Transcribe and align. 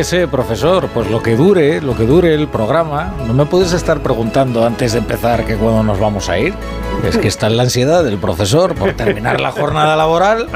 Qué 0.00 0.04
sé, 0.04 0.28
profesor, 0.28 0.88
pues 0.94 1.10
lo 1.10 1.22
que 1.22 1.36
dure, 1.36 1.82
lo 1.82 1.94
que 1.94 2.04
dure 2.04 2.32
el 2.32 2.48
programa, 2.48 3.12
no 3.26 3.34
me 3.34 3.44
puedes 3.44 3.74
estar 3.74 4.00
preguntando 4.00 4.64
antes 4.64 4.94
de 4.94 4.98
empezar 5.00 5.44
que 5.44 5.56
cuándo 5.56 5.82
nos 5.82 6.00
vamos 6.00 6.30
a 6.30 6.38
ir. 6.38 6.54
Es 7.04 7.18
que 7.18 7.28
está 7.28 7.48
en 7.48 7.58
la 7.58 7.64
ansiedad 7.64 8.02
del 8.02 8.16
profesor 8.16 8.74
por 8.74 8.94
terminar 8.94 9.42
la 9.42 9.52
jornada 9.52 9.96
laboral. 9.96 10.48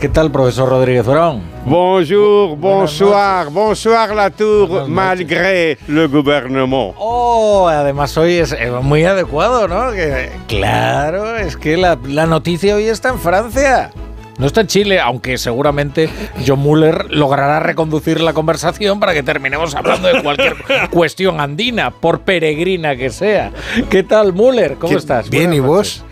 ¿Qué 0.00 0.08
tal, 0.08 0.32
profesor 0.32 0.70
Rodríguez 0.70 1.06
Brown? 1.06 1.40
Bonjour, 1.64 2.56
bonsoir, 2.56 3.48
bonsoir 3.50 4.12
la 4.12 4.30
tour, 4.30 4.88
malgré 4.88 5.78
le 5.86 6.08
gouvernement. 6.08 6.94
Oh, 6.98 7.68
además 7.68 8.16
hoy 8.18 8.38
es 8.38 8.50
eh, 8.50 8.72
muy 8.82 9.04
adecuado, 9.04 9.68
¿no? 9.68 9.92
claro, 10.48 11.36
es 11.36 11.56
que 11.56 11.76
la, 11.76 11.96
la 12.08 12.26
noticia 12.26 12.74
hoy 12.74 12.88
está 12.88 13.10
en 13.10 13.20
Francia. 13.20 13.92
No 14.42 14.48
está 14.48 14.62
en 14.62 14.66
Chile, 14.66 14.98
aunque 14.98 15.38
seguramente 15.38 16.10
John 16.44 16.58
Muller 16.58 17.06
logrará 17.14 17.60
reconducir 17.60 18.20
la 18.20 18.32
conversación 18.32 18.98
para 18.98 19.14
que 19.14 19.22
terminemos 19.22 19.76
hablando 19.76 20.08
de 20.08 20.20
cualquier 20.20 20.56
cuestión 20.90 21.38
andina, 21.40 21.92
por 21.92 22.22
peregrina 22.22 22.96
que 22.96 23.10
sea. 23.10 23.52
¿Qué 23.88 24.02
tal, 24.02 24.32
Muller? 24.32 24.78
¿Cómo 24.80 24.98
estás? 24.98 25.30
Bien, 25.30 25.52
¿y 25.52 25.60
vos? 25.60 26.04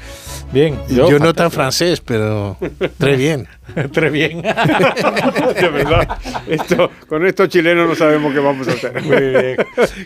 Bien. 0.53 0.79
Yo, 0.89 1.19
no 1.19 1.35
tan 1.35 1.51
francés, 1.51 2.01
pero 2.01 2.57
très 2.99 3.17
bien. 3.17 3.49
très 3.93 4.13
bien. 4.13 4.43
de 4.43 5.69
verdad, 5.69 6.17
esto, 6.47 6.89
con 7.09 7.27
estos 7.27 7.49
chilenos 7.49 7.89
no 7.89 7.97
sabemos 7.97 8.33
qué 8.33 8.39
vamos 8.39 8.69
a 8.69 8.73
hacer. 8.75 9.03
Muy 9.03 9.21
bien. 9.21 9.57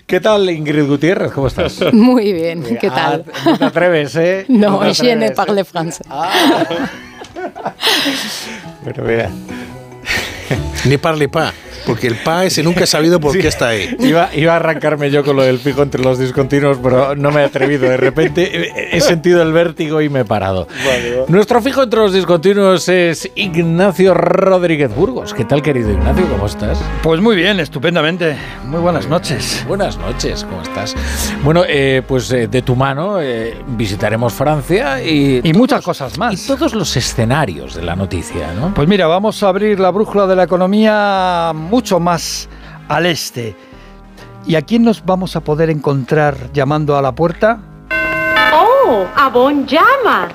¿Qué 0.06 0.20
tal, 0.20 0.48
Ingrid 0.48 0.86
Gutiérrez? 0.86 1.30
¿Cómo 1.30 1.48
estás? 1.48 1.92
Muy 1.92 2.32
bien, 2.32 2.64
¿qué 2.80 2.88
tal? 2.88 3.26
Ah, 3.34 3.40
no 3.44 3.58
te 3.58 3.64
atreves, 3.66 4.16
¿eh? 4.16 4.46
No, 4.48 4.82
no 4.82 4.94
je 4.94 5.14
ne 5.14 5.30
parle 5.32 5.62
français. 5.66 6.06
Ah. 6.08 6.32
Bueno, 8.82 9.02
vea. 9.04 9.30
Ni 10.84 10.98
parle 10.98 11.28
pa. 11.28 11.52
Porque 11.86 12.06
el 12.06 12.16
PA 12.16 12.44
ese 12.44 12.62
nunca 12.62 12.84
he 12.84 12.86
sabido 12.86 13.20
por 13.20 13.36
qué 13.36 13.48
está 13.48 13.68
ahí. 13.68 13.96
Iba, 14.00 14.30
iba, 14.34 14.52
a 14.52 14.56
arrancarme 14.56 15.10
yo 15.10 15.24
con 15.24 15.36
lo 15.36 15.42
del 15.42 15.58
fijo 15.58 15.82
entre 15.82 16.02
los 16.02 16.18
discontinuos, 16.18 16.78
pero 16.82 17.14
no 17.16 17.30
me 17.30 17.42
he 17.42 17.44
atrevido. 17.44 17.88
De 17.88 17.96
repente 17.96 18.72
he 18.96 19.00
sentido 19.00 19.42
el 19.42 19.52
vértigo 19.52 20.00
y 20.00 20.08
me 20.08 20.20
he 20.20 20.24
parado. 20.24 20.68
Nuestro 21.28 21.60
fijo 21.62 21.82
entre 21.82 22.00
los 22.00 22.12
discontinuos 22.12 22.88
es 22.88 23.30
Ignacio 23.34 24.14
Rodríguez 24.14 24.94
Burgos. 24.94 25.34
¿Qué 25.34 25.44
tal, 25.44 25.62
querido 25.62 25.90
Ignacio? 25.90 26.26
¿Cómo 26.28 26.46
estás? 26.46 26.78
Pues 27.02 27.20
muy 27.20 27.36
bien, 27.36 27.60
estupendamente. 27.60 28.36
Muy 28.64 28.80
buenas 28.80 29.08
noches. 29.08 29.64
Buenas 29.66 29.98
noches, 29.98 30.44
¿cómo 30.44 30.62
estás? 30.62 30.94
Bueno, 31.42 31.62
eh, 31.66 32.02
pues 32.06 32.30
eh, 32.32 32.48
de 32.48 32.62
tu 32.62 32.76
mano 32.76 33.20
eh, 33.20 33.62
visitaremos 33.66 34.32
Francia 34.32 35.02
y... 35.02 35.40
Y 35.42 35.52
muchas 35.52 35.82
cosas 35.82 36.18
más. 36.18 36.34
Y 36.34 36.46
todos 36.46 36.74
los 36.74 36.96
escenarios 36.96 37.74
de 37.74 37.82
la 37.82 37.96
noticia, 37.96 38.52
¿no? 38.54 38.74
Pues 38.74 38.88
mira, 38.88 39.06
vamos 39.06 39.42
a 39.42 39.48
abrir 39.48 39.80
la 39.80 39.90
brújula 39.90 40.26
de 40.26 40.36
la 40.36 40.44
economía 40.44 41.52
mucho 41.74 41.98
más 41.98 42.48
al 42.86 43.04
este. 43.04 43.56
¿Y 44.46 44.54
a 44.54 44.62
quién 44.62 44.84
nos 44.84 45.04
vamos 45.04 45.34
a 45.34 45.40
poder 45.40 45.70
encontrar 45.70 46.52
llamando 46.52 46.96
a 46.96 47.02
la 47.02 47.12
puerta? 47.12 47.58
¡Oh! 48.52 49.04
¡A 49.16 49.28
Bon 49.28 49.66
llama! 49.66 50.28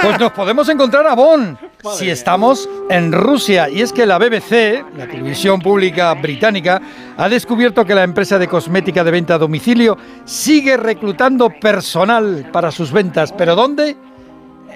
Pues 0.00 0.20
nos 0.20 0.30
podemos 0.30 0.68
encontrar 0.68 1.08
a 1.08 1.16
Bonn 1.16 1.58
si 1.98 2.08
estamos 2.08 2.68
en 2.88 3.10
Rusia. 3.10 3.68
Y 3.68 3.80
es 3.80 3.92
que 3.92 4.06
la 4.06 4.18
BBC, 4.18 4.84
la 4.96 5.08
televisión 5.08 5.60
pública 5.60 6.14
británica, 6.14 6.80
ha 7.16 7.28
descubierto 7.28 7.84
que 7.84 7.96
la 7.96 8.04
empresa 8.04 8.38
de 8.38 8.46
cosmética 8.46 9.02
de 9.02 9.10
venta 9.10 9.34
a 9.34 9.38
domicilio 9.38 9.98
sigue 10.24 10.76
reclutando 10.76 11.50
personal 11.50 12.48
para 12.52 12.70
sus 12.70 12.92
ventas. 12.92 13.32
¿Pero 13.32 13.56
dónde? 13.56 13.96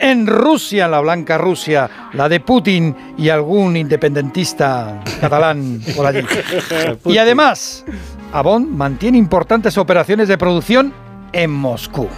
En 0.01 0.27
Rusia, 0.27 0.89
la 0.89 1.01
blanca 1.01 1.39
Rusia, 1.39 1.89
la 2.13 2.29
de 2.29 2.41
Putin 2.41 2.95
y 3.17 3.29
algún 3.29 3.77
independentista 3.77 5.03
catalán 5.21 5.81
por 5.97 6.07
allí. 6.07 6.21
y 7.05 7.19
además, 7.19 7.85
Avon 8.33 8.77
mantiene 8.77 9.19
importantes 9.19 9.79
operaciones 9.79 10.29
de 10.29 10.39
producción 10.39 10.93
en 11.33 11.51
Moscú. 11.51 12.09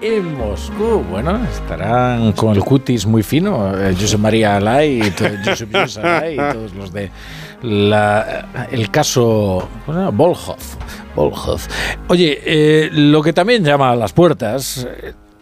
En 0.00 0.38
Moscú, 0.38 1.04
bueno, 1.10 1.40
estarán 1.44 2.32
con 2.32 2.54
el 2.54 2.62
cutis 2.62 3.04
muy 3.04 3.24
fino, 3.24 3.76
eh, 3.76 3.96
José 3.98 4.16
María 4.16 4.56
Alay 4.58 5.02
y, 5.02 5.10
todos 5.10 6.72
los 6.74 6.92
de 6.92 7.10
el 8.70 8.90
caso 8.90 9.68
bueno, 9.86 10.12
Volhov. 10.12 10.56
Oye, 12.06 12.38
eh, 12.44 12.90
lo 12.92 13.22
que 13.22 13.32
también 13.32 13.64
llama 13.64 13.90
a 13.90 13.96
las 13.96 14.12
puertas 14.12 14.86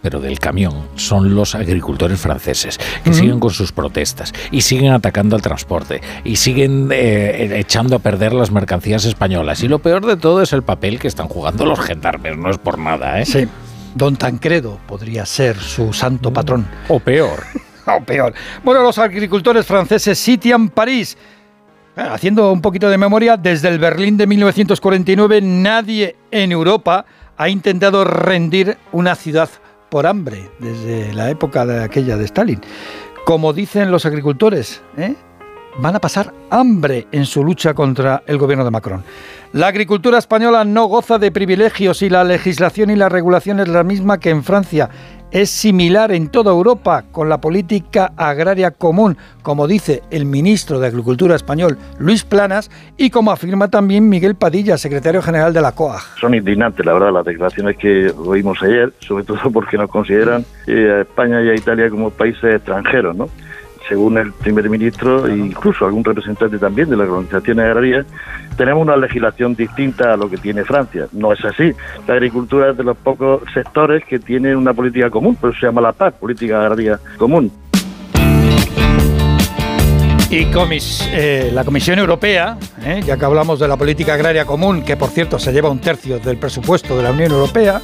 pero 0.06 0.21
del 0.21 0.39
camión, 0.39 0.87
son 0.94 1.34
los 1.34 1.56
agricultores 1.56 2.21
franceses, 2.21 2.78
que 3.03 3.12
siguen 3.12 3.41
con 3.41 3.50
sus 3.50 3.72
protestas 3.72 4.33
y 4.53 4.61
siguen 4.61 4.93
atacando 4.93 5.34
al 5.34 5.43
transporte 5.43 6.00
y 6.22 6.37
siguen 6.37 6.91
eh, 6.93 7.59
echando 7.59 7.97
a 7.97 7.99
perder 7.99 8.33
las 8.33 8.53
mercancías 8.53 9.05
españolas. 9.05 9.65
Y 9.65 9.69
lo 9.69 9.81
peor 9.81 10.06
de 10.06 10.16
todo 10.16 10.43
es 10.43 10.53
el 10.53 10.62
papel 10.62 11.00
que 11.00 11.09
están 11.09 11.27
jugando 11.27 11.66
los 11.66 11.81
gendarmes, 11.81 12.39
no 12.39 12.50
es 12.50 12.59
por 12.59 12.78
nada, 12.78 13.21
¿eh? 13.21 13.27
Sí. 13.27 13.49
Don 13.97 14.15
Tancredo 14.15 14.78
podría 14.87 15.27
ser 15.27 15.56
su 15.56 15.93
santo 15.93 16.33
patrón. 16.33 16.69
O 16.87 17.00
peor. 17.00 17.43
o 17.87 18.00
peor. 18.05 18.33
Bueno, 18.62 18.84
los 18.84 18.99
agricultores 18.99 19.66
franceses 19.66 20.16
sitian 20.16 20.69
París. 20.69 21.19
Haciendo 21.97 22.53
un 22.53 22.61
poquito 22.61 22.89
de 22.89 22.97
memoria, 22.97 23.37
desde 23.37 23.66
el 23.71 23.81
Berlín 23.81 24.16
de 24.16 24.28
1949 24.28 25.41
nadie 25.41 26.15
en 26.31 26.53
Europa 26.53 27.06
ha 27.37 27.49
intentado 27.49 28.05
rendir 28.05 28.78
una 28.93 29.16
ciudad 29.16 29.50
por 29.88 30.06
hambre 30.06 30.50
desde 30.58 31.12
la 31.14 31.30
época 31.30 31.66
de 31.66 31.82
aquella 31.84 32.16
de 32.16 32.24
Stalin. 32.24 32.60
Como 33.24 33.52
dicen 33.52 33.91
los 33.91 34.06
agricultores, 34.06 34.82
¿eh? 34.97 35.14
van 35.78 35.97
a 35.97 36.00
pasar 36.00 36.32
hambre 36.50 37.06
en 37.12 37.26
su 37.26 37.44
lucha 37.44 37.74
contra 37.74 38.22
el 38.26 38.38
gobierno 38.38 38.64
de 38.64 38.70
Macron. 38.70 39.02
La 39.52 39.69
agricultura 39.69 40.19
española 40.19 40.64
no 40.64 40.86
goza 40.86 41.19
de 41.19 41.30
privilegios 41.30 42.02
y 42.02 42.08
la 42.08 42.24
legislación 42.24 42.91
y 42.91 42.97
la 42.97 43.08
regulación 43.08 43.60
es 43.60 43.69
la 43.69 43.84
misma 43.84 44.19
que 44.19 44.30
en 44.30 44.42
Francia 44.42 44.91
es 45.31 45.50
similar 45.50 46.12
en 46.12 46.28
toda 46.28 46.53
Europa 46.53 47.04
con 47.10 47.28
la 47.28 47.41
política 47.41 48.12
agraria 48.16 48.70
común, 48.70 49.16
como 49.42 49.66
dice 49.66 50.03
el 50.10 50.25
ministro 50.25 50.78
de 50.78 50.87
Agricultura 50.87 51.34
español, 51.34 51.78
Luis 51.98 52.25
Planas, 52.25 52.70
y 52.97 53.10
como 53.10 53.31
afirma 53.31 53.69
también 53.69 54.09
Miguel 54.09 54.34
Padilla, 54.34 54.78
secretario 54.78 55.22
general 55.22 55.53
de 55.53 55.60
la 55.60 55.72
COAG. 55.72 56.03
Son 56.20 56.34
indignantes, 56.34 56.84
la 56.84 56.92
verdad, 56.92 57.12
las 57.12 57.25
declaraciones 57.25 57.76
que 57.76 58.10
oímos 58.10 58.62
ayer, 58.62 58.92
sobre 59.00 59.25
todo 59.25 59.50
porque 59.53 59.76
nos 59.76 59.91
consideran 59.91 60.44
eh, 60.66 60.91
a 60.98 61.00
España 61.03 61.42
y 61.42 61.50
a 61.50 61.54
Italia 61.54 61.91
como 61.91 62.10
países 62.10 62.56
extranjeros, 62.56 63.16
¿no? 63.16 63.28
Según 63.88 64.19
el 64.19 64.32
primer 64.32 64.69
ministro 64.69 65.26
e 65.26 65.36
incluso 65.36 65.86
algún 65.86 66.04
representante 66.04 66.58
también 66.58 66.91
de 66.91 66.97
las 66.97 67.08
organizaciones 67.08 67.64
agrarias, 67.64 68.06
tenemos 68.56 68.82
una 68.82 68.97
legislación 68.97 69.54
distinta 69.54 70.14
a 70.14 70.16
lo 70.16 70.28
que 70.28 70.36
tiene 70.36 70.64
Francia. 70.64 71.06
No 71.12 71.32
es 71.32 71.44
así. 71.44 71.72
La 72.06 72.15
agricultura 72.15 72.71
es 72.71 72.77
de 72.77 72.84
los 72.84 72.97
pocos 72.97 73.42
sectores 73.53 74.04
que 74.04 74.18
tienen 74.18 74.56
una 74.56 74.72
política 74.74 75.10
común, 75.10 75.36
pero 75.41 75.53
se 75.53 75.66
llama 75.66 75.80
la 75.80 75.92
PAC, 75.92 76.15
Política 76.15 76.60
Agraria 76.60 76.98
Común. 77.18 77.53
Y 80.28 80.48
eh, 81.12 81.50
la 81.54 81.65
Comisión 81.65 82.00
Europea, 82.00 82.59
eh, 82.84 83.00
ya 83.06 83.16
que 83.16 83.24
hablamos 83.24 83.60
de 83.60 83.68
la 83.68 83.77
política 83.77 84.15
agraria 84.15 84.44
común, 84.44 84.82
que 84.82 84.97
por 84.97 85.10
cierto 85.10 85.39
se 85.39 85.53
lleva 85.53 85.71
un 85.71 85.78
tercio 85.78 86.18
del 86.18 86.36
presupuesto 86.36 86.97
de 86.97 87.04
la 87.04 87.12
Unión 87.12 87.30
Europea, 87.30 87.80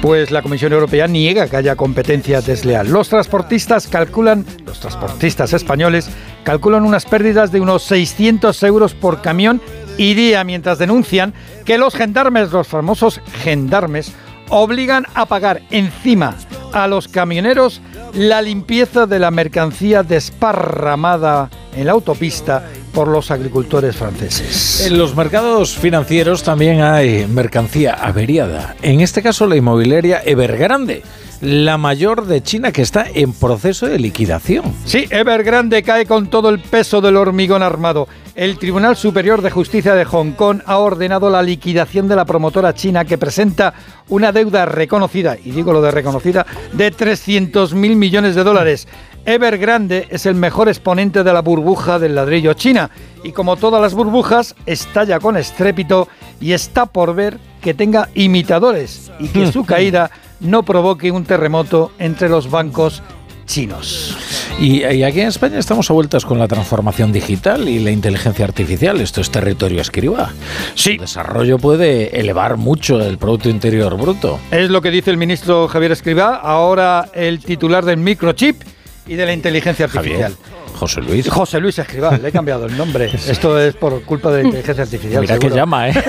pues 0.00 0.30
la 0.30 0.42
Comisión 0.42 0.72
Europea 0.72 1.06
niega 1.06 1.48
que 1.48 1.56
haya 1.56 1.76
competencia 1.76 2.40
desleal. 2.40 2.88
Los 2.88 3.08
transportistas 3.08 3.88
calculan, 3.88 4.46
los 4.64 4.80
transportistas 4.80 5.52
españoles 5.52 6.08
calculan 6.44 6.84
unas 6.84 7.04
pérdidas 7.04 7.50
de 7.50 7.60
unos 7.60 7.82
600 7.84 8.62
euros 8.62 8.94
por 8.94 9.20
camión 9.20 9.60
y 9.96 10.14
día, 10.14 10.44
mientras 10.44 10.78
denuncian 10.78 11.34
que 11.64 11.78
los 11.78 11.94
gendarmes, 11.94 12.52
los 12.52 12.68
famosos 12.68 13.20
gendarmes, 13.42 14.12
obligan 14.48 15.04
a 15.14 15.26
pagar 15.26 15.62
encima 15.70 16.36
a 16.72 16.86
los 16.86 17.08
camioneros 17.08 17.80
la 18.14 18.42
limpieza 18.42 19.06
de 19.06 19.18
la 19.18 19.30
mercancía 19.30 20.02
desparramada 20.02 21.50
en 21.76 21.86
la 21.86 21.92
autopista 21.92 22.64
por 22.92 23.08
los 23.08 23.30
agricultores 23.30 23.96
franceses. 23.96 24.86
En 24.86 24.98
los 24.98 25.14
mercados 25.14 25.76
financieros 25.76 26.42
también 26.42 26.80
hay 26.80 27.26
mercancía 27.26 27.94
averiada. 27.94 28.76
En 28.82 29.00
este 29.00 29.22
caso 29.22 29.46
la 29.46 29.56
inmobiliaria 29.56 30.22
Evergrande 30.24 31.02
la 31.40 31.78
mayor 31.78 32.26
de 32.26 32.42
China 32.42 32.72
que 32.72 32.82
está 32.82 33.06
en 33.12 33.32
proceso 33.32 33.86
de 33.86 33.98
liquidación. 33.98 34.74
Sí, 34.84 35.06
Evergrande 35.10 35.82
cae 35.82 36.06
con 36.06 36.28
todo 36.28 36.48
el 36.48 36.60
peso 36.60 37.00
del 37.00 37.16
hormigón 37.16 37.62
armado. 37.62 38.08
El 38.34 38.58
Tribunal 38.58 38.96
Superior 38.96 39.42
de 39.42 39.50
Justicia 39.50 39.94
de 39.94 40.04
Hong 40.04 40.32
Kong 40.32 40.60
ha 40.64 40.78
ordenado 40.78 41.30
la 41.30 41.42
liquidación 41.42 42.08
de 42.08 42.16
la 42.16 42.24
promotora 42.24 42.74
china 42.74 43.04
que 43.04 43.18
presenta 43.18 43.74
una 44.08 44.32
deuda 44.32 44.64
reconocida, 44.66 45.36
y 45.42 45.50
digo 45.50 45.72
lo 45.72 45.82
de 45.82 45.90
reconocida, 45.90 46.46
de 46.72 46.90
300 46.90 47.74
mil 47.74 47.96
millones 47.96 48.34
de 48.34 48.44
dólares. 48.44 48.88
Evergrande 49.24 50.06
es 50.10 50.24
el 50.26 50.34
mejor 50.34 50.68
exponente 50.68 51.22
de 51.22 51.32
la 51.32 51.42
burbuja 51.42 51.98
del 51.98 52.14
ladrillo 52.14 52.54
china 52.54 52.90
y 53.22 53.32
como 53.32 53.56
todas 53.56 53.82
las 53.82 53.92
burbujas 53.92 54.54
estalla 54.64 55.20
con 55.20 55.36
estrépito 55.36 56.08
y 56.40 56.52
está 56.52 56.86
por 56.86 57.14
ver 57.14 57.38
que 57.60 57.74
tenga 57.74 58.08
imitadores 58.14 59.10
y 59.18 59.28
que 59.28 59.52
su 59.52 59.64
caída 59.66 60.10
no 60.40 60.62
provoque 60.62 61.10
un 61.10 61.24
terremoto 61.24 61.92
entre 61.98 62.28
los 62.28 62.50
bancos 62.50 63.02
chinos. 63.46 64.16
Y, 64.60 64.84
y 64.84 65.02
aquí 65.04 65.20
en 65.20 65.28
España 65.28 65.58
estamos 65.58 65.90
a 65.90 65.94
vueltas 65.94 66.24
con 66.24 66.38
la 66.38 66.46
transformación 66.46 67.12
digital 67.12 67.68
y 67.68 67.78
la 67.78 67.90
inteligencia 67.90 68.44
artificial. 68.44 69.00
Esto 69.00 69.20
es 69.20 69.30
territorio 69.30 69.80
escriba. 69.80 70.32
Sí. 70.74 70.92
El 70.92 70.98
desarrollo 70.98 71.58
puede 71.58 72.20
elevar 72.20 72.56
mucho 72.56 73.00
el 73.00 73.18
Producto 73.18 73.48
Interior 73.48 73.96
Bruto. 73.96 74.38
Es 74.50 74.68
lo 74.68 74.82
que 74.82 74.90
dice 74.90 75.10
el 75.10 75.16
ministro 75.16 75.66
Javier 75.68 75.92
Escribá, 75.92 76.36
ahora 76.36 77.08
el 77.14 77.40
titular 77.40 77.84
del 77.84 77.96
microchip 77.96 78.60
y 79.06 79.14
de 79.14 79.26
la 79.26 79.32
inteligencia 79.32 79.86
artificial. 79.86 80.36
José 80.78 81.00
Luis. 81.00 81.28
José 81.28 81.58
Luis 81.58 81.78
Escribá, 81.78 82.16
le 82.18 82.28
he 82.28 82.32
cambiado 82.32 82.66
el 82.66 82.76
nombre. 82.76 83.06
Esto 83.28 83.58
es 83.58 83.74
por 83.74 84.02
culpa 84.02 84.30
de 84.30 84.42
la 84.42 84.48
inteligencia 84.48 84.84
artificial. 84.84 85.22
Mira 85.22 85.34
que 85.36 85.40
seguro. 85.40 85.56
llama, 85.56 85.88
¿eh? 85.88 85.94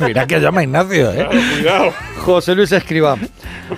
Mira 0.00 0.26
que 0.26 0.40
llama 0.40 0.62
Ignacio, 0.62 1.12
¿eh? 1.12 1.26
Cuidado. 1.54 1.92
José 2.18 2.54
Luis 2.54 2.72
Escribá. 2.72 3.16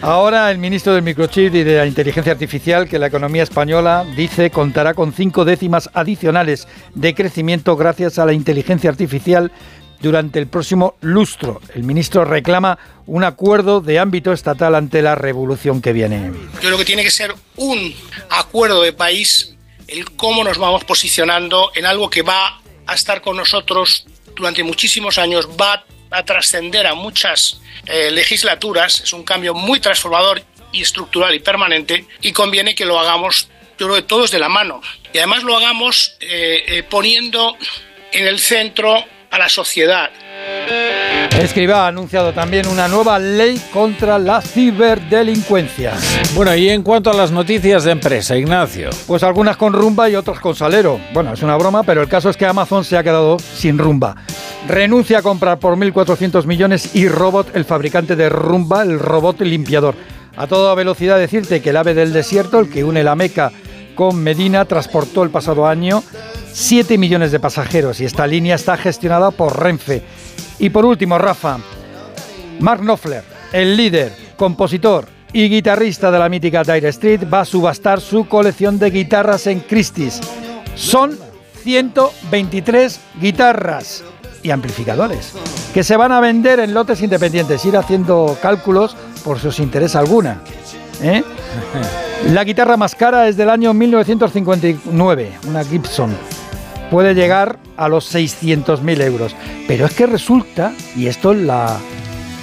Ahora 0.03 0.50
el 0.50 0.58
ministro 0.58 0.94
del 0.94 1.03
microchip 1.03 1.55
y 1.55 1.62
de 1.62 1.76
la 1.79 1.87
inteligencia 1.87 2.32
artificial, 2.32 2.88
que 2.88 2.99
la 2.99 3.06
economía 3.06 3.43
española 3.43 4.05
dice 4.17 4.50
contará 4.50 4.94
con 4.94 5.12
cinco 5.12 5.44
décimas 5.44 5.91
adicionales 5.94 6.69
de 6.94 7.14
crecimiento 7.14 7.76
gracias 7.76 8.19
a 8.19 8.26
la 8.26 8.32
inteligencia 8.32 8.91
artificial 8.91 9.53
durante 10.00 10.38
el 10.38 10.47
próximo 10.47 10.94
lustro. 11.00 11.61
El 11.75 11.85
ministro 11.85 12.25
reclama 12.25 12.79
un 13.06 13.25
acuerdo 13.25 13.81
de 13.81 13.99
ámbito 13.99 14.32
estatal 14.32 14.75
ante 14.75 15.03
la 15.03 15.14
revolución 15.14 15.81
que 15.81 15.93
viene. 15.93 16.32
Yo 16.55 16.69
creo 16.69 16.79
que 16.79 16.85
tiene 16.85 17.03
que 17.03 17.11
ser 17.11 17.35
un 17.56 17.94
acuerdo 18.31 18.82
de 18.82 18.93
país 18.93 19.56
el 19.88 20.11
cómo 20.12 20.43
nos 20.43 20.58
vamos 20.58 20.85
posicionando 20.85 21.70
en 21.75 21.87
algo 21.87 22.11
que 22.11 22.23
va 22.23 22.61
a 22.87 22.94
estar 22.94 23.23
con 23.23 23.37
nosotros 23.37 24.06
durante 24.35 24.62
muchísimos 24.62 25.19
años, 25.19 25.49
va 25.61 25.75
a 25.75 25.85
trascender 26.25 26.87
a 26.87 26.94
muchas 26.94 27.61
eh, 27.87 28.11
legislaturas, 28.11 29.00
es 29.00 29.12
un 29.12 29.25
cambio 29.25 29.55
muy 29.55 29.81
transformador 29.81 30.43
y 30.73 30.82
estructural 30.82 31.35
y 31.35 31.41
permanente 31.41 32.06
y 32.20 32.32
conviene 32.32 32.75
que 32.75 32.85
lo 32.85 32.99
hagamos, 32.99 33.49
yo 33.79 33.87
creo 33.87 33.97
que 33.97 34.03
todos 34.03 34.31
de 34.31 34.38
la 34.38 34.49
mano. 34.49 34.81
Y 35.12 35.19
además 35.19 35.43
lo 35.43 35.56
hagamos 35.56 36.17
eh, 36.20 36.64
eh, 36.67 36.82
poniendo 36.82 37.56
en 38.12 38.26
el 38.26 38.38
centro 38.38 39.05
a 39.31 39.38
la 39.38 39.49
sociedad. 39.49 40.11
Escribá 41.41 41.85
ha 41.85 41.88
anunciado 41.88 42.32
también 42.32 42.67
una 42.67 42.88
nueva 42.88 43.19
ley 43.19 43.61
contra 43.73 44.19
la 44.19 44.41
ciberdelincuencia. 44.41 45.94
Bueno, 46.35 46.55
y 46.55 46.69
en 46.70 46.82
cuanto 46.82 47.11
a 47.11 47.14
las 47.14 47.31
noticias 47.31 47.85
de 47.85 47.93
empresa, 47.93 48.37
Ignacio. 48.37 48.91
Pues 49.06 49.23
algunas 49.23 49.56
con 49.56 49.73
rumba 49.73 50.08
y 50.08 50.17
otras 50.17 50.41
con 50.41 50.55
salero. 50.55 51.00
Bueno, 51.12 51.32
es 51.35 51.43
una 51.43 51.56
broma, 51.56 51.82
pero 51.82 52.03
el 52.03 52.08
caso 52.08 52.31
es 52.31 52.37
que 52.37 52.47
Amazon 52.47 52.85
se 52.85 52.97
ha 52.97 53.03
quedado 53.03 53.38
sin 53.38 53.79
rumba. 53.79 54.17
Renuncia 54.69 55.19
a 55.19 55.23
comprar 55.23 55.61
por 55.61 55.77
1.400 55.77 56.45
millones 56.45 56.97
y 56.97 57.09
Robot, 57.09 57.55
el 57.55 57.65
fabricante 57.65 58.17
de 58.17 58.29
rumba, 58.29 58.83
el 58.83 58.99
robot 58.99 59.41
limpiador. 59.43 59.95
A 60.37 60.49
toda 60.49 60.75
velocidad 60.75 61.19
decirte 61.19 61.63
que 61.63 61.71
el 61.71 61.77
ave 61.77 61.95
del 61.95 62.13
desierto, 62.13 62.59
el 62.59 62.69
que 62.69 62.83
une 62.83 63.05
la 63.05 63.15
Meca 63.15 63.53
con 63.95 64.17
Medina, 64.17 64.65
transportó 64.65 65.23
el 65.23 65.31
pasado 65.31 65.69
año 65.69 66.03
7 66.53 66.99
millones 66.99 67.31
de 67.31 67.39
pasajeros 67.39 68.01
y 68.01 68.07
esta 68.07 68.27
línea 68.27 68.57
está 68.57 68.77
gestionada 68.77 69.31
por 69.31 69.63
Renfe. 69.63 70.03
Y 70.59 70.71
por 70.71 70.85
último, 70.85 71.17
Rafa, 71.17 71.59
Mark 72.59 72.81
Knopfler, 72.81 73.23
el 73.53 73.77
líder, 73.77 74.13
compositor 74.37 75.07
y 75.33 75.49
guitarrista 75.49 76.11
de 76.11 76.19
la 76.19 76.29
mítica 76.29 76.65
Dire 76.65 76.89
Street, 76.89 77.23
va 77.33 77.43
a 77.43 77.45
subastar 77.45 78.01
su 78.01 78.27
colección 78.27 78.81
de 78.81 78.91
guitarras 78.91 79.47
en 79.47 79.61
Christie's. 79.61 80.21
Son 80.75 81.17
123 81.63 83.01
guitarras 83.21 84.03
y 84.46 84.50
amplificadores 84.52 85.34
que 85.76 85.84
se 85.84 85.98
van 85.98 86.10
a 86.10 86.20
vender 86.20 86.58
en 86.60 86.72
lotes 86.72 87.02
independientes. 87.02 87.62
Ir 87.66 87.76
haciendo 87.76 88.38
cálculos 88.40 88.96
por 89.22 89.38
si 89.38 89.48
os 89.48 89.94
alguna. 89.94 90.40
¿eh? 91.02 91.22
La 92.32 92.44
guitarra 92.44 92.78
más 92.78 92.94
cara 92.94 93.28
es 93.28 93.37
del 93.37 93.50
año 93.50 93.75
1959, 93.75 95.32
una 95.46 95.62
Gibson. 95.64 96.16
Puede 96.90 97.14
llegar 97.14 97.58
a 97.76 97.88
los 97.88 98.14
600.000 98.14 99.02
euros. 99.02 99.37
Pero 99.69 99.84
es 99.84 99.93
que 99.93 100.06
resulta, 100.06 100.72
y 100.96 101.08
esto 101.08 101.32
es 101.32 101.43
la, 101.43 101.76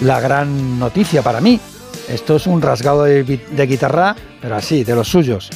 la 0.01 0.19
gran 0.19 0.77
noticia 0.77 1.23
para 1.23 1.41
mí, 1.41 1.59
esto 2.07 2.35
es 2.35 2.45
un 2.45 2.61
rasgado 2.61 3.05
de, 3.05 3.23
de 3.23 3.65
guitarra, 3.65 4.15
pero 4.39 4.55
así, 4.55 4.83
de 4.83 4.93
los 4.93 5.07
suyos. 5.07 5.49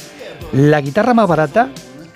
La 0.52 0.80
guitarra 0.80 1.14
más 1.14 1.28
barata 1.28 1.68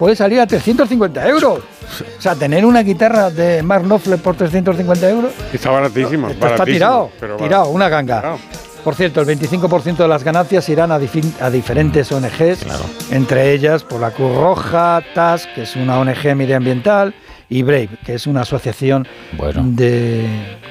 puede 0.02 0.16
salir 0.16 0.40
a 0.40 0.46
350 0.48 1.28
euros. 1.28 1.60
O 1.60 2.20
sea, 2.20 2.34
tener 2.34 2.66
una 2.66 2.82
guitarra 2.82 3.30
de 3.30 3.62
Mark 3.62 3.84
Knopfler 3.84 4.18
por 4.18 4.34
350 4.34 5.08
euros 5.08 5.32
Está 5.52 5.70
baratísimo. 5.70 6.26
esto 6.26 6.44
está 6.44 6.48
baratísimo, 6.50 6.74
tirado, 6.74 7.10
pero 7.20 7.36
tirado, 7.36 7.62
barato. 7.62 7.70
una 7.70 7.88
ganga. 7.88 8.20
Claro. 8.20 8.38
Por 8.82 8.96
cierto, 8.96 9.20
el 9.20 9.28
25% 9.28 9.98
de 9.98 10.08
las 10.08 10.24
ganancias 10.24 10.68
irán 10.68 10.90
a, 10.90 10.96
a 10.96 11.50
diferentes 11.50 12.10
ONGs, 12.10 12.66
entre 13.12 13.52
ellas 13.52 13.84
por 13.84 14.00
la 14.00 14.10
Cruz 14.10 14.34
Roja, 14.34 15.04
TAS, 15.14 15.46
que 15.54 15.62
es 15.62 15.76
una 15.76 16.00
ONG 16.00 16.34
medioambiental, 16.34 17.14
y 17.52 17.62
Brave, 17.62 17.88
que 18.04 18.14
es 18.14 18.26
una 18.26 18.40
asociación 18.42 19.06
Bueno. 19.36 19.62
de, 19.66 20.24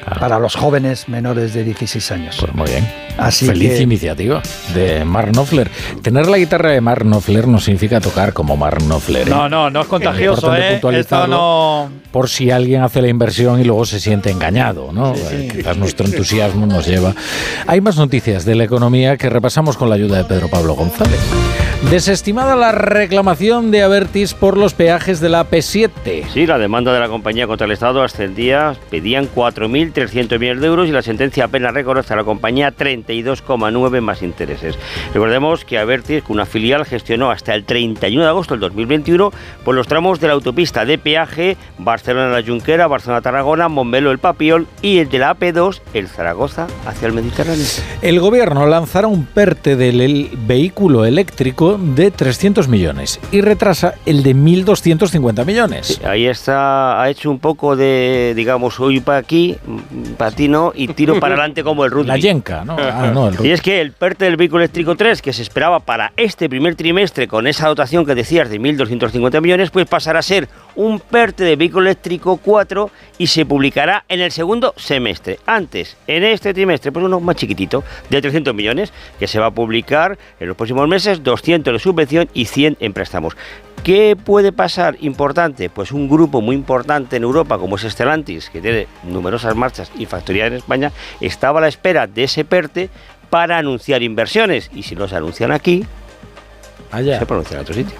Claro. 0.04 0.20
para 0.20 0.40
los 0.40 0.56
jóvenes 0.56 1.08
menores 1.08 1.54
de 1.54 1.64
16 1.64 2.12
años. 2.12 2.38
Pues 2.40 2.54
muy 2.56 2.68
bien. 2.68 2.88
Así 3.18 3.46
Feliz 3.46 3.74
que- 3.76 3.82
iniciativa 3.84 4.42
de 4.74 5.06
Mark 5.06 5.32
Knopfler. 5.32 5.70
Tener 6.02 6.28
la 6.28 6.38
guitarra 6.38 6.72
de 6.72 6.82
Mark 6.82 7.04
Knopfler 7.04 7.48
no 7.48 7.60
significa 7.60 8.02
tocar 8.02 8.34
como 8.34 8.58
Mark 8.58 8.80
Knopfler. 8.80 9.28
¿eh? 9.28 9.30
No, 9.30 9.48
no, 9.48 9.70
no 9.70 9.82
es 9.82 9.88
contagioso, 9.88 10.42
importante 10.48 10.68
¿eh? 10.68 10.72
puntualizarlo. 10.74 11.26
Esto 11.26 11.38
no... 11.38 11.92
Por 12.12 12.30
si 12.30 12.50
alguien 12.52 12.82
hace 12.82 13.02
la 13.02 13.10
inversión 13.10 13.62
y 13.62 13.64
luego 13.64 13.86
se 13.86 14.00
siente 14.00 14.32
engañado, 14.32 14.92
¿no? 14.92 15.14
Eh, 15.16 15.50
Quizás 15.56 15.78
nuestro 15.78 16.06
entusiasmo 16.08 16.66
nos 16.66 16.88
lleva. 16.88 17.14
Hay 17.68 17.80
más 17.80 17.96
noticias 17.98 18.44
de 18.44 18.56
la 18.56 18.64
economía 18.64 19.18
que 19.18 19.30
repasamos 19.30 19.78
con 19.78 19.88
la 19.88 19.96
ayuda 19.96 20.18
de 20.18 20.24
Pedro 20.26 20.48
Pablo 20.50 20.74
González. 20.74 21.20
Desestimada 21.90 22.56
la 22.56 22.72
reclamación 22.72 23.70
de 23.70 23.82
Avertis 23.82 24.34
por 24.34 24.56
los 24.56 24.74
peajes 24.74 25.20
de 25.20 25.28
la 25.28 25.50
P7. 25.50 26.30
Sí, 26.32 26.46
la 26.46 26.58
demanda 26.58 26.94
de 26.94 27.00
la 27.02 27.10
compañía 27.10 27.48
contra 27.48 27.66
el 27.66 27.72
Estado 27.74 28.02
ascendía, 28.02 28.76
pedían 28.90 29.28
4.300 29.28 30.40
millones 30.40 30.62
de 30.62 30.68
euros 30.68 30.88
y 30.88 30.92
la 30.92 31.02
sentencia 31.02 31.46
apenas 31.46 31.74
reconoce 31.74 32.14
a 32.14 32.16
la 32.16 32.24
compañía 32.24 32.74
32,9 32.74 34.00
más 34.00 34.22
intereses. 34.22 34.78
Recordemos 35.14 35.66
que 35.66 35.80
Avertis, 35.80 36.24
que 36.24 36.32
una 36.32 36.46
filial, 36.46 36.86
gestionó 36.86 37.30
hasta 37.30 37.56
el 37.56 37.66
31 37.66 38.24
de 38.24 38.30
agosto 38.30 38.54
del 38.54 38.62
2021 38.62 39.32
por 39.66 39.76
los 39.76 39.88
tramos 39.88 40.22
de 40.22 40.28
la 40.28 40.34
autopista 40.34 40.86
de 40.86 40.98
peaje 40.98 41.58
Barcelona-La 41.78 42.46
Junquera, 42.46 42.88
Barcelona-Tarragona, 42.88 43.68
Montmeló-El 43.68 44.20
Papiol 44.20 44.68
y 44.82 45.00
el 45.00 45.10
de 45.10 45.20
la 45.20 45.36
AP2, 45.36 45.82
el 45.94 46.08
Zaragoza, 46.08 46.68
hacia 46.86 47.08
el 47.08 47.14
Mediterráneo. 47.14 47.66
El 48.02 48.20
gobierno 48.22 48.66
lanzará 48.66 49.08
un 49.08 49.26
PERTE 49.26 49.76
del 49.76 50.00
el 50.00 50.30
vehículo 50.48 51.06
eléctrico 51.06 51.71
de 51.78 52.12
300 52.12 52.68
millones 52.68 53.20
y 53.32 53.42
retrasa 53.42 53.96
el 54.06 54.24
de 54.24 54.36
1.250 54.36 55.46
millones. 55.46 56.02
Ahí 56.04 56.26
está, 56.26 57.02
ha 57.02 57.10
hecho 57.10 57.30
un 57.30 57.40
poco 57.40 57.76
de, 57.76 58.34
digamos, 58.36 58.80
hoy 58.80 59.00
para 59.00 59.20
aquí, 59.20 59.58
para 60.18 60.32
ti 60.32 60.48
no, 60.48 60.72
y 60.76 60.88
tiro 60.90 61.20
para 61.20 61.34
adelante 61.36 61.64
como 61.64 61.86
el 61.86 61.92
rugby. 61.92 62.08
La 62.08 62.18
yenca, 62.18 62.64
¿no? 62.66 62.78
Ah, 62.80 63.12
no, 63.14 63.30
el 63.30 63.46
Y 63.46 63.52
es 63.52 63.62
que 63.62 63.82
el 63.82 63.92
PERTE 63.92 64.26
del 64.26 64.38
vehículo 64.38 64.64
eléctrico 64.64 64.96
3, 64.96 65.22
que 65.22 65.34
se 65.34 65.42
esperaba 65.42 65.80
para 65.80 66.14
este 66.18 66.50
primer 66.50 66.76
trimestre 66.76 67.28
con 67.28 67.48
esa 67.48 67.68
dotación 67.68 68.06
que 68.06 68.16
decías 68.16 68.50
de 68.50 68.60
1.250 68.60 69.42
millones, 69.42 69.70
pues 69.70 69.88
pasará 69.88 70.20
a 70.20 70.24
ser 70.24 70.48
un 70.76 71.00
PERTE 71.00 71.44
de 71.44 71.56
vehículo 71.56 71.88
eléctrico 71.88 72.38
4 72.38 72.90
y 73.18 73.28
se 73.28 73.46
publicará 73.46 74.06
en 74.08 74.22
el 74.22 74.32
segundo 74.32 74.74
semestre. 74.78 75.40
Antes, 75.46 75.98
en 76.08 76.24
este 76.24 76.54
trimestre, 76.54 76.92
pues 76.92 77.06
uno 77.06 77.20
más 77.20 77.36
chiquitito, 77.36 77.84
de 78.10 78.22
300 78.22 78.54
millones, 78.54 78.94
que 79.20 79.28
se 79.28 79.40
va 79.40 79.48
a 79.48 79.52
publicar 79.52 80.18
en 80.40 80.48
los 80.48 80.58
próximos 80.58 80.88
meses, 80.88 81.24
200 81.24 81.61
de 81.70 81.80
subvención 81.80 82.28
y 82.34 82.46
100 82.46 82.78
en 82.80 82.94
préstamos. 82.94 83.36
¿Qué 83.84 84.16
puede 84.16 84.52
pasar 84.52 84.96
importante? 85.02 85.70
Pues 85.70 85.92
un 85.92 86.08
grupo 86.10 86.42
muy 86.42 86.56
importante 86.56 87.18
en 87.18 87.24
Europa 87.24 87.58
como 87.58 87.76
es 87.78 87.82
Stellantis, 87.84 88.50
que 88.50 88.62
tiene 88.62 88.88
numerosas 89.04 89.56
marchas 89.56 89.92
y 89.98 90.06
factorías 90.06 90.48
en 90.48 90.54
España, 90.54 90.92
estaba 91.20 91.60
a 91.60 91.62
la 91.64 91.68
espera 91.68 92.08
de 92.08 92.24
ese 92.24 92.46
PERTE 92.46 92.90
para 93.30 93.58
anunciar 93.58 94.04
inversiones. 94.04 94.70
Y 94.74 94.84
si 94.84 94.96
no 94.96 95.08
se 95.08 95.16
anuncian 95.16 95.52
aquí, 95.52 95.86
Allá. 96.94 97.20
Se 97.20 97.26
pronuncia 97.26 97.56
en 97.56 97.62
otro 97.62 97.74
sitio. 97.74 97.96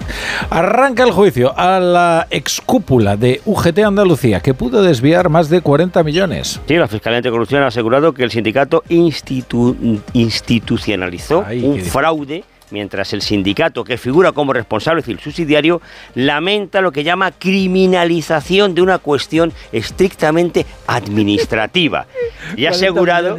Arranca 0.50 1.02
el 1.04 1.12
juicio 1.12 1.58
a 1.58 1.80
la 1.80 2.26
excúpula 2.28 3.16
de 3.16 3.40
UGT 3.46 3.78
Andalucía, 3.78 4.40
que 4.40 4.52
pudo 4.52 4.82
desviar 4.82 5.30
más 5.30 5.48
de 5.48 5.62
40 5.62 6.02
millones. 6.02 6.60
Sí, 6.68 6.74
la 6.76 6.86
Fiscalía 6.86 7.16
Anticorrupción 7.16 7.62
ha 7.62 7.68
asegurado 7.68 8.12
que 8.12 8.22
el 8.22 8.30
sindicato 8.30 8.84
institu- 8.90 9.98
institucionalizó 10.12 11.42
Ay, 11.46 11.64
un 11.64 11.80
fraude 11.80 12.44
mientras 12.72 13.12
el 13.12 13.22
sindicato, 13.22 13.84
que 13.84 13.98
figura 13.98 14.32
como 14.32 14.52
responsable, 14.52 15.00
es 15.00 15.06
decir, 15.06 15.20
subsidiario, 15.20 15.80
lamenta 16.14 16.80
lo 16.80 16.90
que 16.90 17.04
llama 17.04 17.30
criminalización 17.30 18.74
de 18.74 18.82
una 18.82 18.98
cuestión 18.98 19.52
estrictamente 19.70 20.66
administrativa. 20.86 22.06
Y 22.56 22.66
ha 22.66 22.70
40 22.70 22.70
asegurado, 22.70 23.38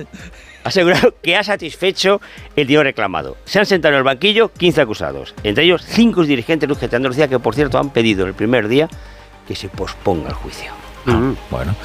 ha 0.63 0.67
asegurado 0.69 1.15
que 1.21 1.35
ha 1.35 1.43
satisfecho 1.43 2.21
el 2.55 2.67
dinero 2.67 2.83
reclamado. 2.83 3.37
Se 3.45 3.59
han 3.59 3.65
sentado 3.65 3.93
en 3.93 3.99
el 3.99 4.03
banquillo 4.03 4.49
15 4.49 4.81
acusados, 4.81 5.35
entre 5.43 5.65
ellos 5.65 5.83
cinco 5.85 6.23
dirigentes 6.23 6.67
de 6.67 6.73
UGT 6.73 6.93
Andalucía 6.93 7.27
que, 7.27 7.39
por 7.39 7.53
cierto, 7.53 7.77
han 7.77 7.89
pedido 7.89 8.25
el 8.25 8.33
primer 8.33 8.67
día 8.67 8.87
que 9.47 9.55
se 9.55 9.67
posponga 9.67 10.29
el 10.29 10.35
juicio. 10.35 10.82
Ah, 11.05 11.33
bueno, 11.51 11.75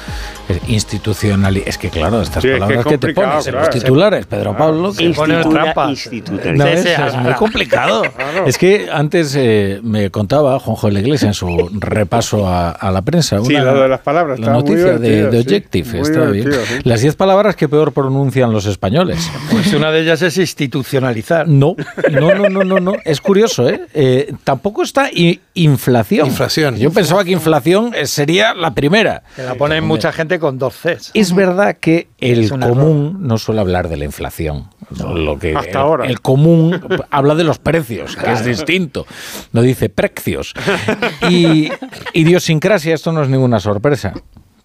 es 0.47 0.59
institucional. 0.69 1.57
Es 1.57 1.77
que 1.77 1.89
claro, 1.89 2.21
estas 2.21 2.41
Sí, 2.41 2.47
es 2.49 2.53
que 2.53 2.57
es 2.57 2.59
palabras 2.61 2.85
que, 2.85 2.97
te 2.97 3.13
pones 3.13 3.47
en 3.47 3.51
claro. 3.53 3.65
los 3.67 3.69
titulares, 3.75 4.25
Pedro 4.25 4.57
Pablo. 4.57 4.93
que- 4.93 5.09
pone. 5.11 5.33
No, 5.43 5.95
Sí, 5.95 6.23
es, 6.25 7.15
muy 7.15 7.33
complicado. 7.33 8.03
Es 8.45 8.57
que 8.57 8.87
antes 8.91 9.35
eh, 9.35 9.79
me 9.83 10.09
contaba 10.09 10.59
Juanjo 10.59 10.87
de 10.87 10.93
la 10.93 10.99
Iglesia 11.01 11.27
en 11.27 11.33
su 11.33 11.69
repaso 11.79 12.47
a, 12.47 12.71
a 12.71 12.91
la 12.91 13.01
prensa. 13.01 13.39
Sí, 13.43 13.53
lo 13.53 13.81
de 13.81 13.89
las 13.89 13.99
palabras, 14.01 14.39
La 14.39 14.51
muy 14.53 14.63
noticia 14.63 14.97
de, 14.97 15.25
Objective. 15.39 15.99
está 16.01 16.25
bien. 16.25 16.51
sí. 16.51 16.79
Las 16.83 17.01
10 17.01 17.15
palabras 17.15 17.55
que 17.55 17.67
peor 17.67 17.91
pronuncian 17.91 18.51
los 18.53 18.65
españoles. 18.65 19.29
Pues 19.51 19.73
una 19.73 19.91
de 19.91 20.01
ellas 20.01 20.21
es 20.21 20.37
institucionalizar. 20.37 21.47
No, 21.47 21.75
no, 22.11 22.35
no, 22.35 22.49
no, 22.49 22.63
no, 22.63 22.79
no. 22.79 22.93
Es 23.05 23.21
curioso, 23.21 23.67
¿eh? 23.69 23.81
Eh, 23.93 24.33
tampoco 24.43 24.83
está 24.83 25.09
inflación. 25.53 26.27
Inflación. 26.27 26.77
Yo 26.77 26.91
pensaba 26.91 27.23
que 27.23 27.31
inflación 27.31 27.91
eh, 27.95 28.05
sería 28.05 28.53
la 28.53 28.73
primera. 28.73 29.08
Que 29.35 29.43
la 29.43 29.55
ponen 29.55 29.83
mucha 29.83 30.11
gente 30.11 30.39
con 30.39 30.57
dos 30.57 30.75
Cs. 30.75 31.11
Es 31.13 31.33
verdad 31.35 31.77
que 31.79 32.07
el 32.19 32.49
común 32.49 33.17
no 33.21 33.37
suele 33.37 33.61
hablar 33.61 33.87
de 33.89 33.97
la 33.97 34.05
inflación. 34.05 34.69
Lo 35.15 35.37
que 35.37 35.55
Hasta 35.55 35.69
el, 35.71 35.77
ahora. 35.77 36.05
el 36.07 36.19
común 36.21 36.79
habla 37.11 37.35
de 37.35 37.43
los 37.43 37.59
precios, 37.59 38.15
que 38.15 38.31
es 38.31 38.43
distinto. 38.45 39.05
No 39.53 39.61
dice 39.61 39.89
precios. 39.89 40.53
Y 41.29 41.69
idiosincrasia, 42.13 42.93
esto 42.95 43.11
no 43.11 43.21
es 43.23 43.29
ninguna 43.29 43.59
sorpresa. 43.59 44.13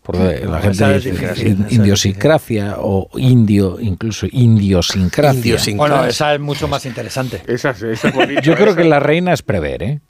Porque 0.02 0.44
la 0.46 0.60
gente 0.60 0.68
dice 0.94 1.08
idiosincrasia, 1.08 1.48
in- 1.48 1.54
esa 1.60 1.66
es 1.66 1.72
idiosincrasia 1.72 2.74
o 2.78 3.08
indio, 3.16 3.78
incluso 3.80 4.26
indiosincrasia. 4.30 5.40
Idiosincrasia. 5.40 5.94
Bueno, 5.96 6.06
esa 6.08 6.34
es 6.34 6.40
mucho 6.40 6.68
más 6.68 6.84
interesante. 6.84 7.40
Esa, 7.46 7.70
esa 7.70 8.10
Yo 8.42 8.54
creo 8.54 8.68
esa. 8.68 8.76
que 8.76 8.84
la 8.84 9.00
reina 9.00 9.32
es 9.32 9.42
prever, 9.42 9.82
¿eh? 9.82 10.00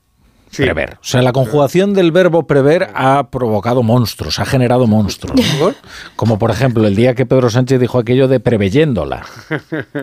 Sí. 0.54 0.62
Prever. 0.62 0.94
O 0.94 1.04
sea, 1.04 1.20
la 1.20 1.32
conjugación 1.32 1.94
del 1.94 2.12
verbo 2.12 2.46
prever 2.46 2.90
ha 2.94 3.28
provocado 3.30 3.82
monstruos, 3.82 4.38
ha 4.38 4.46
generado 4.46 4.86
monstruos. 4.86 5.40
¿no? 5.58 5.74
Como 6.16 6.38
por 6.38 6.50
ejemplo 6.52 6.86
el 6.86 6.94
día 6.94 7.14
que 7.16 7.26
Pedro 7.26 7.50
Sánchez 7.50 7.80
dijo 7.80 7.98
aquello 7.98 8.28
de 8.28 8.38
preveyéndola. 8.38 9.24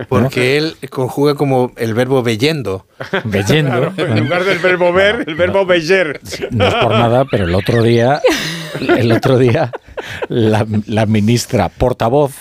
Porque 0.10 0.58
él 0.58 0.76
conjuga 0.90 1.36
como 1.36 1.72
el 1.78 1.94
verbo 1.94 2.22
veyendo. 2.22 2.86
Veyendo. 3.24 3.94
En 3.98 4.20
lugar 4.20 4.44
del 4.44 4.60
verbo 4.60 4.92
ver, 4.92 5.24
el 5.26 5.36
verbo 5.36 5.66
veyer. 5.66 6.20
No 6.52 6.68
es 6.68 6.74
por 6.76 6.92
nada, 6.92 7.24
pero 7.32 7.46
el 7.46 7.56
otro 7.56 7.82
día, 7.82 8.22
el 8.98 9.12
otro 9.14 9.38
día, 9.38 9.72
la, 10.28 10.66
la 10.88 11.06
ministra 11.06 11.70
portavoz, 11.70 12.34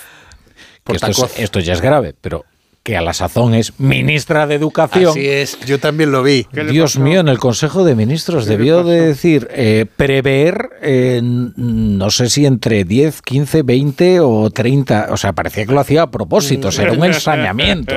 que 0.85 0.95
esto, 0.95 1.07
es- 1.11 1.17
Portacoz. 1.17 1.39
esto 1.39 1.61
ya 1.61 1.75
es 1.75 1.81
grave, 1.81 2.15
pero 2.21 2.45
que 2.91 2.97
a 2.97 3.03
la 3.03 3.13
sazón 3.13 3.55
es 3.55 3.79
ministra 3.79 4.49
de 4.49 4.57
Educación. 4.57 5.11
Así 5.11 5.29
es, 5.29 5.61
yo 5.61 5.79
también 5.79 6.11
lo 6.11 6.25
vi. 6.25 6.45
¿Qué 6.53 6.65
le 6.65 6.73
Dios 6.73 6.95
pasó? 6.95 7.05
mío, 7.05 7.21
en 7.21 7.29
el 7.29 7.39
Consejo 7.39 7.85
de 7.85 7.95
Ministros 7.95 8.43
¿Qué 8.47 8.51
le 8.51 8.57
debió 8.57 8.83
de 8.83 9.01
decir 9.01 9.47
eh, 9.53 9.87
prever, 9.97 10.71
eh, 10.83 11.21
no 11.23 12.11
sé 12.11 12.29
si 12.29 12.47
entre 12.47 12.83
10, 12.83 13.23
15, 13.23 13.63
20 13.63 14.19
o 14.19 14.51
30. 14.51 15.07
O 15.13 15.17
sea, 15.17 15.33
parecía 15.35 15.67
que 15.67 15.73
lo 15.73 15.79
hacía 15.79 16.03
a 16.03 16.11
propósito, 16.11 16.69
era 16.77 16.91
un 16.93 17.05
ensañamiento. 17.05 17.95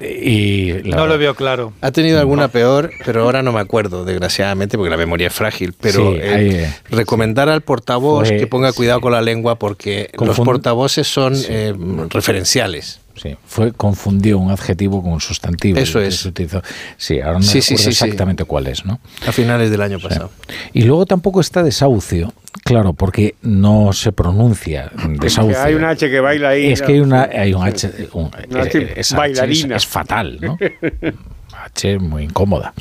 Y 0.00 0.72
No 0.84 1.06
lo 1.08 1.18
veo 1.18 1.34
claro. 1.34 1.72
Ha 1.80 1.90
tenido 1.90 2.20
alguna 2.20 2.46
peor, 2.46 2.92
pero 3.04 3.22
ahora 3.22 3.42
no 3.42 3.50
me 3.52 3.58
acuerdo, 3.60 4.04
desgraciadamente, 4.04 4.76
porque 4.76 4.90
la 4.90 4.96
memoria 4.96 5.26
es 5.26 5.32
frágil. 5.34 5.74
Pero 5.80 6.12
Sí, 6.12 6.18
eh, 6.20 6.32
ahí, 6.34 6.48
eh, 6.50 6.74
recomendar 6.90 7.48
al 7.48 7.62
portavoz 7.62 8.28
Fue- 8.28 8.36
que 8.36 8.46
ponga 8.46 8.72
cuidado 8.72 9.00
con 9.00 9.10
la 9.12 9.20
lengua 9.20 9.56
porque 9.58 10.10
los 10.16 10.36
portavoces 10.38 11.08
son 11.08 11.34
eh, 11.48 11.74
referenciales. 12.10 13.00
Sí, 13.22 13.36
fue 13.46 13.72
confundió 13.72 14.38
un 14.38 14.50
adjetivo 14.50 15.00
con 15.02 15.12
un 15.12 15.20
sustantivo. 15.20 15.78
Eso 15.78 16.00
es. 16.00 16.16
se 16.16 16.28
utilizó- 16.30 16.62
Sí, 16.96 17.20
ahora 17.20 17.38
no 17.38 17.42
Sí, 17.42 17.62
sí, 17.62 17.74
recuerdo 17.74 17.76
sí, 17.78 17.82
sí. 17.84 18.04
exactamente 18.04 18.44
cuál 18.44 18.66
es, 18.66 18.84
¿no? 18.84 18.98
A 19.26 19.30
finales 19.30 19.70
del 19.70 19.80
año 19.80 20.00
pasado. 20.00 20.30
Y 20.72 20.82
luego 20.82 21.06
tampoco 21.06 21.40
está 21.40 21.62
desahucio, 21.62 22.34
claro, 22.64 22.94
porque 22.94 23.36
no 23.42 23.92
se 23.92 24.10
pronuncia 24.10 24.90
desahucio. 25.20 25.62
hay 25.62 25.74
un 25.74 25.84
H 25.84 26.10
que 26.10 26.18
baila 26.18 26.48
ahí. 26.48 26.72
Es 26.72 26.82
que 26.82 26.92
hay 26.94 27.00
una 27.00 27.22
hay 27.32 27.54
un 27.54 27.62
H, 27.64 28.08
un- 28.12 28.30
Una 28.50 28.62
eh, 28.64 28.66
H 28.66 28.92
esa 29.00 29.16
bailarina. 29.16 29.76
H 29.76 29.76
es, 29.76 29.82
es 29.84 29.86
fatal, 29.88 30.38
¿no? 30.40 30.58
H 31.64 31.98
muy 32.00 32.24
incómoda. 32.24 32.74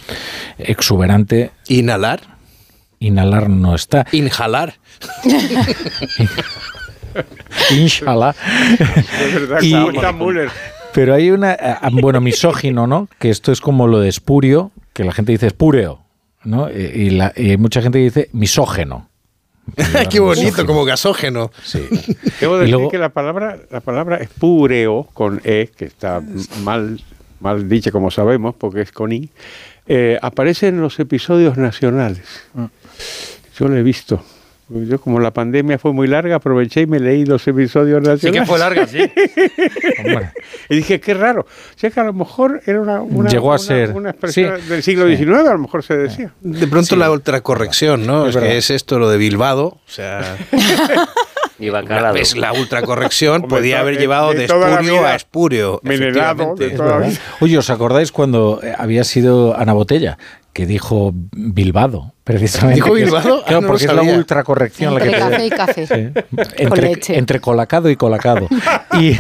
Exuberante, 0.57 1.51
Inhalar, 1.67 2.21
inhalar 3.00 3.48
no 3.50 3.75
está. 3.75 4.07
inhalar. 4.12 4.74
Inshallah. 7.71 8.35
Es 8.79 9.33
verdad, 9.33 9.61
Y-. 9.61 9.75
Pero 10.93 11.13
hay 11.13 11.31
una, 11.31 11.51
ah, 11.59 11.89
bueno, 11.91 12.19
misógino, 12.19 12.85
¿no? 12.87 13.07
Que 13.19 13.29
esto 13.29 13.51
es 13.51 13.61
como 13.61 13.87
lo 13.87 13.99
de 13.99 14.09
espurio, 14.09 14.71
que 14.93 15.03
la 15.05 15.13
gente 15.13 15.31
dice 15.31 15.47
espúreo, 15.47 16.01
¿no? 16.43 16.69
Y, 16.69 16.73
y 16.81 17.09
la- 17.11 17.31
y 17.35 17.51
hay 17.51 17.57
mucha 17.57 17.81
gente 17.81 17.99
que 17.99 18.03
dice 18.03 18.29
misógeno. 18.33 19.07
Qué 20.09 20.19
bonito, 20.19 20.65
como 20.65 20.83
gasógeno. 20.83 21.51
Sí. 21.63 21.79
Debo 22.41 22.57
Y 22.57 22.59
decir 22.61 22.73
luego- 22.75 22.89
que 22.91 22.97
la 22.97 23.09
palabra, 23.09 23.57
la 23.69 23.79
palabra 23.79 24.17
espúreo 24.17 25.07
con 25.13 25.39
E, 25.45 25.69
que 25.77 25.85
está 25.85 26.21
mal, 26.63 26.99
mal 27.39 27.69
dicha 27.69 27.91
como 27.91 28.11
sabemos, 28.11 28.53
porque 28.55 28.81
es 28.81 28.91
con 28.91 29.13
I, 29.13 29.29
eh, 29.87 30.17
aparece 30.21 30.67
en 30.67 30.81
los 30.81 30.99
episodios 30.99 31.57
nacionales. 31.57 32.23
Yo 33.57 33.67
lo 33.69 33.77
he 33.77 33.83
visto. 33.83 34.21
Yo 34.73 34.99
como 35.01 35.19
la 35.19 35.31
pandemia 35.31 35.77
fue 35.77 35.91
muy 35.93 36.07
larga, 36.07 36.35
aproveché 36.37 36.81
y 36.81 36.85
me 36.87 36.99
leí 36.99 37.25
los 37.25 37.47
episodios 37.47 38.01
nacionales. 38.01 38.21
Sí 38.21 38.31
que 38.31 38.45
fue 38.45 38.57
larga, 38.59 38.87
sí. 38.87 38.99
Y 40.69 40.75
dije, 40.77 40.99
qué 40.99 41.13
raro. 41.13 41.41
O 41.41 41.79
sea 41.79 41.89
que 41.89 41.99
a 41.99 42.03
lo 42.03 42.13
mejor 42.13 42.61
era 42.65 42.79
una, 42.79 43.01
una- 43.01 43.29
Llegó 43.29 43.51
a 43.51 43.55
una- 43.55 43.59
ser, 43.63 43.91
una 43.91 44.09
expresión 44.11 44.59
sí, 44.61 44.67
del 44.69 44.83
siglo 44.83 45.07
sí. 45.07 45.17
XIX, 45.17 45.29
a 45.47 45.53
lo 45.53 45.59
mejor 45.59 45.83
se 45.83 45.97
decía. 45.97 46.31
De 46.41 46.67
pronto 46.67 46.95
la 46.95 47.11
ultracorrección, 47.11 48.05
¿no? 48.07 48.27
Es 48.27 48.37
que 48.37 48.57
es 48.57 48.69
esto 48.69 48.99
lo 48.99 49.09
de 49.09 49.17
Bilbado. 49.17 49.65
O 49.65 49.79
sea, 49.87 50.37
es 52.15 52.35
la 52.37 52.53
ultracorrección 52.53 53.43
podía 53.49 53.79
haber 53.81 53.97
llevado 53.99 54.33
de 54.33 54.45
espurio 54.45 55.05
a 55.05 55.15
espurio. 55.15 55.81
Vida. 55.83 56.33
Oye, 57.39 57.57
¿os 57.57 57.69
acordáis 57.69 58.11
cuando 58.11 58.59
eh, 58.63 58.73
había 58.77 59.03
sido 59.03 59.55
Ana 59.57 59.73
Botella? 59.73 60.17
Que 60.53 60.65
dijo 60.65 61.13
Bilbado, 61.31 62.13
precisamente. 62.25 62.75
¿Dijo 62.75 62.93
Bilbado? 62.93 63.38
Ah, 63.41 63.43
Claro, 63.48 63.62
no 63.62 63.67
porque 63.67 63.86
es 63.86 63.93
la 63.93 64.01
ultracorrección 64.01 64.93
la 64.96 65.00
que 65.01 65.08
Entre 65.08 65.22
te- 65.22 65.29
café 65.29 65.46
y 65.46 65.50
café. 65.50 65.88
Sí. 65.88 66.25
Entre, 66.58 66.81
leche. 66.89 67.17
entre 67.17 67.39
colacado 67.39 67.89
y 67.89 67.96
colacado. 67.96 68.48
Y 69.00 69.12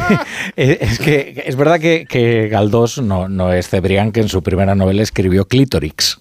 eh, 0.57 0.79
es 0.81 0.99
que 0.99 1.43
es 1.45 1.55
verdad 1.55 1.79
que, 1.79 2.05
que 2.05 2.49
Galdós 2.49 2.97
no, 2.97 3.29
no 3.29 3.53
es 3.53 3.69
Cebrián, 3.69 4.11
que 4.11 4.19
en 4.19 4.27
su 4.27 4.43
primera 4.43 4.75
novela 4.75 5.01
escribió 5.01 5.47
Clitorix. 5.47 6.17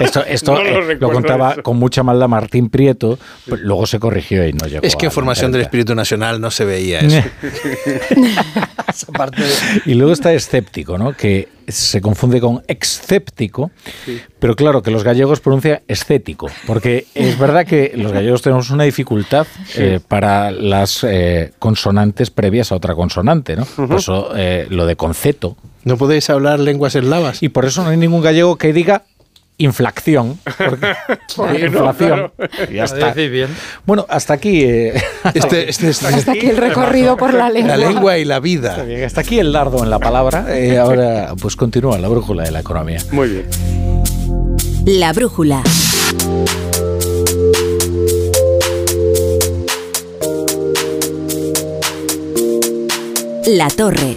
Esto, 0.00 0.24
esto 0.24 0.54
No 0.54 0.62
lo 0.62 0.90
eh, 0.90 0.96
lo, 0.98 1.10
contaba 1.10 1.52
eso. 1.52 1.62
con 1.62 1.76
mucha 1.76 2.02
maldad 2.02 2.28
Martín 2.28 2.68
Prieto, 2.70 3.18
pero 3.44 3.58
luego 3.58 3.86
se 3.86 3.98
corrigió 3.98 4.46
y 4.46 4.52
no 4.52 4.66
llegó. 4.66 4.86
Es 4.86 4.96
que 4.96 5.06
a 5.06 5.08
en 5.08 5.12
formación 5.12 5.52
del 5.52 5.62
espíritu 5.62 5.94
nacional 5.94 6.40
no 6.40 6.50
se 6.50 6.64
veía 6.64 7.00
eso. 7.00 7.22
Y 9.84 9.94
luego 9.94 10.12
está 10.12 10.32
escéptico, 10.32 10.96
¿no? 10.98 11.12
Que 11.12 11.48
se 11.68 12.00
confunde 12.00 12.40
con 12.40 12.62
excéptico, 12.68 13.70
pero 14.38 14.54
claro 14.54 14.82
que 14.82 14.90
los 14.90 15.02
gallegos 15.02 15.40
pronuncian 15.40 15.80
escético, 15.88 16.48
porque 16.66 17.06
es 17.14 17.38
verdad 17.38 17.66
que 17.66 17.92
los 17.96 18.12
gallegos 18.12 18.42
tenemos 18.42 18.70
una 18.70 18.84
dificultad 18.84 19.46
eh, 19.76 20.00
para 20.06 20.50
las 20.50 21.02
eh, 21.04 21.52
consonantes 21.58 22.30
previas 22.30 22.70
a 22.70 22.76
otra 22.76 22.94
consonante, 22.94 23.56
¿no? 23.56 23.64
Por 23.64 23.96
eso 23.96 24.30
eh, 24.36 24.66
lo 24.70 24.86
de 24.86 24.96
conceto. 24.96 25.56
¿No 25.84 25.96
podéis 25.96 26.30
hablar 26.30 26.60
lenguas 26.60 26.94
eslavas? 26.94 27.42
Y 27.42 27.48
por 27.48 27.64
eso 27.64 27.82
no 27.82 27.90
hay 27.90 27.96
ningún 27.96 28.22
gallego 28.22 28.56
que 28.56 28.72
diga 28.72 29.04
inflación, 29.58 30.38
porque, 30.58 30.86
Porque 31.36 31.58
no, 31.70 31.78
inflación. 31.90 32.32
claro. 32.36 32.72
ya 32.72 32.84
está. 32.84 33.12
bien. 33.12 33.48
Bueno, 33.86 34.04
hasta 34.08 34.34
aquí. 34.34 34.62
eh, 34.64 35.02
Este, 35.34 35.68
este 35.70 35.88
es 35.90 36.02
Hasta 36.02 36.32
aquí 36.32 36.46
el 36.48 36.56
recorrido 36.56 37.16
por 37.16 37.32
la 37.34 37.48
lengua. 37.50 37.76
la 37.76 37.88
lengua 37.88 38.18
y 38.18 38.24
la 38.24 38.40
vida. 38.40 38.82
Bien, 38.82 39.04
Hasta 39.04 39.22
aquí 39.22 39.38
el 39.38 39.52
dardo 39.52 39.82
en 39.82 39.90
la 39.90 39.98
palabra. 39.98 40.46
Eh, 40.56 40.78
ahora, 40.78 41.34
pues 41.40 41.56
continúa 41.56 41.98
la 41.98 42.08
brújula 42.08 42.44
de 42.44 42.50
la 42.50 42.60
economía. 42.60 42.98
Muy 43.12 43.28
bien. 43.28 43.46
La 44.86 45.12
brújula. 45.12 45.62
La 53.46 53.68
torre. 53.68 54.16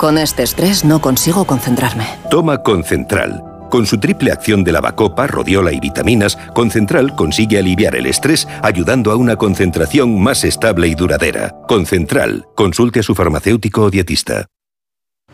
Con 0.00 0.16
este 0.16 0.42
estrés 0.42 0.82
no 0.82 1.02
consigo 1.02 1.44
concentrarme. 1.44 2.06
Toma 2.30 2.62
Concentral. 2.62 3.44
Con 3.70 3.84
su 3.84 4.00
triple 4.00 4.32
acción 4.32 4.64
de 4.64 4.72
lavacopa, 4.72 5.26
rodiola 5.26 5.74
y 5.74 5.78
vitaminas, 5.78 6.38
Concentral 6.54 7.14
consigue 7.14 7.58
aliviar 7.58 7.94
el 7.94 8.06
estrés 8.06 8.48
ayudando 8.62 9.12
a 9.12 9.16
una 9.16 9.36
concentración 9.36 10.18
más 10.18 10.42
estable 10.44 10.88
y 10.88 10.94
duradera. 10.94 11.54
Concentral. 11.68 12.46
Consulte 12.56 13.00
a 13.00 13.02
su 13.02 13.14
farmacéutico 13.14 13.82
o 13.82 13.90
dietista. 13.90 14.46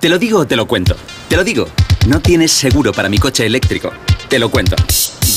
Te 0.01 0.09
lo 0.09 0.19
digo 0.19 0.41
o 0.41 0.47
te 0.49 0.57
lo 0.57 0.67
cuento. 0.67 0.97
Te 1.29 1.37
lo 1.37 1.45
digo. 1.45 1.69
No 2.09 2.19
tienes 2.19 2.51
seguro 2.51 2.91
para 2.93 3.09
mi 3.09 3.19
coche 3.19 3.47
eléctrico. 3.47 3.93
Te 4.29 4.41
lo 4.41 4.51
cuento. 4.51 4.75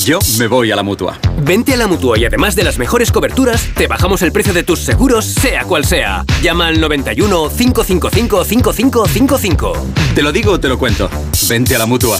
Yo 0.04 0.18
me 0.38 0.46
voy 0.46 0.70
a 0.72 0.76
la 0.76 0.82
mutua. 0.82 1.18
Vente 1.42 1.74
a 1.74 1.76
la 1.76 1.86
mutua 1.86 2.18
y 2.18 2.24
además 2.24 2.56
de 2.56 2.64
las 2.64 2.78
mejores 2.78 3.12
coberturas, 3.12 3.68
te 3.74 3.86
bajamos 3.86 4.22
el 4.22 4.32
precio 4.32 4.52
de 4.52 4.62
tus 4.62 4.78
seguros, 4.78 5.24
sea 5.24 5.64
cual 5.64 5.84
sea. 5.84 6.24
Llama 6.42 6.68
al 6.68 6.80
91 6.80 7.50
555 7.50 8.44
5555. 8.44 9.72
Te 10.14 10.22
lo 10.22 10.32
digo 10.32 10.52
o 10.52 10.60
te 10.60 10.68
lo 10.68 10.78
cuento. 10.78 11.10
Vente 11.48 11.76
a 11.76 11.78
la 11.78 11.86
mutua. 11.86 12.18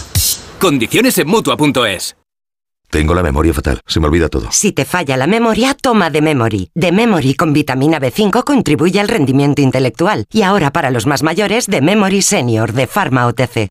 Condiciones 0.59 1.17
en 1.19 1.29
mutua.es. 1.29 2.17
Tengo 2.91 3.15
la 3.15 3.23
memoria 3.23 3.55
fatal, 3.55 3.81
se 3.87 4.01
me 4.01 4.07
olvida 4.07 4.29
todo. 4.29 4.49
Si 4.51 4.73
te 4.73 4.85
falla 4.85 5.17
la 5.17 5.29
memoria, 5.29 5.75
toma 5.81 6.11
de 6.11 6.21
Memory. 6.21 6.71
De 6.75 6.91
Memory 6.91 7.35
con 7.35 7.53
vitamina 7.53 8.01
B5 8.01 8.43
contribuye 8.43 8.99
al 8.99 9.07
rendimiento 9.07 9.63
intelectual. 9.63 10.27
Y 10.33 10.43
ahora 10.43 10.73
para 10.73 10.91
los 10.91 11.07
más 11.07 11.23
mayores, 11.23 11.67
de 11.69 11.81
Memory 11.81 12.21
Senior 12.21 12.73
de 12.73 12.89
Pharma 12.89 13.27
OTC. 13.29 13.71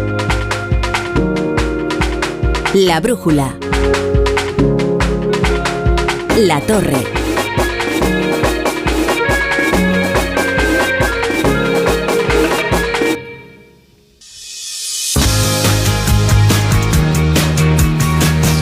La 2.73 3.01
brújula. 3.01 3.53
La 6.37 6.61
torre. 6.61 6.95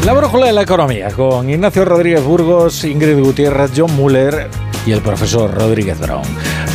La 0.03 0.13
brújula 0.13 0.47
de 0.47 0.53
la 0.53 0.63
economía 0.63 1.11
con 1.11 1.47
Ignacio 1.47 1.85
Rodríguez 1.85 2.23
Burgos, 2.23 2.83
Ingrid 2.85 3.19
Gutiérrez, 3.19 3.69
John 3.77 3.95
Muller 3.95 4.47
y 4.87 4.91
el 4.91 5.01
profesor 5.01 5.53
Rodríguez 5.53 5.99
Brown. 5.99 6.25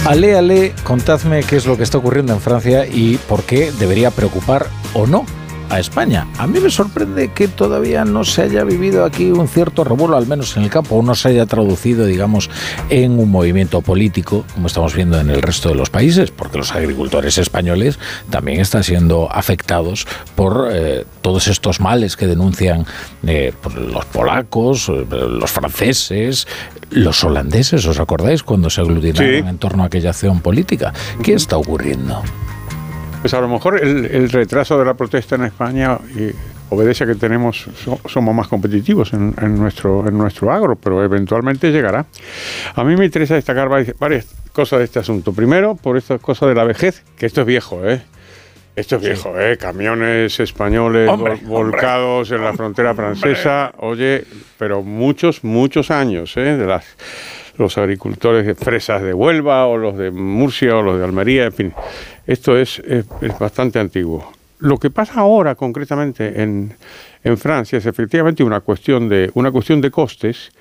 Ale, 0.06 0.38
ale, 0.38 0.72
contadme 0.84 1.42
qué 1.42 1.56
es 1.56 1.66
lo 1.66 1.76
que 1.76 1.82
está 1.82 1.98
ocurriendo 1.98 2.32
en 2.32 2.40
Francia 2.40 2.86
y 2.86 3.16
por 3.16 3.42
qué 3.42 3.72
debería 3.72 4.12
preocupar 4.12 4.68
o 4.92 5.08
no 5.08 5.26
a 5.74 5.80
España. 5.80 6.26
A 6.38 6.46
mí 6.46 6.60
me 6.60 6.70
sorprende 6.70 7.32
que 7.32 7.48
todavía 7.48 8.04
no 8.04 8.24
se 8.24 8.42
haya 8.42 8.62
vivido 8.62 9.04
aquí 9.04 9.32
un 9.32 9.48
cierto 9.48 9.82
revuelo, 9.82 10.16
al 10.16 10.26
menos 10.26 10.56
en 10.56 10.62
el 10.62 10.70
campo, 10.70 10.96
o 10.96 11.02
no 11.02 11.14
se 11.14 11.30
haya 11.30 11.46
traducido, 11.46 12.06
digamos, 12.06 12.48
en 12.90 13.18
un 13.18 13.30
movimiento 13.30 13.82
político, 13.82 14.44
como 14.54 14.68
estamos 14.68 14.94
viendo 14.94 15.18
en 15.18 15.30
el 15.30 15.42
resto 15.42 15.70
de 15.70 15.74
los 15.74 15.90
países, 15.90 16.30
porque 16.30 16.58
los 16.58 16.72
agricultores 16.72 17.38
españoles 17.38 17.98
también 18.30 18.60
están 18.60 18.84
siendo 18.84 19.28
afectados 19.30 20.06
por 20.36 20.68
eh, 20.70 21.04
todos 21.22 21.48
estos 21.48 21.80
males 21.80 22.16
que 22.16 22.28
denuncian 22.28 22.86
eh, 23.26 23.52
por 23.60 23.76
los 23.76 24.04
polacos, 24.04 24.88
eh, 24.88 25.04
los 25.10 25.50
franceses, 25.50 26.46
los 26.90 27.24
holandeses, 27.24 27.84
¿os 27.86 27.98
acordáis 27.98 28.44
cuando 28.44 28.70
se 28.70 28.80
aglutinaron 28.80 29.48
en 29.48 29.58
torno 29.58 29.82
a 29.82 29.86
aquella 29.86 30.10
acción 30.10 30.40
política? 30.40 30.92
¿Qué 31.22 31.34
está 31.34 31.56
ocurriendo? 31.56 32.22
Pues 33.24 33.32
a 33.32 33.40
lo 33.40 33.48
mejor 33.48 33.82
el, 33.82 34.28
retraso 34.28 34.78
de 34.78 34.84
la 34.84 34.92
protesta 34.92 35.36
en 35.36 35.44
España 35.44 35.96
eh, 36.14 36.34
obedece 36.68 37.04
a 37.04 37.06
que 37.06 37.14
tenemos 37.14 37.66
somos 38.06 38.34
más 38.34 38.48
competitivos 38.48 39.14
en, 39.14 39.34
nuestro 39.56 40.06
en 40.06 40.18
nuestro 40.18 40.52
agro, 40.52 40.76
pero 40.76 41.02
eventualmente 41.02 41.72
llegará. 41.72 42.04
A 42.74 42.84
mí 42.84 42.94
me 42.96 43.06
interesa 43.06 43.34
destacar 43.34 43.70
varias, 43.98 44.26
cosas 44.52 44.80
de 44.80 44.84
este 44.84 44.98
asunto. 44.98 45.32
Primero, 45.32 45.74
por 45.74 45.96
esta 45.96 46.18
cosa 46.18 46.46
de 46.46 46.54
la 46.54 46.64
vejez, 46.64 47.02
que 47.16 47.24
esto 47.24 47.40
es 47.40 47.46
viejo, 47.46 47.80
¿eh? 47.88 48.02
Esto 48.76 48.96
es 48.96 49.02
viejo, 49.02 49.40
¿eh? 49.40 49.56
Camiones 49.56 50.38
españoles 50.38 51.10
volcados 51.46 52.30
en 52.30 52.44
la 52.44 52.52
frontera 52.52 52.94
francesa, 52.94 53.72
oye, 53.78 54.24
pero 54.58 54.82
muchos, 54.82 55.42
muchos 55.44 55.90
años, 55.90 56.36
¿eh? 56.36 56.58
De 56.58 56.66
las 56.66 56.84
los 57.56 57.78
agricultores 57.78 58.46
de 58.46 58.54
fresas 58.54 59.02
de 59.02 59.14
Huelva 59.14 59.66
o 59.66 59.76
los 59.76 59.96
de 59.96 60.10
Murcia 60.10 60.76
o 60.76 60.82
los 60.82 60.98
de 60.98 61.04
Almería, 61.04 61.44
en 61.44 61.52
fin. 61.52 61.74
Esto 62.26 62.56
es, 62.56 62.80
es, 62.80 63.06
bastante 63.38 63.78
antiguo. 63.78 64.32
Lo 64.58 64.78
que 64.78 64.90
pasa 64.90 65.20
ahora 65.20 65.54
concretamente 65.54 66.42
en, 66.42 66.74
en, 67.22 67.36
Francia 67.36 67.78
es 67.78 67.86
efectivamente 67.86 68.42
una 68.42 68.60
cuestión 68.60 69.08
de, 69.08 69.30
una 69.34 69.50
cuestión 69.50 69.80
de 69.80 69.90
costes 69.90 70.52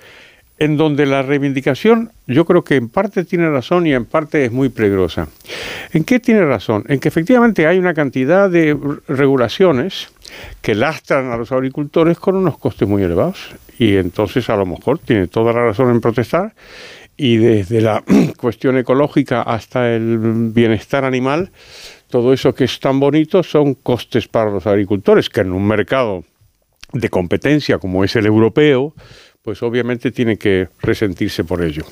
en 0.58 0.76
donde 0.76 1.06
la 1.06 1.22
reivindicación 1.22 2.12
yo 2.26 2.44
creo 2.44 2.62
que 2.62 2.76
en 2.76 2.88
parte 2.88 3.24
tiene 3.24 3.50
razón 3.50 3.86
y 3.86 3.92
en 3.92 4.04
parte 4.04 4.44
es 4.44 4.52
muy 4.52 4.68
peligrosa. 4.68 5.28
¿En 5.92 6.04
qué 6.04 6.20
tiene 6.20 6.44
razón? 6.44 6.84
En 6.88 7.00
que 7.00 7.08
efectivamente 7.08 7.66
hay 7.66 7.78
una 7.78 7.94
cantidad 7.94 8.48
de 8.48 8.76
regulaciones 9.08 10.08
que 10.62 10.74
lastran 10.74 11.30
a 11.30 11.36
los 11.36 11.52
agricultores 11.52 12.18
con 12.18 12.36
unos 12.36 12.58
costes 12.58 12.88
muy 12.88 13.02
elevados 13.02 13.54
y 13.78 13.96
entonces 13.96 14.48
a 14.48 14.56
lo 14.56 14.66
mejor 14.66 14.98
tiene 14.98 15.26
toda 15.26 15.52
la 15.52 15.64
razón 15.64 15.90
en 15.90 16.00
protestar 16.00 16.54
y 17.16 17.36
desde 17.36 17.80
la 17.80 18.02
cuestión 18.36 18.76
ecológica 18.78 19.42
hasta 19.42 19.92
el 19.92 20.18
bienestar 20.52 21.04
animal, 21.04 21.50
todo 22.08 22.32
eso 22.32 22.54
que 22.54 22.64
es 22.64 22.80
tan 22.80 23.00
bonito 23.00 23.42
son 23.42 23.74
costes 23.74 24.28
para 24.28 24.50
los 24.50 24.66
agricultores, 24.66 25.28
que 25.28 25.40
en 25.40 25.52
un 25.52 25.66
mercado 25.66 26.24
de 26.92 27.08
competencia 27.08 27.78
como 27.78 28.04
es 28.04 28.14
el 28.16 28.26
europeo, 28.26 28.94
pues 29.44 29.62
obviamente 29.62 30.10
tienen 30.10 30.38
que 30.38 30.68
resentirse 30.80 31.44
por 31.44 31.62
ello. 31.62 31.84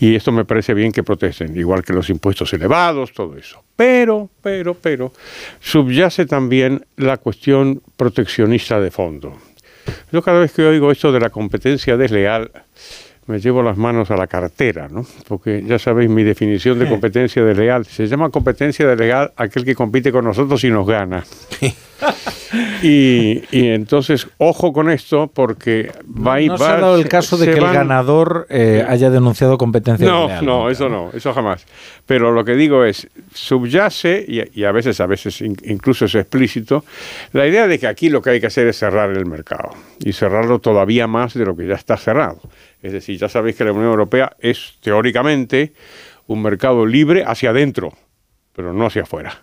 Y 0.00 0.16
esto 0.16 0.32
me 0.32 0.44
parece 0.44 0.74
bien 0.74 0.90
que 0.90 1.04
protesten, 1.04 1.56
igual 1.56 1.84
que 1.84 1.92
los 1.92 2.10
impuestos 2.10 2.52
elevados, 2.52 3.12
todo 3.12 3.36
eso. 3.36 3.62
Pero, 3.76 4.28
pero, 4.42 4.74
pero, 4.74 5.12
subyace 5.60 6.26
también 6.26 6.84
la 6.96 7.18
cuestión 7.18 7.80
proteccionista 7.96 8.80
de 8.80 8.90
fondo. 8.90 9.38
Yo 10.10 10.20
cada 10.20 10.40
vez 10.40 10.52
que 10.52 10.62
oigo 10.62 10.90
esto 10.90 11.12
de 11.12 11.20
la 11.20 11.30
competencia 11.30 11.96
desleal, 11.96 12.50
me 13.26 13.38
llevo 13.38 13.62
las 13.62 13.76
manos 13.76 14.10
a 14.10 14.16
la 14.16 14.26
cartera, 14.26 14.88
¿no? 14.90 15.06
Porque 15.28 15.62
ya 15.64 15.78
sabéis 15.78 16.10
mi 16.10 16.24
definición 16.24 16.78
de 16.78 16.88
competencia 16.88 17.44
desleal. 17.44 17.86
Se 17.86 18.06
llama 18.06 18.30
competencia 18.30 18.86
desleal 18.86 19.32
aquel 19.36 19.64
que 19.64 19.74
compite 19.74 20.10
con 20.10 20.24
nosotros 20.24 20.62
y 20.64 20.70
nos 20.70 20.86
gana. 20.86 21.24
y, 22.82 23.42
entonces, 23.52 24.26
ojo 24.38 24.72
con 24.72 24.90
esto, 24.90 25.30
porque 25.32 25.92
va 26.04 26.40
y 26.40 26.48
no 26.48 26.54
va. 26.54 26.58
se 26.58 26.72
ha 26.72 26.80
dado 26.80 26.96
el 26.96 27.08
caso 27.08 27.36
de 27.36 27.46
que 27.46 27.58
el 27.58 27.60
ganador 27.60 28.46
eh, 28.50 28.84
haya 28.88 29.10
denunciado 29.10 29.58
competencia 29.58 30.06
no, 30.06 30.22
desleal. 30.22 30.46
No, 30.46 30.70
eso 30.70 30.88
no, 30.88 31.10
eso 31.14 31.32
jamás. 31.32 31.66
Pero 32.06 32.32
lo 32.32 32.44
que 32.44 32.56
digo 32.56 32.84
es, 32.84 33.08
subyace, 33.32 34.24
y, 34.26 34.64
a 34.64 34.72
veces, 34.72 35.00
a 35.00 35.06
veces 35.06 35.40
incluso 35.40 36.06
es 36.06 36.14
explícito, 36.16 36.84
la 37.32 37.46
idea 37.46 37.68
de 37.68 37.78
que 37.78 37.86
aquí 37.86 38.08
lo 38.08 38.22
que 38.22 38.30
hay 38.30 38.40
que 38.40 38.48
hacer 38.48 38.66
es 38.66 38.78
cerrar 38.78 39.10
el 39.10 39.26
mercado 39.26 39.70
y 40.00 40.12
cerrarlo 40.12 40.58
todavía 40.58 41.06
más 41.06 41.34
de 41.34 41.44
lo 41.44 41.56
que 41.56 41.66
ya 41.66 41.74
está 41.74 41.96
cerrado. 41.96 42.40
Es 42.82 42.92
decir, 42.92 43.18
ya 43.18 43.28
sabéis 43.28 43.56
que 43.56 43.64
la 43.64 43.72
Unión 43.72 43.90
Europea 43.90 44.36
es 44.38 44.78
teóricamente 44.80 45.72
un 46.26 46.42
mercado 46.42 46.86
libre 46.86 47.24
hacia 47.26 47.50
adentro, 47.50 47.92
pero 48.54 48.72
no 48.72 48.86
hacia 48.86 49.02
afuera. 49.02 49.42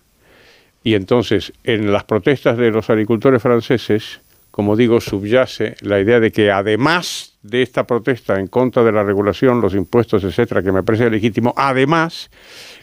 Y 0.82 0.94
entonces, 0.94 1.52
en 1.64 1.92
las 1.92 2.04
protestas 2.04 2.56
de 2.56 2.70
los 2.70 2.88
agricultores 2.90 3.42
franceses, 3.42 4.20
como 4.50 4.74
digo, 4.74 5.00
subyace 5.00 5.76
la 5.82 6.00
idea 6.00 6.18
de 6.18 6.32
que 6.32 6.50
además 6.50 7.38
de 7.42 7.62
esta 7.62 7.86
protesta 7.86 8.40
en 8.40 8.48
contra 8.48 8.82
de 8.82 8.90
la 8.90 9.04
regulación, 9.04 9.60
los 9.60 9.74
impuestos, 9.74 10.24
etcétera, 10.24 10.62
que 10.62 10.72
me 10.72 10.82
parece 10.82 11.10
legítimo, 11.10 11.54
además 11.56 12.30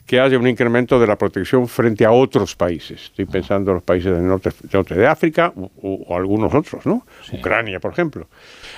que 0.06 0.20
haya 0.20 0.38
un 0.38 0.48
incremento 0.48 1.00
de 1.00 1.08
la 1.08 1.16
protección 1.16 1.68
frente 1.68 2.06
a 2.06 2.12
otros 2.12 2.56
países. 2.56 3.06
Estoy 3.06 3.26
pensando 3.26 3.72
en 3.72 3.76
los 3.76 3.84
países 3.84 4.14
del 4.14 4.28
norte, 4.28 4.52
de 4.96 5.08
África 5.08 5.52
o, 5.56 6.16
algunos 6.16 6.54
otros, 6.54 6.86
¿no? 6.86 7.06
Ucrania, 7.34 7.80
por 7.80 7.92
ejemplo. 7.92 8.28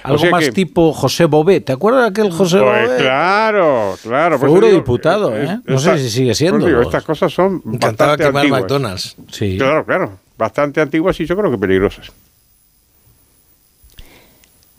Algo 0.04 0.26
más 0.32 0.50
tipo 0.52 0.94
José 0.94 1.26
Bové. 1.26 1.60
¿Te 1.60 1.74
acuerdas 1.74 2.04
de 2.04 2.10
aquel 2.10 2.32
José 2.32 2.60
pues 2.60 2.88
Bové? 2.88 2.98
Claro, 2.98 3.96
claro. 4.02 4.40
Fue 4.40 4.48
eurodiputado, 4.48 5.38
¿eh? 5.38 5.60
No 5.66 5.80
sé 5.80 5.98
si 5.98 6.10
sigue 6.10 6.34
siendo. 6.34 6.66
Digo, 6.66 6.82
estas 6.82 7.04
cosas 7.04 7.34
son 7.34 7.62
Encantaba 7.66 8.12
bastante 8.12 8.24
quemar 8.24 8.42
antiguas. 8.42 8.62
McDonald's. 8.62 9.16
Sí. 9.30 9.58
Claro, 9.58 9.86
claro. 9.86 10.20
Bastante 10.38 10.80
antiguas 10.80 11.20
y 11.20 11.26
yo 11.26 11.36
creo 11.36 11.52
que 11.52 11.58
peligrosas. 11.58 12.12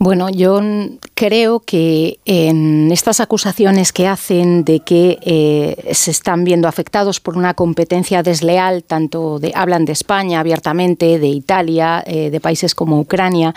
Bueno, 0.01 0.29
yo 0.29 0.61
creo 1.13 1.59
que 1.59 2.19
en 2.23 2.89
estas 2.89 3.19
acusaciones 3.19 3.91
que 3.91 4.07
hacen 4.07 4.63
de 4.63 4.79
que 4.79 5.19
eh, 5.21 5.93
se 5.93 6.11
están 6.11 6.45
viendo 6.45 6.69
afectados 6.69 7.19
por 7.19 7.35
una 7.35 7.53
competencia 7.53 8.23
desleal, 8.23 8.85
tanto 8.85 9.39
de, 9.39 9.51
hablan 9.53 9.83
de 9.83 9.91
España 9.91 10.39
abiertamente, 10.39 11.19
de 11.19 11.27
Italia, 11.27 12.01
eh, 12.07 12.29
de 12.29 12.39
países 12.39 12.75
como 12.75 12.97
Ucrania, 12.97 13.53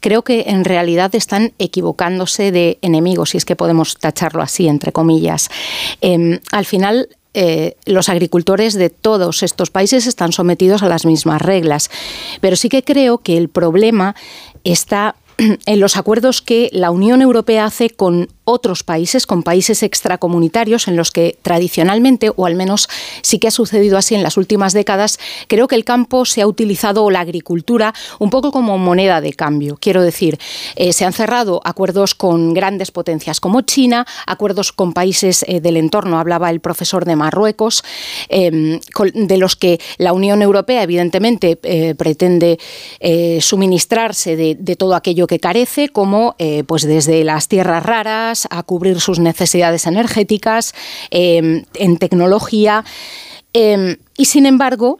creo 0.00 0.22
que 0.22 0.44
en 0.46 0.64
realidad 0.64 1.14
están 1.14 1.52
equivocándose 1.58 2.52
de 2.52 2.78
enemigos, 2.80 3.30
si 3.30 3.36
es 3.36 3.44
que 3.44 3.54
podemos 3.54 3.98
tacharlo 3.98 4.42
así, 4.42 4.68
entre 4.68 4.92
comillas. 4.92 5.50
Em, 6.00 6.40
al 6.52 6.64
final, 6.64 7.10
eh, 7.34 7.76
los 7.86 8.10
agricultores 8.10 8.74
de 8.74 8.90
todos 8.90 9.42
estos 9.42 9.70
países 9.70 10.06
están 10.06 10.32
sometidos 10.32 10.82
a 10.82 10.88
las 10.88 11.06
mismas 11.06 11.40
reglas. 11.40 11.90
Pero 12.40 12.56
sí 12.56 12.68
que 12.68 12.82
creo 12.82 13.18
que 13.18 13.38
el 13.38 13.48
problema 13.48 14.14
está 14.64 15.16
en 15.66 15.80
los 15.80 15.96
acuerdos 15.96 16.42
que 16.42 16.68
la 16.72 16.90
Unión 16.90 17.22
Europea 17.22 17.64
hace 17.64 17.90
con 17.90 18.28
otros 18.44 18.82
países, 18.82 19.26
con 19.26 19.42
países 19.42 19.82
extracomunitarios 19.82 20.88
en 20.88 20.96
los 20.96 21.10
que 21.10 21.38
tradicionalmente, 21.42 22.30
o 22.34 22.46
al 22.46 22.54
menos 22.56 22.88
sí 23.22 23.38
que 23.38 23.48
ha 23.48 23.52
sucedido 23.52 23.98
así 23.98 24.14
en 24.14 24.22
las 24.22 24.36
últimas 24.36 24.72
décadas, 24.72 25.18
creo 25.46 25.68
que 25.68 25.76
el 25.76 25.84
campo 25.84 26.24
se 26.24 26.42
ha 26.42 26.46
utilizado 26.46 27.04
o 27.04 27.10
la 27.10 27.20
agricultura 27.20 27.94
un 28.18 28.30
poco 28.30 28.50
como 28.50 28.78
moneda 28.78 29.20
de 29.20 29.32
cambio. 29.32 29.76
Quiero 29.80 30.02
decir, 30.02 30.38
eh, 30.76 30.92
se 30.92 31.04
han 31.04 31.12
cerrado 31.12 31.60
acuerdos 31.64 32.14
con 32.14 32.54
grandes 32.54 32.90
potencias 32.90 33.40
como 33.40 33.60
China, 33.62 34.06
acuerdos 34.26 34.72
con 34.72 34.92
países 34.92 35.44
eh, 35.46 35.60
del 35.60 35.76
entorno, 35.76 36.18
hablaba 36.18 36.50
el 36.50 36.60
profesor 36.60 37.04
de 37.04 37.16
Marruecos, 37.16 37.84
eh, 38.28 38.80
de 39.14 39.36
los 39.36 39.56
que 39.56 39.80
la 39.98 40.12
Unión 40.12 40.42
Europea 40.42 40.82
evidentemente 40.82 41.56
pretende 41.96 42.58
suministrarse 43.40 44.36
de, 44.36 44.54
de, 44.54 44.76
todo 44.76 44.94
aquello 44.94 45.26
que 45.26 45.38
carece, 45.38 45.88
como 45.88 46.36
pues 46.66 46.82
desde 46.82 47.24
las 47.24 47.48
tierras 47.48 47.84
raras, 47.84 48.31
a 48.50 48.62
cubrir 48.62 49.00
sus 49.00 49.18
necesidades 49.18 49.86
energéticas, 49.86 50.74
em, 51.10 51.64
en 51.74 51.96
tecnología. 51.98 52.84
Em, 53.52 53.96
y 54.16 54.24
sin 54.26 54.46
embargo, 54.46 54.98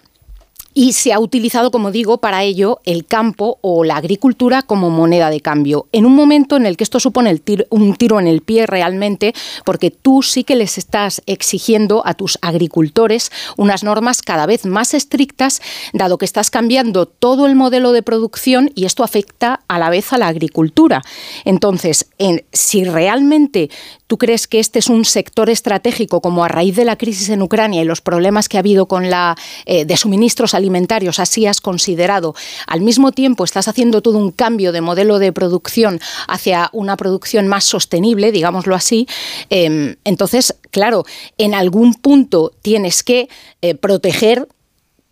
y 0.74 0.92
se 0.92 1.12
ha 1.12 1.18
utilizado, 1.18 1.70
como 1.70 1.90
digo, 1.90 2.18
para 2.18 2.42
ello 2.42 2.80
el 2.84 3.06
campo 3.06 3.58
o 3.60 3.84
la 3.84 3.96
agricultura 3.96 4.62
como 4.62 4.90
moneda 4.90 5.30
de 5.30 5.40
cambio. 5.40 5.86
En 5.92 6.06
un 6.06 6.14
momento 6.14 6.56
en 6.56 6.66
el 6.66 6.76
que 6.76 6.84
esto 6.84 7.00
supone 7.00 7.40
un 7.70 7.94
tiro 7.96 8.20
en 8.20 8.26
el 8.26 8.42
pie 8.42 8.66
realmente, 8.66 9.34
porque 9.64 9.90
tú 9.90 10.22
sí 10.22 10.44
que 10.44 10.56
les 10.56 10.78
estás 10.78 11.22
exigiendo 11.26 12.02
a 12.06 12.14
tus 12.14 12.38
agricultores 12.42 13.30
unas 13.56 13.84
normas 13.84 14.22
cada 14.22 14.46
vez 14.46 14.66
más 14.66 14.94
estrictas, 14.94 15.60
dado 15.92 16.18
que 16.18 16.24
estás 16.24 16.50
cambiando 16.50 17.06
todo 17.06 17.46
el 17.46 17.54
modelo 17.54 17.92
de 17.92 18.02
producción 18.02 18.70
y 18.74 18.84
esto 18.84 19.04
afecta 19.04 19.60
a 19.68 19.78
la 19.78 19.90
vez 19.90 20.12
a 20.12 20.18
la 20.18 20.28
agricultura. 20.28 21.02
Entonces, 21.44 22.06
si 22.52 22.84
realmente 22.84 23.70
tú 24.12 24.18
crees 24.18 24.46
que 24.46 24.60
este 24.60 24.78
es 24.78 24.90
un 24.90 25.06
sector 25.06 25.48
estratégico, 25.48 26.20
como 26.20 26.44
a 26.44 26.48
raíz 26.48 26.76
de 26.76 26.84
la 26.84 26.96
crisis 26.96 27.30
en 27.30 27.40
Ucrania 27.40 27.80
y 27.80 27.86
los 27.86 28.02
problemas 28.02 28.46
que 28.46 28.58
ha 28.58 28.60
habido 28.60 28.84
con 28.84 29.08
la 29.08 29.38
eh, 29.64 29.86
de 29.86 29.96
suministros 29.96 30.52
alimentarios, 30.52 31.18
así 31.18 31.46
has 31.46 31.62
considerado, 31.62 32.34
al 32.66 32.82
mismo 32.82 33.12
tiempo 33.12 33.42
estás 33.42 33.68
haciendo 33.68 34.02
todo 34.02 34.18
un 34.18 34.30
cambio 34.30 34.70
de 34.70 34.82
modelo 34.82 35.18
de 35.18 35.32
producción 35.32 35.98
hacia 36.28 36.68
una 36.74 36.98
producción 36.98 37.48
más 37.48 37.64
sostenible, 37.64 38.32
digámoslo 38.32 38.74
así, 38.74 39.08
em, 39.48 39.96
entonces, 40.04 40.56
claro, 40.70 41.06
en 41.38 41.54
algún 41.54 41.94
punto 41.94 42.52
tienes 42.60 43.02
que 43.02 43.30
eh, 43.62 43.74
proteger 43.74 44.46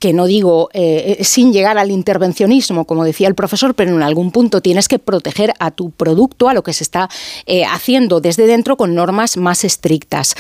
que 0.01 0.15
no 0.15 0.25
digo 0.25 0.71
eh, 0.73 1.19
eh, 1.19 1.25
sin 1.25 1.53
llegar 1.53 1.77
al 1.77 1.91
intervencionismo, 1.91 2.87
como 2.87 3.05
decía 3.05 3.29
el 3.29 3.35
profesor, 3.35 3.75
pero 3.75 3.95
en 3.95 4.03
algún 4.03 4.33
punto 4.33 4.63
tienes 4.63 4.89
que 4.89 4.99
proteger 4.99 5.53
a 5.59 5.71
tu 5.71 5.91
producto, 5.91 6.49
a 6.49 6.55
lo 6.55 6.63
que 6.63 6.73
se 6.73 6.83
está 6.83 7.11
eh, 7.45 7.67
haciendo 7.67 8.21
desde 8.21 8.47
dentro 8.47 8.79
con 8.79 8.95
normas 8.95 9.37
más 9.37 9.63
estrictas. 9.63 10.35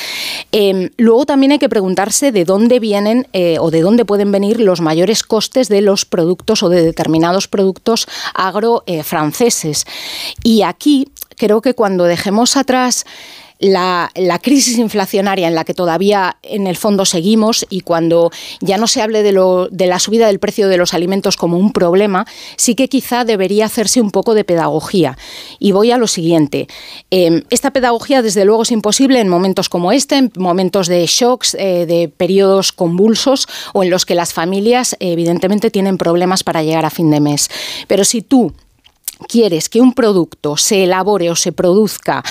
Em, 0.50 0.88
luego 0.96 1.26
también 1.26 1.52
hay 1.52 1.58
que 1.58 1.68
preguntarse 1.68 2.32
de 2.32 2.46
dónde 2.46 2.80
vienen 2.80 3.28
o 3.60 3.70
de 3.70 3.82
dónde 3.82 4.06
pueden 4.06 4.32
venir 4.32 4.60
los 4.60 4.80
mayores 4.80 5.22
costes 5.22 5.68
de 5.68 5.82
los 5.82 6.06
productos 6.06 6.62
o 6.62 6.70
de 6.70 6.82
determinados 6.82 7.46
productos 7.46 8.06
agro 8.34 8.82
franceses. 9.04 9.84
Y 10.42 10.62
aquí 10.62 11.08
creo 11.36 11.60
que 11.60 11.74
cuando 11.74 12.04
dejemos 12.04 12.56
atrás 12.56 13.04
la, 13.60 14.10
crisis 14.42 14.78
inflacionaria 14.78 15.46
en 15.46 15.54
la 15.54 15.64
que 15.64 15.74
todavía 15.74 16.38
en 16.42 16.66
el 16.66 16.76
fondo 16.76 17.04
seguimos 17.04 17.66
y 17.68 17.82
cuando 17.82 18.30
ya 18.60 18.78
no 18.78 18.86
se 18.86 19.02
hable 19.02 19.22
de, 19.22 19.32
lo, 19.32 19.68
de 19.68 19.86
la 19.86 19.98
subida 19.98 20.26
del 20.26 20.38
precio 20.38 20.68
de 20.68 20.78
los 20.78 20.94
alimentos 20.94 21.36
como 21.36 21.58
un 21.58 21.72
problema, 21.72 22.26
sí 22.56 22.74
que 22.74 22.88
quizá 22.88 23.24
debería 23.24 23.66
hacerse 23.66 24.00
un 24.00 24.10
poco 24.10 24.34
de 24.34 24.44
pedagogía. 24.44 25.18
Y 25.58 25.72
voy 25.72 25.90
a 25.90 25.98
lo 25.98 26.06
siguiente. 26.06 26.68
Em, 27.10 27.42
esta 27.50 27.70
pedagogía, 27.70 28.22
desde 28.22 28.44
luego, 28.44 28.62
es 28.62 28.70
imposible 28.70 29.20
en 29.20 29.28
momentos 29.28 29.68
como 29.68 29.92
este, 29.92 30.16
en 30.16 30.32
momentos 30.36 30.88
de 30.88 31.04
shocks, 31.06 31.54
eh, 31.54 31.84
de 31.86 32.08
periodos 32.08 32.72
convulsos 32.72 33.46
o 33.74 33.82
en 33.82 33.90
los 33.90 34.06
que 34.06 34.14
las 34.14 34.32
familias, 34.32 34.96
evidentemente, 35.00 35.70
tienen 35.70 35.98
problemas 35.98 36.42
para 36.42 36.62
llegar 36.62 36.86
a 36.86 36.90
fin 36.90 37.10
de 37.10 37.20
mes. 37.20 37.50
Pero 37.86 38.04
si 38.04 38.22
tú 38.22 38.54
quieres 39.28 39.68
que 39.68 39.82
un 39.82 39.92
producto 39.92 40.56
se 40.56 40.84
elabore 40.84 41.30
o 41.30 41.36
se 41.36 41.52
produzca 41.52 42.22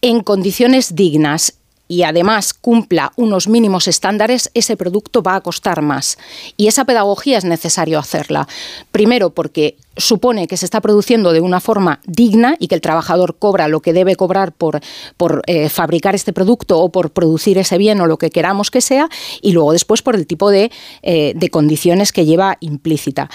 en 0.00 0.22
condiciones 0.22 0.94
dignas 0.94 1.58
y 1.88 2.02
además 2.02 2.52
cumpla 2.52 3.12
unos 3.16 3.48
mínimos 3.48 3.88
estándares, 3.88 4.50
ese 4.52 4.76
producto 4.76 5.22
va 5.22 5.36
a 5.36 5.40
costar 5.40 5.80
más. 5.80 6.18
Y 6.58 6.66
esa 6.68 6.84
pedagogía 6.84 7.38
es 7.38 7.44
necesario 7.44 7.98
hacerla. 7.98 8.46
Primero, 8.92 9.30
porque 9.30 9.76
supone 9.96 10.46
que 10.46 10.58
se 10.58 10.66
está 10.66 10.82
produciendo 10.82 11.32
de 11.32 11.40
una 11.40 11.60
forma 11.60 12.00
digna 12.06 12.56
y 12.58 12.68
que 12.68 12.74
el 12.74 12.82
trabajador 12.82 13.36
cobra 13.38 13.68
lo 13.68 13.80
que 13.80 13.94
debe 13.94 14.16
cobrar 14.16 14.52
por, 14.52 14.82
eh, 15.46 15.68
fabricar 15.70 16.14
este 16.14 16.34
producto 16.34 16.78
o 16.78 16.90
por 16.90 17.10
producir 17.10 17.56
ese 17.56 17.78
bien 17.78 18.00
o 18.02 18.06
lo 18.06 18.18
que 18.18 18.30
queramos 18.30 18.70
que 18.70 18.82
sea, 18.82 19.08
y 19.40 19.52
luego 19.52 19.72
después 19.72 20.02
por 20.02 20.14
el 20.14 20.26
tipo 20.26 20.50
de, 20.50 20.70
eh, 21.02 21.34
condiciones 21.50 22.12
que 22.12 22.26
lleva 22.26 22.58
implícita. 22.60 23.30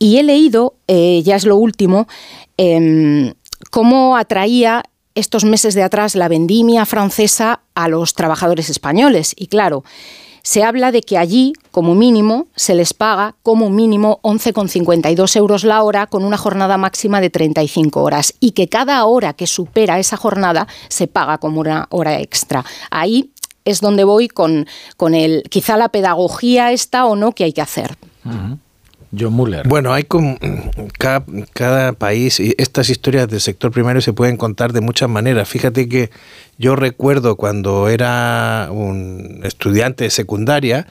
Y 0.00 0.16
he 0.16 0.22
leído, 0.24 0.74
eh, 0.88 1.22
ya 1.24 1.36
es 1.36 1.44
lo 1.44 1.56
último, 1.56 2.08
em, 2.56 3.34
cómo 3.70 4.16
atraía 4.16 4.82
estos 5.20 5.44
meses 5.44 5.74
de 5.74 5.82
atrás 5.82 6.16
la 6.16 6.28
vendimia 6.28 6.84
francesa 6.86 7.60
a 7.74 7.88
los 7.88 8.14
trabajadores 8.14 8.68
españoles. 8.70 9.34
Y 9.36 9.46
claro, 9.46 9.84
se 10.42 10.64
habla 10.64 10.90
de 10.90 11.02
que 11.02 11.18
allí, 11.18 11.52
como 11.70 11.94
mínimo, 11.94 12.48
se 12.56 12.74
les 12.74 12.94
paga 12.94 13.34
como 13.42 13.70
mínimo 13.70 14.20
11,52 14.22 15.36
euros 15.36 15.64
la 15.64 15.82
hora 15.82 16.06
con 16.06 16.24
una 16.24 16.38
jornada 16.38 16.78
máxima 16.78 17.20
de 17.20 17.30
35 17.30 18.02
horas 18.02 18.34
y 18.40 18.52
que 18.52 18.68
cada 18.68 19.04
hora 19.04 19.34
que 19.34 19.46
supera 19.46 19.98
esa 19.98 20.16
jornada 20.16 20.66
se 20.88 21.06
paga 21.06 21.38
como 21.38 21.60
una 21.60 21.86
hora 21.90 22.20
extra. 22.20 22.64
Ahí 22.90 23.32
es 23.64 23.80
donde 23.80 24.04
voy 24.04 24.28
con, 24.28 24.66
con 24.96 25.14
el, 25.14 25.44
quizá 25.50 25.76
la 25.76 25.90
pedagogía 25.90 26.72
esta 26.72 27.06
o 27.06 27.16
no 27.16 27.32
que 27.32 27.44
hay 27.44 27.52
que 27.52 27.62
hacer. 27.62 27.96
John 29.18 29.32
Muller. 29.32 29.66
Bueno, 29.66 29.92
hay 29.92 30.04
como 30.04 30.38
cada, 30.98 31.24
cada, 31.52 31.92
país 31.92 32.40
y 32.40 32.54
estas 32.58 32.90
historias 32.90 33.28
del 33.28 33.40
sector 33.40 33.70
primario 33.72 34.00
se 34.00 34.12
pueden 34.12 34.36
contar 34.36 34.72
de 34.72 34.80
muchas 34.80 35.08
maneras. 35.08 35.48
Fíjate 35.48 35.88
que 35.88 36.10
yo 36.58 36.76
recuerdo 36.76 37.36
cuando 37.36 37.88
era 37.88 38.68
un 38.70 39.40
estudiante 39.44 40.04
de 40.04 40.10
secundaria, 40.10 40.86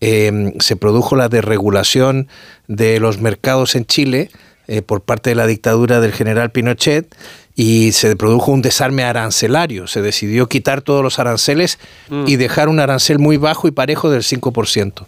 eh, 0.00 0.54
se 0.60 0.76
produjo 0.76 1.14
la 1.14 1.28
desregulación 1.28 2.28
de 2.68 3.00
los 3.00 3.20
mercados 3.20 3.74
en 3.74 3.84
Chile 3.84 4.30
eh, 4.66 4.82
por 4.82 5.02
parte 5.02 5.30
de 5.30 5.36
la 5.36 5.46
dictadura 5.46 6.00
del 6.00 6.12
general 6.12 6.50
Pinochet 6.50 7.14
y 7.54 7.92
se 7.92 8.16
produjo 8.16 8.52
un 8.52 8.62
desarme 8.62 9.02
arancelario. 9.02 9.86
Se 9.86 10.00
decidió 10.00 10.48
quitar 10.48 10.80
todos 10.80 11.02
los 11.02 11.18
aranceles 11.18 11.78
mm. 12.08 12.24
y 12.26 12.36
dejar 12.36 12.68
un 12.68 12.80
arancel 12.80 13.18
muy 13.18 13.36
bajo 13.36 13.68
y 13.68 13.72
parejo 13.72 14.10
del 14.10 14.22
5%. 14.22 15.06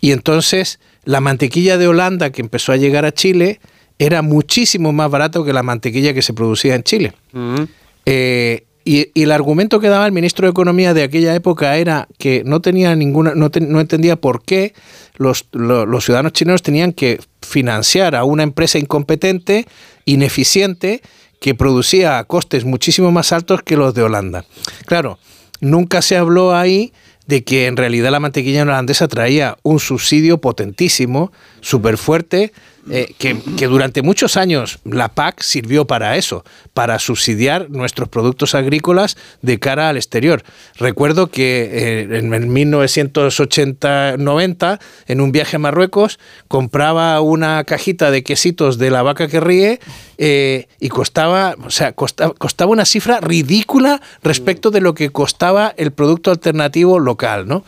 Y 0.00 0.12
entonces 0.12 0.80
la 1.06 1.20
mantequilla 1.20 1.78
de 1.78 1.88
Holanda 1.88 2.30
que 2.30 2.42
empezó 2.42 2.72
a 2.72 2.76
llegar 2.76 3.06
a 3.06 3.12
Chile 3.12 3.60
era 3.98 4.20
muchísimo 4.20 4.92
más 4.92 5.10
barato 5.10 5.44
que 5.44 5.54
la 5.54 5.62
mantequilla 5.62 6.12
que 6.12 6.20
se 6.20 6.34
producía 6.34 6.74
en 6.74 6.82
Chile. 6.82 7.14
Mm. 7.32 7.62
Eh, 8.04 8.64
y, 8.84 9.10
el 9.20 9.32
argumento 9.32 9.80
que 9.80 9.88
daba 9.88 10.06
el 10.06 10.12
ministro 10.12 10.46
de 10.46 10.50
Economía 10.50 10.94
de 10.94 11.04
aquella 11.04 11.34
época 11.34 11.76
era 11.76 12.06
que 12.18 12.42
no 12.44 12.60
tenía 12.60 12.94
ninguna, 12.94 13.34
no, 13.34 13.50
no 13.60 13.80
entendía 13.80 14.16
por 14.16 14.44
qué 14.44 14.74
los, 15.16 15.46
los, 15.52 16.04
ciudadanos 16.04 16.32
chilenos 16.32 16.62
tenían 16.62 16.92
que 16.92 17.18
financiar 17.40 18.14
a 18.14 18.24
una 18.24 18.42
empresa 18.42 18.78
incompetente, 18.78 19.66
ineficiente, 20.04 21.02
que 21.40 21.54
producía 21.54 22.18
a 22.18 22.24
costes 22.24 22.64
muchísimo 22.64 23.12
más 23.12 23.32
altos 23.32 23.62
que 23.62 23.76
los 23.76 23.94
de 23.94 24.02
Holanda. 24.02 24.44
Claro, 24.86 25.18
nunca 25.60 26.02
se 26.02 26.16
habló 26.16 26.54
ahí 26.54 26.92
de 27.26 27.44
que 27.44 27.66
en 27.66 27.76
realidad 27.76 28.10
la 28.10 28.20
mantequilla 28.20 28.62
holandesa 28.62 29.08
traía 29.08 29.56
un 29.62 29.80
subsidio 29.80 30.38
potentísimo, 30.38 31.32
súper 31.60 31.98
fuerte, 31.98 32.52
eh, 32.88 33.14
que, 33.18 33.34
durante 33.66 34.02
muchos 34.02 34.36
años 34.36 34.78
la 34.84 35.08
PAC 35.08 35.42
sirvió 35.42 35.88
para 35.88 36.16
eso, 36.16 36.44
para 36.72 37.00
subsidiar 37.00 37.68
nuestros 37.68 38.08
productos 38.08 38.54
agrícolas 38.54 39.16
de 39.42 39.58
cara 39.58 39.88
al 39.88 39.96
exterior. 39.96 40.44
Recuerdo 40.76 41.26
que 41.26 41.68
eh, 41.72 42.02
en 42.18 42.30
1980-90, 42.30 44.78
en 45.08 45.20
un 45.20 45.32
viaje 45.32 45.56
a 45.56 45.58
Marruecos, 45.58 46.20
compraba 46.46 47.20
una 47.20 47.64
cajita 47.64 48.12
de 48.12 48.22
quesitos 48.22 48.78
de 48.78 48.92
la 48.92 49.02
vaca 49.02 49.26
que 49.26 49.40
ríe 49.40 49.80
eh, 50.18 50.68
y 50.78 50.88
costaba, 50.88 51.56
o 51.64 51.70
sea, 51.70 51.92
costaba, 51.92 52.70
una 52.70 52.84
cifra 52.84 53.20
ridícula 53.20 54.00
respecto 54.22 54.70
de 54.70 54.80
lo 54.80 54.94
que 54.94 55.10
costaba 55.10 55.74
el 55.76 55.90
producto 55.90 56.30
alternativo 56.30 56.98
local, 56.98 57.48
¿no? 57.48 57.64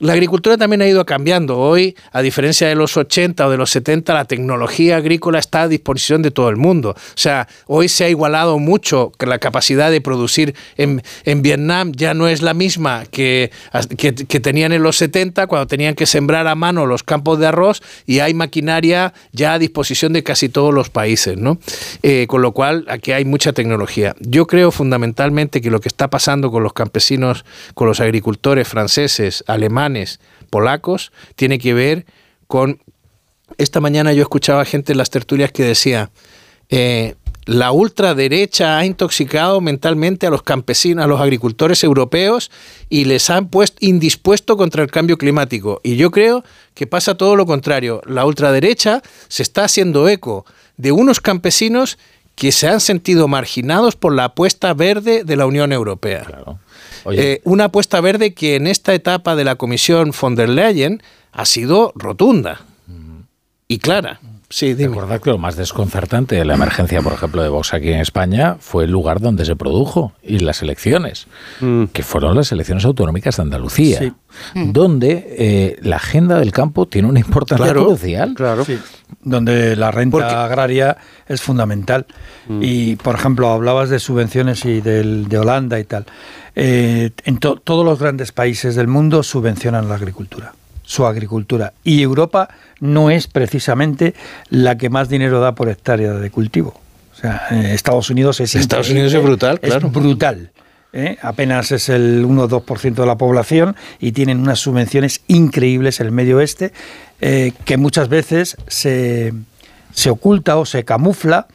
La 0.00 0.12
agricultura 0.12 0.56
también 0.56 0.80
ha 0.82 0.86
ido 0.86 1.04
cambiando. 1.04 1.58
Hoy, 1.58 1.96
a 2.12 2.22
diferencia 2.22 2.68
de 2.68 2.76
los 2.76 2.96
80 2.96 3.44
o 3.44 3.50
de 3.50 3.56
los 3.56 3.70
70, 3.70 4.14
la 4.14 4.26
tecnología 4.26 4.96
agrícola 4.96 5.40
está 5.40 5.62
a 5.62 5.68
disposición 5.68 6.22
de 6.22 6.30
todo 6.30 6.50
el 6.50 6.56
mundo. 6.56 6.90
O 6.90 6.96
sea, 7.16 7.48
hoy 7.66 7.88
se 7.88 8.04
ha 8.04 8.08
igualado 8.08 8.60
mucho 8.60 9.10
que 9.18 9.26
la 9.26 9.40
capacidad 9.40 9.90
de 9.90 10.00
producir 10.00 10.54
en, 10.76 11.02
Vietnam 11.42 11.92
ya 11.96 12.14
no 12.14 12.28
es 12.28 12.42
la 12.42 12.54
misma 12.54 13.06
que, 13.10 13.50
que, 13.96 14.12
tenían 14.12 14.72
en 14.72 14.84
los 14.84 14.96
70 14.98 15.48
cuando 15.48 15.66
tenían 15.66 15.94
que 15.94 16.06
sembrar 16.06 16.46
a 16.46 16.54
mano 16.54 16.86
los 16.86 17.02
campos 17.02 17.40
de 17.40 17.48
arroz 17.48 17.82
y 18.06 18.20
hay 18.20 18.34
maquinaria 18.34 19.14
ya 19.32 19.54
a 19.54 19.58
disposición 19.58 20.12
de 20.12 20.22
casi 20.22 20.48
todos 20.48 20.72
los 20.72 20.90
países, 20.90 21.36
¿no? 21.36 21.58
Eh, 22.02 22.26
con 22.28 22.42
lo 22.42 22.52
cual, 22.52 22.84
aquí 22.88 23.10
hay 23.10 23.24
mucha 23.24 23.52
tecnología. 23.52 24.14
Yo 24.20 24.46
creo 24.46 24.70
fundamentalmente 24.70 25.60
que 25.60 25.70
lo 25.70 25.80
que 25.80 25.88
está 25.88 26.08
pasando 26.08 26.52
con 26.52 26.62
los 26.62 26.72
campesinos, 26.72 27.44
con 27.74 27.88
los 27.88 28.00
agricultores 28.00 28.68
franceses, 28.68 29.17
alemanes, 29.46 30.20
polacos, 30.50 31.12
tiene 31.36 31.58
que 31.58 31.74
ver 31.74 32.06
con... 32.46 32.80
Esta 33.56 33.80
mañana 33.80 34.12
yo 34.12 34.22
escuchaba 34.22 34.64
gente 34.64 34.92
en 34.92 34.98
las 34.98 35.10
tertulias 35.10 35.52
que 35.52 35.62
decía, 35.62 36.10
eh, 36.68 37.14
la 37.48 37.72
ultraderecha 37.72 38.76
ha 38.76 38.84
intoxicado 38.84 39.62
mentalmente 39.62 40.26
a 40.26 40.30
los 40.30 40.42
campesinos, 40.42 41.02
a 41.02 41.08
los 41.08 41.18
agricultores 41.18 41.82
europeos 41.82 42.50
y 42.90 43.06
les 43.06 43.30
han 43.30 43.48
puesto 43.48 43.78
indispuesto 43.80 44.58
contra 44.58 44.82
el 44.82 44.90
cambio 44.90 45.16
climático. 45.16 45.80
Y 45.82 45.96
yo 45.96 46.10
creo 46.10 46.44
que 46.74 46.86
pasa 46.86 47.14
todo 47.14 47.36
lo 47.36 47.46
contrario. 47.46 48.02
La 48.04 48.26
ultraderecha 48.26 49.02
se 49.28 49.42
está 49.42 49.64
haciendo 49.64 50.10
eco 50.10 50.44
de 50.76 50.92
unos 50.92 51.20
campesinos 51.22 51.96
que 52.34 52.52
se 52.52 52.68
han 52.68 52.80
sentido 52.80 53.28
marginados 53.28 53.96
por 53.96 54.14
la 54.14 54.24
apuesta 54.24 54.74
verde 54.74 55.24
de 55.24 55.36
la 55.36 55.46
Unión 55.46 55.72
Europea. 55.72 56.26
Eh, 57.12 57.40
una 57.44 57.64
apuesta 57.64 58.00
verde 58.00 58.34
que 58.34 58.56
en 58.56 58.66
esta 58.66 58.94
etapa 58.94 59.36
de 59.36 59.44
la 59.44 59.56
Comisión 59.56 60.12
von 60.18 60.34
der 60.34 60.48
Leyen 60.48 61.02
ha 61.32 61.44
sido 61.44 61.92
rotunda 61.94 62.62
y 63.68 63.78
clara. 63.78 64.20
Sí, 64.50 64.72
Recordad 64.72 65.20
que 65.20 65.28
lo 65.28 65.36
más 65.36 65.56
desconcertante 65.56 66.36
de 66.36 66.44
la 66.46 66.54
emergencia, 66.54 67.02
por 67.02 67.12
ejemplo, 67.12 67.42
de 67.42 67.50
Vox 67.50 67.74
aquí 67.74 67.92
en 67.92 68.00
España 68.00 68.56
fue 68.58 68.84
el 68.84 68.90
lugar 68.90 69.20
donde 69.20 69.44
se 69.44 69.56
produjo 69.56 70.14
y 70.22 70.38
las 70.38 70.62
elecciones, 70.62 71.26
mm. 71.60 71.84
que 71.92 72.02
fueron 72.02 72.34
las 72.34 72.50
elecciones 72.50 72.86
autonómicas 72.86 73.36
de 73.36 73.42
Andalucía, 73.42 74.14
mm. 74.54 74.72
donde 74.72 75.36
eh, 75.38 75.78
la 75.82 75.96
agenda 75.96 76.38
del 76.38 76.52
campo 76.52 76.86
tiene 76.86 77.08
una 77.08 77.20
importancia 77.20 77.74
crucial. 77.74 78.32
Claro. 78.34 78.64
donde 79.22 79.76
la 79.76 79.90
renta 79.90 80.46
agraria 80.46 80.96
es 81.26 81.42
fundamental. 81.42 82.06
Mm. 82.48 82.60
Y, 82.62 82.96
por 82.96 83.16
ejemplo, 83.16 83.50
hablabas 83.50 83.90
de 83.90 83.98
subvenciones 83.98 84.64
y 84.64 84.80
del, 84.80 85.28
de 85.28 85.38
Holanda 85.38 85.78
y 85.78 85.84
tal. 85.84 86.06
Eh, 86.56 87.10
en 87.24 87.38
todos 87.38 87.84
los 87.84 87.98
grandes 87.98 88.32
países 88.32 88.76
del 88.76 88.88
mundo 88.88 89.22
subvencionan 89.22 89.90
la 89.90 89.96
agricultura 89.96 90.54
su 90.88 91.04
agricultura. 91.04 91.74
Y 91.84 92.02
Europa 92.02 92.48
no 92.80 93.10
es 93.10 93.26
precisamente 93.26 94.14
la 94.48 94.78
que 94.78 94.88
más 94.88 95.10
dinero 95.10 95.38
da 95.38 95.54
por 95.54 95.68
hectárea 95.68 96.14
de 96.14 96.30
cultivo. 96.30 96.80
O 97.12 97.14
sea, 97.14 97.42
eh, 97.50 97.74
Estados 97.74 98.08
Unidos 98.08 98.40
es 98.40 98.54
Estados 98.54 98.88
Unidos 98.88 99.12
es 99.12 99.22
brutal, 99.22 99.60
claro. 99.60 99.88
Es 99.88 99.92
brutal. 99.92 100.50
¿eh? 100.94 101.18
Apenas 101.20 101.72
es 101.72 101.90
el 101.90 102.24
1 102.24 102.42
o 102.42 102.48
2% 102.48 102.94
de 102.94 103.06
la 103.06 103.18
población 103.18 103.76
y 104.00 104.12
tienen 104.12 104.40
unas 104.40 104.60
subvenciones 104.60 105.20
increíbles 105.26 106.00
en 106.00 106.06
el 106.06 106.12
medio 106.12 106.38
oeste 106.38 106.72
eh, 107.20 107.52
que 107.66 107.76
muchas 107.76 108.08
veces 108.08 108.56
se, 108.66 109.34
se 109.92 110.08
oculta 110.08 110.56
o 110.56 110.64
se 110.64 110.86
camufla 110.86 111.48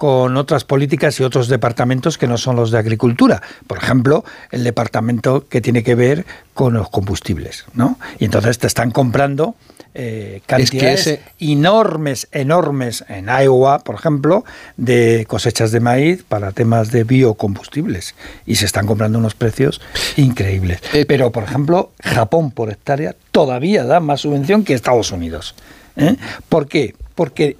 con 0.00 0.38
otras 0.38 0.64
políticas 0.64 1.20
y 1.20 1.24
otros 1.24 1.48
departamentos 1.48 2.16
que 2.16 2.26
no 2.26 2.38
son 2.38 2.56
los 2.56 2.70
de 2.70 2.78
agricultura. 2.78 3.42
Por 3.66 3.76
ejemplo, 3.76 4.24
el 4.50 4.64
departamento 4.64 5.46
que 5.46 5.60
tiene 5.60 5.82
que 5.82 5.94
ver 5.94 6.24
con 6.54 6.72
los 6.72 6.88
combustibles, 6.88 7.66
¿no? 7.74 7.98
Y 8.18 8.24
entonces 8.24 8.58
te 8.58 8.66
están 8.66 8.92
comprando 8.92 9.56
eh, 9.92 10.40
cantidades 10.46 11.20
enormes, 11.38 12.28
enormes 12.32 13.04
en 13.10 13.26
Iowa, 13.26 13.80
por 13.80 13.96
ejemplo, 13.96 14.42
de 14.78 15.26
cosechas 15.28 15.70
de 15.70 15.80
maíz 15.80 16.24
para 16.26 16.52
temas 16.52 16.90
de 16.92 17.04
biocombustibles. 17.04 18.14
Y 18.46 18.54
se 18.54 18.64
están 18.64 18.86
comprando 18.86 19.18
unos 19.18 19.34
precios 19.34 19.82
increíbles. 20.16 20.80
Eh, 20.94 21.04
Pero, 21.04 21.30
por 21.30 21.42
ejemplo, 21.42 21.92
Japón 22.02 22.52
por 22.52 22.70
hectárea 22.70 23.14
todavía 23.32 23.84
da 23.84 24.00
más 24.00 24.22
subvención 24.22 24.64
que 24.64 24.72
Estados 24.72 25.12
Unidos. 25.12 25.54
¿eh? 25.96 26.16
¿Por 26.48 26.68
qué? 26.68 26.94
Porque 27.14 27.58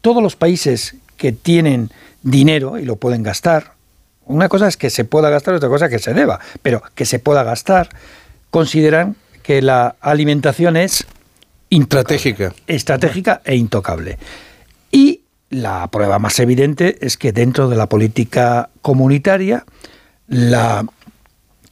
todos 0.00 0.22
los 0.22 0.36
países 0.36 0.96
que 1.22 1.30
tienen 1.30 1.92
dinero 2.24 2.80
y 2.80 2.84
lo 2.84 2.96
pueden 2.96 3.22
gastar. 3.22 3.74
Una 4.24 4.48
cosa 4.48 4.66
es 4.66 4.76
que 4.76 4.90
se 4.90 5.04
pueda 5.04 5.30
gastar, 5.30 5.54
otra 5.54 5.68
cosa 5.68 5.84
es 5.84 5.92
que 5.92 6.00
se 6.00 6.14
deba, 6.14 6.40
pero 6.62 6.82
que 6.96 7.04
se 7.04 7.20
pueda 7.20 7.44
gastar, 7.44 7.90
consideran 8.50 9.14
que 9.44 9.62
la 9.62 9.94
alimentación 10.00 10.76
es 10.76 11.06
estratégica, 11.70 12.52
estratégica 12.66 13.40
e 13.44 13.54
intocable. 13.54 14.18
Y 14.90 15.20
la 15.48 15.86
prueba 15.92 16.18
más 16.18 16.40
evidente 16.40 16.98
es 17.06 17.16
que 17.16 17.30
dentro 17.30 17.68
de 17.68 17.76
la 17.76 17.88
política 17.88 18.70
comunitaria 18.80 19.64
la 20.26 20.84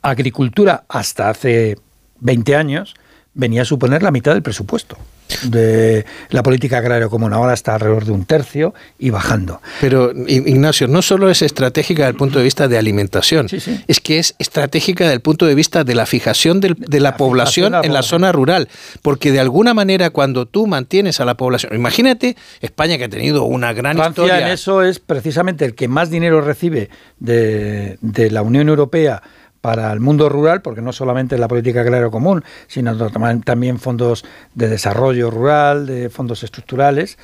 agricultura 0.01 0.85
hasta 0.89 1.29
hace 1.29 1.77
20 2.21 2.55
años 2.55 2.95
venía 3.35 3.63
a 3.63 3.65
suponer 3.65 4.03
la 4.03 4.11
mitad 4.11 4.33
del 4.33 4.43
presupuesto 4.43 4.97
de 5.45 6.05
la 6.31 6.43
política 6.43 6.79
agraria 6.79 7.09
común. 7.09 7.33
Ahora 7.33 7.55
está 7.55 7.75
alrededor 7.75 8.05
de 8.05 8.13
un 8.13 8.25
tercio 8.25 8.75
y 8.99 9.11
bajando. 9.11 9.61
Pero, 9.81 10.13
Ignacio, 10.27 10.89
no 10.89 11.03
solo 11.03 11.31
es 11.31 11.43
estratégica 11.43 12.03
desde 12.03 12.11
el 12.11 12.17
punto 12.17 12.39
de 12.39 12.45
vista 12.45 12.69
de 12.69 12.79
alimentación, 12.79 13.47
es 13.87 14.01
que 14.01 14.19
es 14.19 14.35
estratégica 14.39 15.05
desde 15.05 15.15
el 15.15 15.21
punto 15.21 15.47
de 15.47 15.55
vista 15.55 15.85
de 15.85 15.95
la 15.95 16.07
fijación 16.07 16.61
de 16.61 17.01
la, 17.01 17.17
población 17.17 17.75
en 17.83 17.93
la 17.93 18.03
zona 18.03 18.33
rural. 18.33 18.69
Porque 19.03 19.33
de 19.33 19.41
alguna 19.41 19.75
manera, 19.75 20.11
cuando 20.11 20.47
tú 20.47 20.67
mantienes 20.67 21.21
a 21.21 21.25
la 21.25 21.37
población, 21.37 21.75
imagínate 21.75 22.37
España 22.61 22.99
que 22.99 23.05
ha 23.05 23.09
tenido 23.09 23.45
una 23.45 23.73
gran 23.73 23.97
Francia 23.97 24.25
historia. 24.25 24.47
en 24.47 24.53
eso 24.53 24.83
es 24.83 24.99
precisamente 24.99 25.65
el 25.65 25.75
que 25.75 25.89
más 25.89 26.11
dinero 26.11 26.41
recibe 26.41 26.91
de, 27.19 27.99
de 28.01 28.31
la 28.31 28.43
Unión 28.43 28.69
Europea 28.69 29.23
para 29.61 29.93
el 29.93 30.01
mundo 30.01 30.29
rural, 30.29 30.63
porque 30.63 30.81
no 30.81 30.93
solamente 30.93 31.37
la 31.39 31.49
política 31.49 31.83
agraria 31.83 32.09
común, 32.09 32.45
sino 32.67 32.97
también 33.43 33.79
fondos 33.79 34.25
de 34.55 34.69
desarrollo 34.69 35.31
rural, 35.31 35.87
de 35.87 36.11
fondos 36.11 36.43
estructurales, 36.43 37.19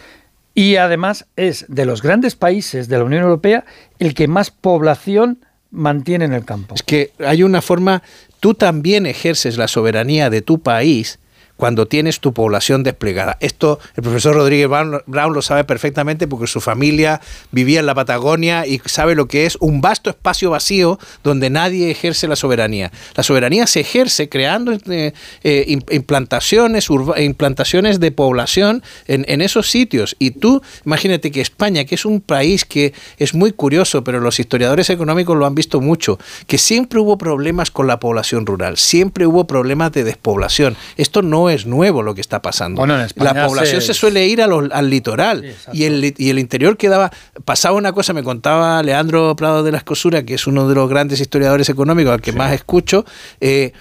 y 0.54 0.76
además 0.76 1.26
es 1.36 1.66
de 1.68 1.84
los 1.84 2.02
grandes 2.02 2.34
países 2.34 2.88
de 2.88 2.98
la 2.98 3.04
Unión 3.04 3.22
Europea 3.22 3.64
el 3.98 4.14
que 4.14 4.26
más 4.26 4.50
población 4.50 5.44
mantiene 5.70 6.24
en 6.24 6.32
el 6.32 6.44
campo. 6.44 6.74
Es 6.74 6.82
que 6.82 7.12
hay 7.18 7.42
una 7.42 7.60
forma, 7.60 8.02
tú 8.40 8.54
también 8.54 9.04
ejerces 9.06 9.58
la 9.58 9.68
soberanía 9.68 10.30
de 10.30 10.40
tu 10.42 10.60
país 10.60 11.18
cuando 11.56 11.86
tienes 11.86 12.20
tu 12.20 12.32
población 12.32 12.82
desplegada. 12.82 13.36
Esto 13.40 13.78
el 13.96 14.02
profesor 14.02 14.34
Rodríguez 14.34 14.68
Brown 14.68 15.32
lo 15.32 15.42
sabe 15.42 15.64
perfectamente 15.64 16.28
porque 16.28 16.46
su 16.46 16.60
familia 16.60 17.20
vivía 17.50 17.80
en 17.80 17.86
la 17.86 17.94
Patagonia 17.94 18.66
y 18.66 18.80
sabe 18.84 19.14
lo 19.14 19.26
que 19.26 19.46
es 19.46 19.56
un 19.60 19.80
vasto 19.80 20.10
espacio 20.10 20.50
vacío 20.50 20.98
donde 21.22 21.50
nadie 21.50 21.90
ejerce 21.90 22.28
la 22.28 22.36
soberanía. 22.36 22.92
La 23.14 23.22
soberanía 23.22 23.66
se 23.66 23.80
ejerce 23.80 24.28
creando 24.28 24.72
eh, 24.72 25.12
eh, 25.42 25.78
implantaciones, 25.90 26.88
implantaciones 27.18 28.00
de 28.00 28.10
población 28.10 28.82
en, 29.06 29.24
en 29.28 29.40
esos 29.40 29.70
sitios. 29.70 30.16
Y 30.18 30.32
tú, 30.32 30.62
imagínate 30.84 31.30
que 31.30 31.40
España, 31.40 31.84
que 31.84 31.94
es 31.94 32.04
un 32.04 32.20
país 32.20 32.64
que 32.64 32.92
es 33.18 33.34
muy 33.34 33.52
curioso, 33.52 34.04
pero 34.04 34.20
los 34.20 34.38
historiadores 34.40 34.90
económicos 34.90 35.36
lo 35.36 35.46
han 35.46 35.54
visto 35.54 35.80
mucho, 35.80 36.18
que 36.46 36.58
siempre 36.58 37.00
hubo 37.00 37.18
problemas 37.18 37.70
con 37.70 37.86
la 37.86 38.00
población 38.00 38.46
rural, 38.46 38.76
siempre 38.76 39.26
hubo 39.26 39.46
problemas 39.46 39.92
de 39.92 40.04
despoblación. 40.04 40.76
Esto 40.96 41.22
no 41.22 41.45
es 41.50 41.66
nuevo 41.66 42.02
lo 42.02 42.14
que 42.14 42.20
está 42.20 42.42
pasando. 42.42 42.84
la 42.86 43.46
población 43.46 43.80
se, 43.80 43.94
suele 43.94 44.26
ir 44.26 44.42
al 44.42 44.90
litoral 44.90 45.54
y, 45.72 45.84
el, 45.84 46.14
y 46.16 46.30
el 46.30 46.38
interior 46.38 46.76
quedaba... 46.76 47.10
Pasaba 47.44 47.76
una 47.76 47.92
cosa, 47.92 48.12
me 48.12 48.22
contaba 48.22 48.82
Leandro 48.82 49.34
Prado 49.36 49.62
de 49.62 49.72
la 49.72 49.78
Escosura, 49.78 50.24
que 50.24 50.34
es 50.34 50.46
uno 50.46 50.68
de 50.68 50.74
los 50.74 50.88
grandes 50.88 51.20
historiadores 51.20 51.68
económicos 51.68 52.12
al 52.12 52.20
que 52.20 52.32
más 52.32 52.52
escucho, 52.52 53.04
eh, 53.40 53.72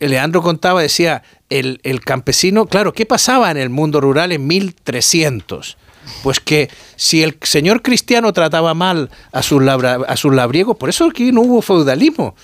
Leandro 0.00 0.42
contaba, 0.42 0.82
decía, 0.82 1.22
el, 1.48 1.80
el, 1.84 2.00
campesino, 2.00 2.66
claro, 2.66 2.92
¿qué 2.92 3.06
pasaba 3.06 3.50
en 3.50 3.56
el 3.56 3.70
mundo 3.70 4.00
rural 4.00 4.32
en 4.32 4.46
1300? 4.46 5.76
Pues 6.22 6.40
que 6.40 6.68
si 6.96 7.22
el 7.22 7.38
señor 7.42 7.82
cristiano 7.82 8.32
trataba 8.32 8.74
mal 8.74 9.10
a 9.30 9.42
sus, 9.42 9.62
a 9.62 10.16
sus 10.16 10.34
labriegos, 10.34 10.76
por 10.76 10.88
eso 10.88 11.06
aquí 11.06 11.30
no 11.30 11.42
hubo 11.42 11.62
feudalismo, 11.62 12.34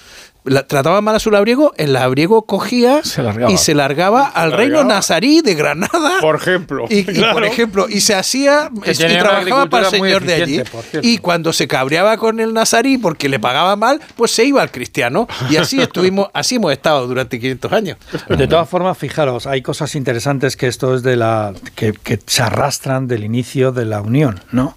trataba 0.66 1.00
mal 1.00 1.16
a 1.16 1.18
su 1.18 1.30
labriego, 1.30 1.72
el 1.76 1.92
labriego 1.92 2.42
cogía 2.42 3.00
y 3.48 3.56
se 3.58 3.74
largaba 3.74 4.26
al 4.26 4.52
reino 4.52 4.84
nazarí 4.84 5.40
de 5.40 5.54
Granada. 5.54 6.20
Por 6.20 6.36
ejemplo. 6.36 6.86
Y, 6.88 7.02
por 7.32 7.44
ejemplo, 7.44 7.86
y 7.88 8.00
se 8.00 8.14
hacía 8.14 8.70
y 8.84 8.92
trabajaba 8.94 9.66
para 9.66 9.88
el 9.88 9.90
señor 9.90 10.24
de 10.24 10.34
allí. 10.34 10.62
Y 11.02 11.18
cuando 11.18 11.52
se 11.52 11.68
cabreaba 11.68 12.16
con 12.16 12.40
el 12.40 12.54
nazarí 12.54 12.98
porque 12.98 13.28
le 13.28 13.38
pagaba 13.38 13.76
mal, 13.76 14.00
pues 14.16 14.30
se 14.30 14.44
iba 14.44 14.62
al 14.62 14.70
cristiano. 14.70 15.28
Y 15.50 15.56
así 15.56 15.80
estuvimos, 15.80 16.28
así 16.32 16.56
hemos 16.56 16.72
estado 16.72 17.06
durante 17.06 17.38
500 17.38 17.72
años. 17.72 17.98
De 18.28 18.48
todas 18.48 18.68
formas, 18.68 18.96
fijaros, 18.96 19.46
hay 19.46 19.62
cosas 19.62 19.94
interesantes 19.94 20.56
que 20.56 20.66
esto 20.66 20.94
es 20.94 21.02
de 21.02 21.16
la 21.16 21.52
que, 21.74 22.18
se 22.26 22.42
arrastran 22.42 23.06
del 23.06 23.24
inicio 23.24 23.72
de 23.72 23.84
la 23.84 24.00
Unión, 24.00 24.40
¿no? 24.52 24.76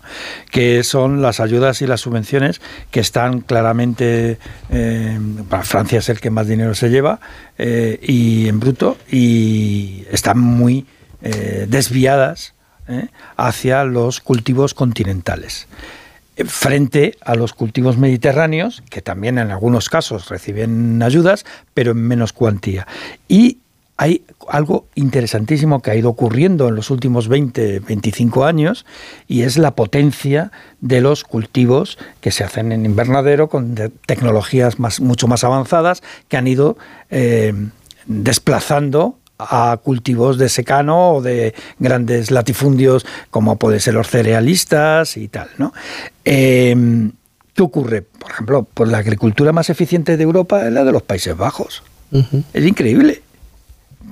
Que 0.52 0.84
son 0.84 1.22
las 1.22 1.40
ayudas 1.40 1.82
y 1.82 1.88
las 1.88 2.02
subvenciones 2.02 2.62
que 2.92 3.00
están 3.00 3.42
claramente 3.42 4.38
eh, 4.70 5.20
Francia 5.64 6.00
es 6.00 6.10
el 6.10 6.20
que 6.20 6.30
más 6.30 6.48
dinero 6.48 6.74
se 6.76 6.90
lleva 6.90 7.20
eh, 7.58 8.00
y 8.02 8.48
en 8.48 8.60
bruto 8.60 8.98
y 9.10 10.06
están 10.12 10.40
muy 10.40 10.86
eh, 11.22 11.66
desviadas 11.70 12.54
eh, 12.88 13.08
hacia 13.38 13.84
los 13.84 14.22
cultivos 14.22 14.74
continentales 14.74 15.68
frente 16.46 17.18
a 17.22 17.36
los 17.36 17.54
cultivos 17.54 17.98
mediterráneos, 17.98 18.82
que 18.90 19.04
también 19.04 19.38
en 19.38 19.52
algunos 19.52 19.90
casos 19.90 20.30
reciben 20.30 21.04
ayudas, 21.04 21.46
pero 21.76 21.92
en 21.92 22.00
menos 22.00 22.34
cuantía. 22.34 22.88
Y 23.28 23.60
hay 24.02 24.24
algo 24.50 24.88
interesantísimo 24.96 25.84
que 25.84 25.92
ha 25.92 25.96
ido 25.96 26.10
ocurriendo 26.10 26.68
en 26.68 26.74
los 26.74 26.90
últimos 26.90 27.28
20, 27.28 27.82
25 27.82 28.46
años 28.46 28.84
y 29.28 29.44
es 29.44 29.60
la 29.60 29.76
potencia 29.76 30.52
de 30.80 31.02
los 31.02 31.24
cultivos 31.24 32.00
que 32.20 32.32
se 32.32 32.44
hacen 32.44 32.72
en 32.72 32.84
invernadero 32.84 33.48
con 33.48 33.76
tecnologías 34.08 34.80
más, 34.80 35.02
mucho 35.02 35.28
más 35.28 35.44
avanzadas 35.44 36.02
que 36.30 36.38
han 36.38 36.48
ido 36.48 36.80
eh, 37.12 37.54
desplazando 38.08 39.20
a 39.38 39.80
cultivos 39.84 40.40
de 40.40 40.50
secano 40.50 41.12
o 41.12 41.22
de 41.22 41.54
grandes 41.78 42.32
latifundios 42.32 43.06
como 43.30 43.58
pueden 43.58 43.82
ser 43.82 43.94
los 43.94 44.10
cerealistas 44.10 45.16
y 45.16 45.28
tal. 45.28 45.50
¿no? 45.60 45.74
Eh, 46.26 47.12
¿Qué 47.54 47.62
ocurre? 47.62 48.02
Por 48.02 48.32
ejemplo, 48.32 48.68
pues 48.74 48.90
la 48.90 48.98
agricultura 48.98 49.52
más 49.52 49.70
eficiente 49.70 50.18
de 50.18 50.24
Europa 50.24 50.66
es 50.66 50.74
la 50.74 50.84
de 50.84 50.92
los 50.92 51.04
Países 51.04 51.38
Bajos. 51.38 51.84
Es 52.52 52.66
increíble 52.66 53.22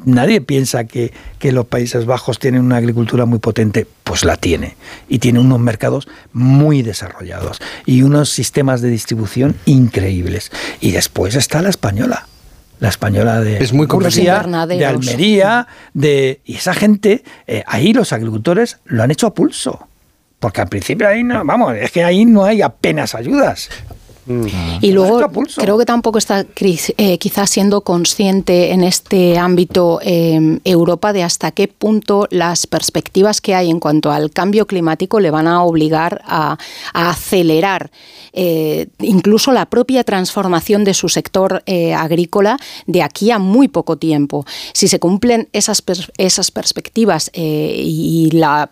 nadie 0.06 0.42
piensa 0.42 0.86
que, 0.86 1.12
los 1.42 1.66
Países 1.66 2.06
Bajos 2.06 2.40
tienen 2.40 2.62
una 2.62 2.78
agricultura 2.78 3.26
muy 3.26 3.40
potente, 3.40 3.88
pues 4.04 4.24
la 4.24 4.38
tiene. 4.38 4.76
Y 5.08 5.20
tiene 5.20 5.40
unos 5.40 5.60
mercados 5.60 6.08
muy 6.34 6.82
desarrollados 6.82 7.60
y 7.86 8.04
unos 8.04 8.30
sistemas 8.30 8.82
de 8.82 8.90
distribución 8.90 9.56
increíbles. 9.66 10.52
Y 10.82 10.92
después 10.92 11.36
está 11.36 11.62
la 11.62 11.70
española. 11.70 12.28
La 12.80 12.88
española 12.88 13.42
de 13.42 13.62
es 13.62 13.74
muy 13.74 13.88
de 14.66 14.86
Almería, 14.86 15.68
de 15.94 16.40
y 16.46 16.56
esa 16.56 16.74
gente, 16.74 17.24
eh, 17.46 17.64
ahí 17.68 17.92
los 17.92 18.14
agricultores 18.14 18.78
lo 18.86 19.04
han 19.04 19.12
hecho 19.12 19.28
a 19.28 19.34
pulso. 19.34 19.88
Porque 20.40 20.62
al 20.62 20.70
principio 20.70 21.06
ahí 21.08 21.22
no, 21.22 21.44
vamos, 21.44 21.76
es 21.76 21.92
que 21.92 22.04
ahí 22.06 22.24
no 22.24 22.46
hay 22.46 22.62
apenas 22.62 23.16
ayudas. 23.16 23.70
Y 24.82 24.92
luego 24.92 25.28
creo 25.56 25.78
que 25.78 25.86
tampoco 25.86 26.20
está 26.20 26.46
eh, 26.60 27.18
quizás 27.18 27.50
siendo 27.50 27.82
consciente 27.82 28.72
en 28.72 28.84
este 28.84 29.40
ámbito 29.40 30.00
em, 30.04 30.60
Europa 30.64 31.14
de 31.14 31.24
hasta 31.24 31.52
qué 31.52 31.68
punto 31.68 32.28
las 32.30 32.68
perspectivas 32.68 33.42
que 33.42 33.56
hay 33.56 33.72
en 33.72 33.80
cuanto 33.80 34.12
al 34.12 34.30
cambio 34.30 34.68
climático 34.68 35.20
le 35.20 35.32
van 35.32 35.48
a 35.48 35.64
obligar 35.64 36.22
a, 36.26 36.58
acelerar 36.94 37.90
eh, 38.34 38.88
incluso 39.00 39.52
la 39.52 39.66
propia 39.66 40.04
transformación 40.04 40.84
de 40.84 40.94
su 40.94 41.10
sector 41.10 41.64
eh, 41.66 41.96
agrícola 41.96 42.58
de 42.86 43.02
aquí 43.02 43.32
a 43.32 43.40
muy 43.40 43.68
poco 43.68 43.98
tiempo. 43.98 44.46
Si 44.74 44.88
se 44.88 45.00
cumplen 45.00 45.50
esas, 45.54 45.84
esas 46.18 46.52
perspectivas 46.52 47.32
y 47.34 48.30
la 48.34 48.70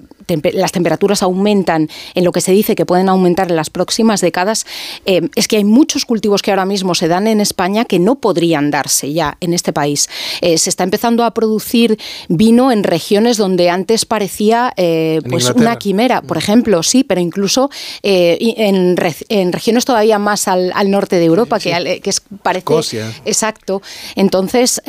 las 0.53 0.71
temperaturas 0.71 1.23
aumentan 1.23 1.89
en 2.15 2.23
lo 2.23 2.31
que 2.31 2.41
se 2.41 2.51
dice 2.51 2.75
que 2.75 2.85
pueden 2.85 3.09
aumentar 3.09 3.49
en 3.49 3.55
las 3.55 3.69
próximas 3.69 4.21
décadas, 4.21 4.65
eh, 5.05 5.29
es 5.35 5.47
que 5.47 5.57
hay 5.57 5.63
muchos 5.63 6.05
cultivos 6.05 6.41
que 6.41 6.51
ahora 6.51 6.65
mismo 6.65 6.95
se 6.95 7.07
dan 7.07 7.27
en 7.27 7.41
España 7.41 7.85
que 7.85 7.99
no 7.99 8.15
podrían 8.15 8.71
darse 8.71 9.13
ya 9.13 9.37
en 9.39 9.53
este 9.53 9.73
país. 9.73 10.09
Eh, 10.41 10.57
se 10.57 10.69
está 10.69 10.83
empezando 10.83 11.23
a 11.23 11.31
producir 11.31 11.97
vino 12.27 12.71
en 12.71 12.83
regiones 12.83 13.37
donde 13.37 13.69
antes 13.69 14.05
parecía 14.05 14.73
eh, 14.77 15.21
pues 15.29 15.49
una 15.51 15.77
quimera, 15.77 16.21
por 16.21 16.37
ejemplo, 16.37 16.83
sí, 16.83 17.03
pero 17.03 17.21
incluso 17.21 17.69
en, 18.03 18.97
regiones 18.97 19.85
todavía 19.85 20.19
más 20.19 20.47
al, 20.47 20.71
norte 20.89 21.17
de 21.17 21.25
Europa, 21.25 21.59
que, 21.59 22.01
que 22.03 22.09
es, 22.09 22.21
parece... 22.41 22.65
Exacto. 23.25 23.81
Entonces, 24.15 24.81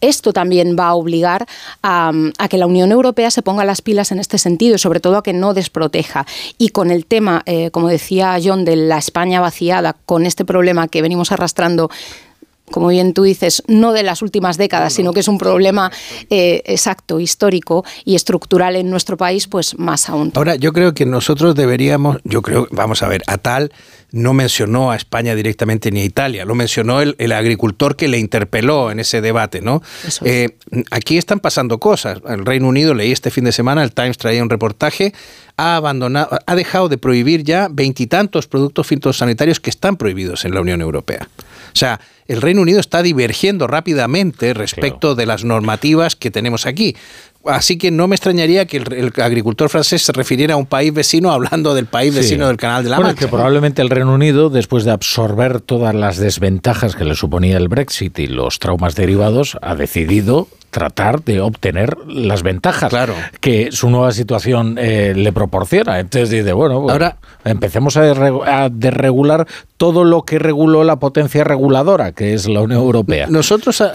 esto 0.00 0.32
también 0.32 0.76
va 0.78 0.88
a 0.88 0.94
obligar 0.94 1.46
a, 1.82 2.12
a 2.38 2.48
que 2.48 2.58
la 2.58 2.66
Unión 2.66 2.92
Europea 2.92 3.30
se 3.30 3.42
ponga 3.42 3.64
las 3.64 3.82
pilas 3.82 4.12
en 4.12 4.18
este 4.18 4.38
sentido 4.38 4.78
sobre 4.86 5.00
todo 5.00 5.16
a 5.16 5.24
que 5.24 5.32
no 5.32 5.52
desproteja. 5.52 6.26
Y 6.58 6.68
con 6.68 6.92
el 6.92 7.06
tema, 7.06 7.42
eh, 7.44 7.72
como 7.72 7.88
decía 7.88 8.38
John, 8.40 8.64
de 8.64 8.76
la 8.76 8.98
España 8.98 9.40
vaciada, 9.40 9.96
con 10.06 10.26
este 10.26 10.44
problema 10.44 10.86
que 10.86 11.02
venimos 11.02 11.32
arrastrando 11.32 11.90
como 12.70 12.88
bien 12.88 13.14
tú 13.14 13.22
dices, 13.22 13.62
no 13.66 13.92
de 13.92 14.02
las 14.02 14.22
últimas 14.22 14.56
décadas, 14.56 14.92
sino 14.92 15.12
que 15.12 15.20
es 15.20 15.28
un 15.28 15.38
problema 15.38 15.90
eh, 16.30 16.62
exacto, 16.66 17.20
histórico 17.20 17.84
y 18.04 18.14
estructural 18.14 18.76
en 18.76 18.90
nuestro 18.90 19.16
país, 19.16 19.46
pues 19.46 19.78
más 19.78 20.08
aún. 20.08 20.32
Ahora, 20.34 20.56
yo 20.56 20.72
creo 20.72 20.94
que 20.94 21.06
nosotros 21.06 21.54
deberíamos, 21.54 22.18
yo 22.24 22.42
creo, 22.42 22.66
vamos 22.70 23.02
a 23.02 23.08
ver, 23.08 23.22
a 23.26 23.38
tal 23.38 23.72
no 24.12 24.32
mencionó 24.32 24.92
a 24.92 24.96
España 24.96 25.34
directamente 25.34 25.90
ni 25.90 26.00
a 26.00 26.04
Italia, 26.04 26.44
lo 26.44 26.54
mencionó 26.54 27.00
el, 27.00 27.32
agricultor 27.32 27.96
que 27.96 28.08
le 28.08 28.18
interpeló 28.18 28.90
en 28.90 29.00
ese 29.00 29.20
debate, 29.20 29.60
¿no? 29.60 29.82
Eh, 30.24 30.56
aquí 30.90 31.18
están 31.18 31.40
pasando 31.40 31.78
cosas. 31.78 32.20
El 32.26 32.46
Reino 32.46 32.68
Unido, 32.68 32.94
leí 32.94 33.12
este 33.12 33.30
fin 33.30 33.44
de 33.44 33.52
semana, 33.52 33.82
el 33.82 33.92
Times 33.92 34.16
traía 34.16 34.42
un 34.42 34.48
reportaje, 34.48 35.12
ha 35.56 35.76
abandonado, 35.76 36.38
ha 36.46 36.54
dejado 36.54 36.88
de 36.88 36.98
prohibir 36.98 37.42
ya 37.42 37.68
veintitantos 37.70 38.46
productos 38.46 38.86
fitosanitarios 38.86 39.60
que 39.60 39.70
están 39.70 39.96
prohibidos 39.96 40.44
en 40.44 40.54
la 40.54 40.60
Unión 40.60 40.80
Europea. 40.80 41.28
O 41.76 41.78
sea, 41.78 42.00
el 42.26 42.40
Reino 42.40 42.62
Unido 42.62 42.80
está 42.80 43.02
divergiendo 43.02 43.66
rápidamente 43.66 44.54
respecto 44.54 45.14
de 45.14 45.26
las 45.26 45.44
normativas 45.44 46.16
que 46.16 46.30
tenemos 46.30 46.64
aquí. 46.64 46.96
Así 47.44 47.76
que 47.76 47.90
no 47.90 48.08
me 48.08 48.16
extrañaría 48.16 48.64
que 48.66 48.78
el, 48.78 48.92
el 48.94 49.12
agricultor 49.22 49.68
francés 49.68 50.00
se 50.02 50.12
refiriera 50.12 50.54
a 50.54 50.56
un 50.56 50.64
país 50.64 50.92
vecino 50.94 51.30
hablando 51.32 51.74
del 51.74 51.84
país 51.86 52.14
Sí. 52.14 52.20
vecino 52.20 52.46
del 52.48 52.56
Canal 52.56 52.82
de 52.82 52.88
la 52.90 52.96
Bueno, 52.96 53.10
Mancha. 53.10 53.20
que 53.26 53.28
probablemente 53.30 53.82
el 53.82 53.90
Reino 53.90 54.14
Unido, 54.14 54.48
después 54.48 54.84
de 54.84 54.90
absorber 54.92 55.60
todas 55.60 55.94
las 55.94 56.16
desventajas 56.16 56.96
que 56.96 57.04
le 57.04 57.14
suponía 57.14 57.58
el 57.58 57.68
Brexit 57.68 58.18
y 58.18 58.26
los 58.26 58.58
traumas 58.58 58.94
derivados, 58.96 59.58
ha 59.60 59.74
decidido 59.74 60.48
tratar 60.76 61.24
de 61.24 61.40
obtener 61.40 61.96
las 62.06 62.42
ventajas 62.42 62.92
que 63.40 63.72
su 63.72 63.88
nueva 63.88 64.12
situación 64.12 64.76
eh, 64.78 65.14
le 65.16 65.32
proporciona. 65.32 65.98
Entonces 66.00 66.28
dice, 66.28 66.52
bueno, 66.52 66.82
pues, 66.82 66.92
Ahora- 66.92 67.16
empecemos 67.46 67.96
a, 67.96 68.02
desregu- 68.12 68.44
a 68.46 68.68
desregular 68.68 69.46
todo 69.78 70.04
lo 70.04 70.22
que 70.22 70.38
reguló 70.38 70.84
la 70.84 70.96
potencia 70.96 71.44
reguladora, 71.44 72.12
que 72.12 72.34
es 72.34 72.46
la 72.46 72.60
Unión 72.60 72.80
Europea. 72.82 73.26
Nosotros 73.30 73.80
a- 73.80 73.92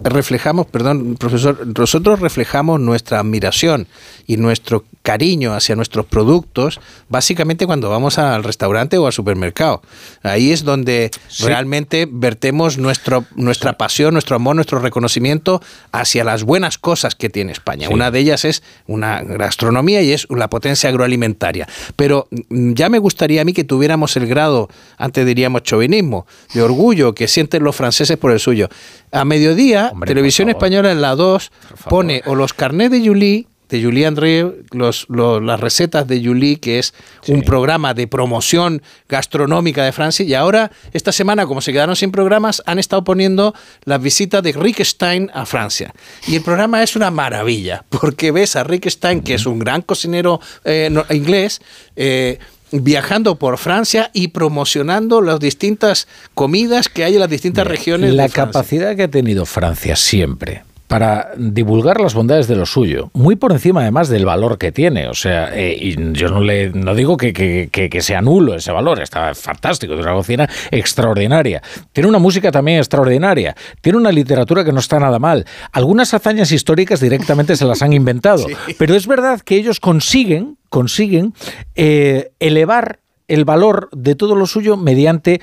reflejamos, 0.00 0.66
perdón, 0.66 1.14
profesor, 1.16 1.64
nosotros 1.78 2.18
reflejamos 2.18 2.80
nuestra 2.80 3.20
admiración 3.20 3.86
y 4.26 4.38
nuestro 4.38 4.84
cariño 5.06 5.54
hacia 5.54 5.76
nuestros 5.76 6.04
productos 6.04 6.80
básicamente 7.08 7.64
cuando 7.64 7.88
vamos 7.88 8.18
al 8.18 8.42
restaurante 8.42 8.98
o 8.98 9.06
al 9.06 9.12
supermercado. 9.12 9.80
Ahí 10.24 10.50
es 10.50 10.64
donde 10.64 11.12
realmente 11.38 12.08
vertemos 12.10 12.76
nuestro, 12.76 13.24
nuestra 13.36 13.78
pasión, 13.78 14.14
nuestro 14.14 14.34
amor, 14.34 14.56
nuestro 14.56 14.80
reconocimiento 14.80 15.62
hacia 15.92 16.24
las 16.24 16.42
buenas 16.42 16.76
cosas 16.78 17.14
que 17.14 17.30
tiene 17.30 17.52
España. 17.52 17.86
Sí. 17.86 17.94
Una 17.94 18.10
de 18.10 18.18
ellas 18.18 18.44
es 18.44 18.64
una 18.88 19.22
gastronomía 19.22 20.02
y 20.02 20.10
es 20.10 20.26
la 20.28 20.50
potencia 20.50 20.90
agroalimentaria. 20.90 21.68
Pero 21.94 22.26
mm, 22.30 22.72
ya 22.72 22.88
me 22.88 22.98
gustaría 22.98 23.42
a 23.42 23.44
mí 23.44 23.52
que 23.52 23.62
tuviéramos 23.62 24.16
el 24.16 24.26
grado, 24.26 24.68
antes 24.98 25.24
diríamos 25.24 25.62
chauvinismo, 25.62 26.26
de 26.52 26.62
orgullo 26.62 27.14
que 27.14 27.28
sienten 27.28 27.62
los 27.62 27.76
franceses 27.76 28.16
por 28.16 28.32
el 28.32 28.40
suyo. 28.40 28.68
A 29.12 29.24
mediodía, 29.24 29.92
Televisión 30.04 30.48
Española 30.48 30.90
en 30.90 31.00
la 31.00 31.14
2 31.14 31.52
pone 31.88 32.22
o 32.26 32.34
los 32.34 32.52
carnets 32.54 32.90
de 32.90 33.06
Julie 33.06 33.46
de 33.68 33.82
Julie 33.82 34.06
André, 34.06 34.46
los, 34.70 35.06
los- 35.08 35.42
las 35.42 35.58
recetas 35.60 36.06
de 36.06 36.24
Julie, 36.24 36.56
que 36.60 36.78
es 36.78 36.94
un 37.28 37.42
programa 37.42 37.94
de 37.94 38.06
promoción 38.06 38.80
gastronómica 39.08 39.84
de 39.84 39.92
Francia, 39.92 40.24
y 40.24 40.34
ahora, 40.34 40.70
esta 40.92 41.10
semana, 41.12 41.46
como 41.46 41.60
se 41.60 41.72
quedaron 41.72 41.96
sin 41.96 42.12
programas, 42.12 42.62
han 42.66 42.78
estado 42.78 43.02
poniendo 43.04 43.54
las 43.84 44.00
visitas 44.00 44.42
de 44.42 44.52
Rick 44.52 44.82
Stein 44.84 45.30
a 45.34 45.46
Francia. 45.46 45.92
Y 46.28 46.36
el 46.36 46.42
programa 46.42 46.82
es 46.82 46.94
una 46.96 47.10
maravilla, 47.10 47.84
porque 47.88 48.30
ves 48.30 48.56
a 48.56 48.64
Rick 48.64 48.88
Stein, 48.88 49.20
que 49.22 49.34
es 49.34 49.46
un 49.46 49.58
gran 49.58 49.82
cocinero 49.82 50.40
eh, 50.64 50.90
inglés, 51.10 51.60
eh, 51.96 52.38
viajando 52.72 53.36
por 53.36 53.58
Francia 53.58 54.10
y 54.12 54.28
promocionando 54.28 55.22
las 55.22 55.38
distintas 55.40 56.08
comidas 56.34 56.88
que 56.88 57.04
hay 57.04 57.14
en 57.14 57.20
las 57.20 57.30
distintas 57.30 57.66
regiones 57.66 58.12
la 58.14 58.24
de 58.24 58.28
Francia. 58.28 58.52
capacidad 58.52 58.96
que 58.96 59.04
ha 59.04 59.08
tenido 59.10 59.46
Francia 59.46 59.94
siempre 59.96 60.64
para 60.88 61.30
divulgar 61.36 62.00
las 62.00 62.14
bondades 62.14 62.46
de 62.48 62.54
lo 62.56 62.64
suyo, 62.66 63.10
muy 63.12 63.34
por 63.36 63.52
encima 63.52 63.80
además 63.80 64.08
del 64.08 64.24
valor 64.24 64.56
que 64.58 64.70
tiene. 64.72 65.08
O 65.08 65.14
sea, 65.14 65.50
eh, 65.56 65.76
y 65.80 66.12
yo 66.12 66.28
no 66.28 66.40
le 66.40 66.70
no 66.70 66.94
digo 66.94 67.16
que, 67.16 67.32
que- 67.32 67.68
que- 67.72 67.90
que 67.90 68.00
sea 68.02 68.20
nulo 68.22 68.54
ese 68.54 68.70
valor, 68.72 69.00
está 69.02 69.34
fantástico, 69.34 69.94
es 69.94 70.00
una 70.00 70.14
cocina 70.14 70.48
extraordinaria. 70.70 71.62
Tiene 71.92 72.08
una 72.08 72.18
música 72.18 72.50
también 72.52 72.78
extraordinaria, 72.78 73.56
tiene 73.80 73.98
una 73.98 74.12
literatura 74.12 74.64
que 74.64 74.72
no 74.72 74.78
está 74.80 74.98
nada 75.00 75.18
mal. 75.18 75.44
Algunas 75.72 76.14
hazañas 76.14 76.52
históricas 76.52 77.00
directamente 77.00 77.56
se 77.56 77.64
las 77.64 77.82
han 77.82 77.92
inventado, 77.92 78.46
pero 78.78 78.94
es 78.94 79.06
verdad 79.06 79.40
que 79.40 79.56
ellos 79.56 79.80
consiguen, 79.80 80.56
consiguen 80.68 81.34
eh, 81.74 82.30
elevar 82.38 83.00
el 83.28 83.44
valor 83.44 83.88
de 83.92 84.14
todo 84.14 84.36
lo 84.36 84.46
suyo 84.46 84.76
mediante 84.76 85.40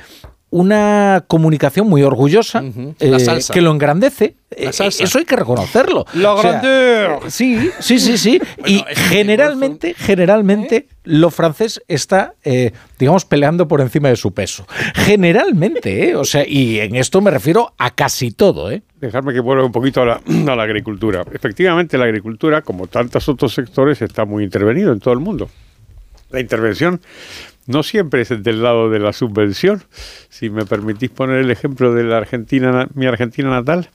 una 0.55 1.25
comunicación 1.27 1.87
muy 1.89 2.03
orgullosa 2.03 2.61
La 2.99 3.17
eh, 3.17 3.19
salsa. 3.19 3.51
que 3.53 3.59
lo 3.61 3.71
engrandece. 3.71 4.35
La 4.55 4.69
Eh, 4.69 4.73
salsa. 4.73 5.03
Eso 5.03 5.17
hay 5.17 5.25
que 5.25 5.35
reconocerlo. 5.35 6.05
La 6.13 6.33
O 6.33 6.41
sea, 6.41 6.51
grandeur. 6.51 7.19
eh, 7.25 7.29
sí, 7.31 7.71
sí, 7.79 7.99
sí, 7.99 8.17
sí. 8.19 8.39
y 8.67 8.83
generalmente, 9.09 9.95
generalmente, 9.97 10.87
lo 11.05 11.31
francés 11.31 11.81
está, 11.87 12.35
eh, 12.43 12.71
digamos, 12.99 13.25
peleando 13.25 13.67
por 13.67 13.81
encima 13.81 14.09
de 14.09 14.15
su 14.15 14.31
peso. 14.31 14.67
Generalmente, 14.93 16.09
¿eh? 16.09 16.15
O 16.15 16.23
sea, 16.23 16.47
y 16.47 16.79
en 16.79 16.95
esto 16.95 17.19
me 17.19 17.31
refiero 17.31 17.73
a 17.79 17.89
casi 17.89 18.29
todo, 18.31 18.69
¿eh? 18.71 18.83
Dejarme 19.01 19.33
que 19.33 19.39
vuelva 19.39 19.65
un 19.65 19.71
poquito 19.71 20.03
a 20.03 20.05
la, 20.05 20.21
a 20.51 20.55
la 20.55 20.63
agricultura. 20.63 21.23
Efectivamente, 21.33 21.97
la 21.97 22.05
agricultura, 22.05 22.61
como 22.61 22.85
tantos 22.85 23.27
otros 23.27 23.53
sectores, 23.55 24.03
está 24.03 24.25
muy 24.25 24.43
intervenido 24.43 24.93
en 24.93 24.99
todo 24.99 25.15
el 25.15 25.19
mundo. 25.19 25.49
La 26.29 26.39
intervención 26.39 26.99
no 27.65 27.81
siempre 27.83 28.21
es 28.21 28.29
del 28.43 28.61
lado 28.61 28.89
de 28.89 28.99
la 28.99 29.13
subvención. 29.13 29.83
Si 30.29 30.49
me 30.49 30.65
permitís 30.65 31.09
poner 31.09 31.37
el 31.37 31.51
ejemplo 31.51 31.93
de 31.93 32.03
la 32.03 32.17
Argentina, 32.17 32.87
mi 32.93 33.05
Argentina 33.05 33.49
natal, 33.49 33.89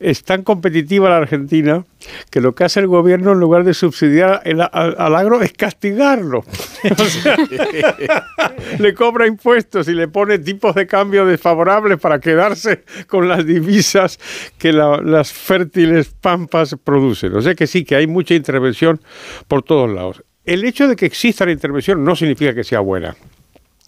es 0.00 0.24
tan 0.24 0.42
competitiva 0.42 1.08
la 1.10 1.18
Argentina 1.18 1.84
que 2.30 2.40
lo 2.40 2.54
que 2.54 2.64
hace 2.64 2.80
el 2.80 2.88
gobierno 2.88 3.32
en 3.32 3.38
lugar 3.40 3.62
de 3.64 3.74
subsidiar 3.74 4.40
el- 4.44 4.60
al, 4.60 5.14
agro 5.14 5.40
es 5.42 5.52
castigarlo. 5.52 6.44
Le 8.78 8.94
cobra 8.94 9.26
impuestos 9.26 9.88
y 9.88 9.92
le 9.92 10.08
pone 10.08 10.38
tipos 10.38 10.74
de 10.74 10.86
cambio 10.86 11.24
desfavorables 11.26 11.98
para 12.00 12.18
quedarse 12.20 12.84
con 13.06 13.28
las 13.28 13.46
divisas 13.46 14.18
que 14.58 14.72
la- 14.72 15.00
las 15.00 15.32
fértiles 15.32 16.12
pampas 16.20 16.76
producen. 16.82 17.34
O 17.36 17.42
sea 17.42 17.54
que 17.54 17.66
sí, 17.66 17.84
que 17.84 17.94
hay 17.96 18.06
mucha 18.06 18.34
intervención 18.34 19.00
por 19.48 19.62
todos 19.62 19.90
lados. 19.90 20.22
El 20.44 20.64
hecho 20.64 20.88
de 20.88 20.96
que 20.96 21.06
exista 21.06 21.46
la 21.46 21.52
intervención 21.52 22.04
no 22.04 22.16
significa 22.16 22.54
que 22.54 22.64
sea 22.64 22.80
buena. 22.80 23.16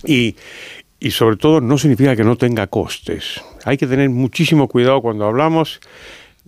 Y, 0.04 0.36
y 1.00 1.10
sobre 1.10 1.36
todo 1.36 1.60
no 1.60 1.78
significa 1.78 2.14
que 2.14 2.24
no 2.24 2.36
tenga 2.36 2.66
costes. 2.66 3.40
Hay 3.64 3.76
que 3.76 3.86
tener 3.86 4.10
muchísimo 4.10 4.68
cuidado 4.68 5.02
cuando 5.02 5.26
hablamos 5.26 5.80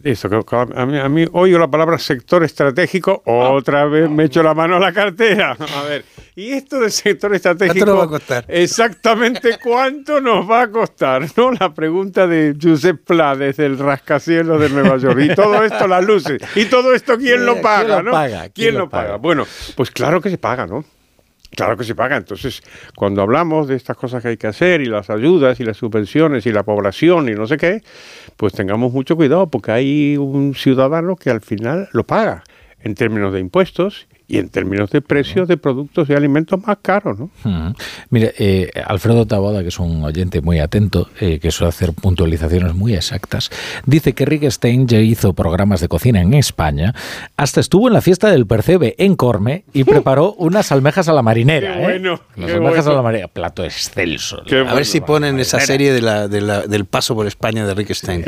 que 0.03 0.57
A 0.77 0.87
mí, 0.87 0.99
a 0.99 1.09
mí 1.09 1.25
oigo 1.33 1.59
la 1.59 1.69
palabra 1.69 1.99
sector 1.99 2.45
estratégico, 2.45 3.23
otra 3.25 3.87
vez 3.87 4.09
me 4.11 4.25
echo 4.25 4.43
la 4.43 4.55
mano 4.55 4.77
a 4.77 4.81
la 4.81 4.93
cartera. 4.93 5.57
A 5.77 5.83
ver, 5.83 6.05
y 6.35 6.53
esto 6.53 6.79
del 6.81 6.91
sector 6.91 7.35
estratégico, 7.35 7.87
nos 7.87 7.99
va 7.99 8.05
a 8.05 8.09
costar? 8.09 8.45
exactamente 8.49 9.59
cuánto 9.63 10.21
nos 10.21 10.49
va 10.49 10.63
a 10.63 10.71
costar, 10.71 11.27
¿no? 11.37 11.51
La 11.53 11.73
pregunta 11.73 12.27
de 12.27 12.55
Josep 12.61 13.05
Pla 13.05 13.35
desde 13.37 13.67
el 13.67 13.79
rascacielos 13.79 14.61
de 14.61 14.69
Nueva 14.69 14.99
York. 14.99 15.19
Y 15.21 15.35
todo 15.35 15.63
esto, 15.65 15.87
las 15.89 16.05
luces. 16.05 16.41
Y 16.55 16.67
todo 16.67 16.95
esto, 16.95 17.17
¿quién 17.17 17.47
lo 17.47 17.53
¿quién 17.55 17.63
paga, 17.63 17.97
lo 17.97 18.03
no? 18.05 18.11
paga? 18.13 18.41
¿Quién, 18.43 18.53
¿Quién 18.53 18.75
lo 18.75 18.81
lo 18.81 18.89
paga? 18.91 19.05
paga? 19.07 19.17
Bueno, 19.17 19.47
pues 19.77 19.91
claro 19.91 20.21
que 20.21 20.31
se 20.31 20.39
paga, 20.39 20.67
¿no? 20.67 20.85
Claro 21.55 21.77
que 21.77 21.85
se 21.85 21.95
paga. 21.95 22.17
Entonces, 22.17 22.63
cuando 22.95 23.23
hablamos 23.23 23.69
de 23.69 23.77
estas 23.77 23.97
cosas 23.97 24.23
que 24.23 24.29
hay 24.29 24.37
que 24.37 24.47
hacer 24.47 24.81
y 24.81 24.87
las 24.87 25.11
ayudas 25.11 25.61
y 25.61 25.65
las 25.65 25.77
subvenciones 25.77 26.47
y 26.47 26.53
la 26.53 26.65
población 26.65 27.29
y 27.29 27.33
no 27.33 27.47
sé 27.47 27.57
qué, 27.57 27.83
pues 28.37 28.53
tengamos 28.53 28.93
mucho 28.93 29.17
cuidado 29.17 29.49
porque 29.49 29.73
hay 29.73 30.17
un 30.17 30.55
ciudadano 30.55 31.17
que 31.17 31.31
al 31.31 31.41
final 31.41 31.89
lo 31.93 32.05
paga 32.05 32.43
en 32.81 32.95
términos 32.95 33.33
de 33.33 33.41
impuestos 33.41 34.07
y 34.29 34.39
en 34.39 34.49
términos 34.49 34.91
de 34.91 35.01
precios 35.03 35.47
de 35.49 35.57
productos 35.57 36.09
y 36.11 36.15
alimentos 36.15 36.61
más 36.67 36.79
caros, 36.83 37.19
¿no? 37.19 37.31
Ujú. 37.45 37.75
Mire, 38.11 38.35
eh, 38.39 38.71
Alfredo 38.85 39.25
Taboda, 39.27 39.63
que 39.63 39.69
es 39.69 39.79
un 39.79 40.03
oyente 40.05 40.41
muy 40.41 40.59
atento, 40.59 41.09
eh, 41.21 41.39
que 41.39 41.51
suele 41.51 41.69
hacer 41.69 41.93
puntualizaciones 41.93 42.75
muy 42.75 42.95
exactas, 42.95 43.51
dice 43.85 44.15
que 44.15 44.25
Rick 44.25 44.51
Stein 44.51 44.89
ya 44.89 44.99
hizo 44.99 45.33
programas 45.33 45.81
de 45.81 45.89
cocina 45.89 46.21
en 46.21 46.35
España, 46.35 46.95
hasta 47.37 47.61
estuvo 47.61 47.87
en 47.89 47.95
la 47.95 48.01
fiesta 48.01 48.31
del 48.31 48.47
Percebe 48.47 48.95
en 48.99 49.15
Corme 49.17 49.65
y 49.73 49.85
preparó 50.07 50.33
unas 50.35 50.73
almejas 50.73 51.09
a 51.09 51.13
la 51.13 51.23
marinera. 51.23 51.75
Qué 51.75 51.79
¿eh? 51.81 51.83
bueno, 51.85 52.21
Unas 52.37 52.51
qué 52.51 52.57
almejas 52.57 52.85
bueno. 52.85 52.91
a 52.91 52.95
la 52.97 53.03
marinera, 53.03 53.29
plato 53.29 53.65
excelso. 53.65 54.43
a 54.69 54.75
ver 54.75 54.87
si 54.87 55.01
ponen 55.01 55.39
esa 55.39 55.61
serie 55.61 55.93
de 55.93 56.03
la, 56.03 56.27
de 56.29 56.41
la- 56.41 56.63
del 56.67 56.85
paso 56.85 57.15
por 57.15 57.27
España 57.27 57.67
de 57.67 57.75
Rick 57.75 57.93
Stein. 57.95 58.25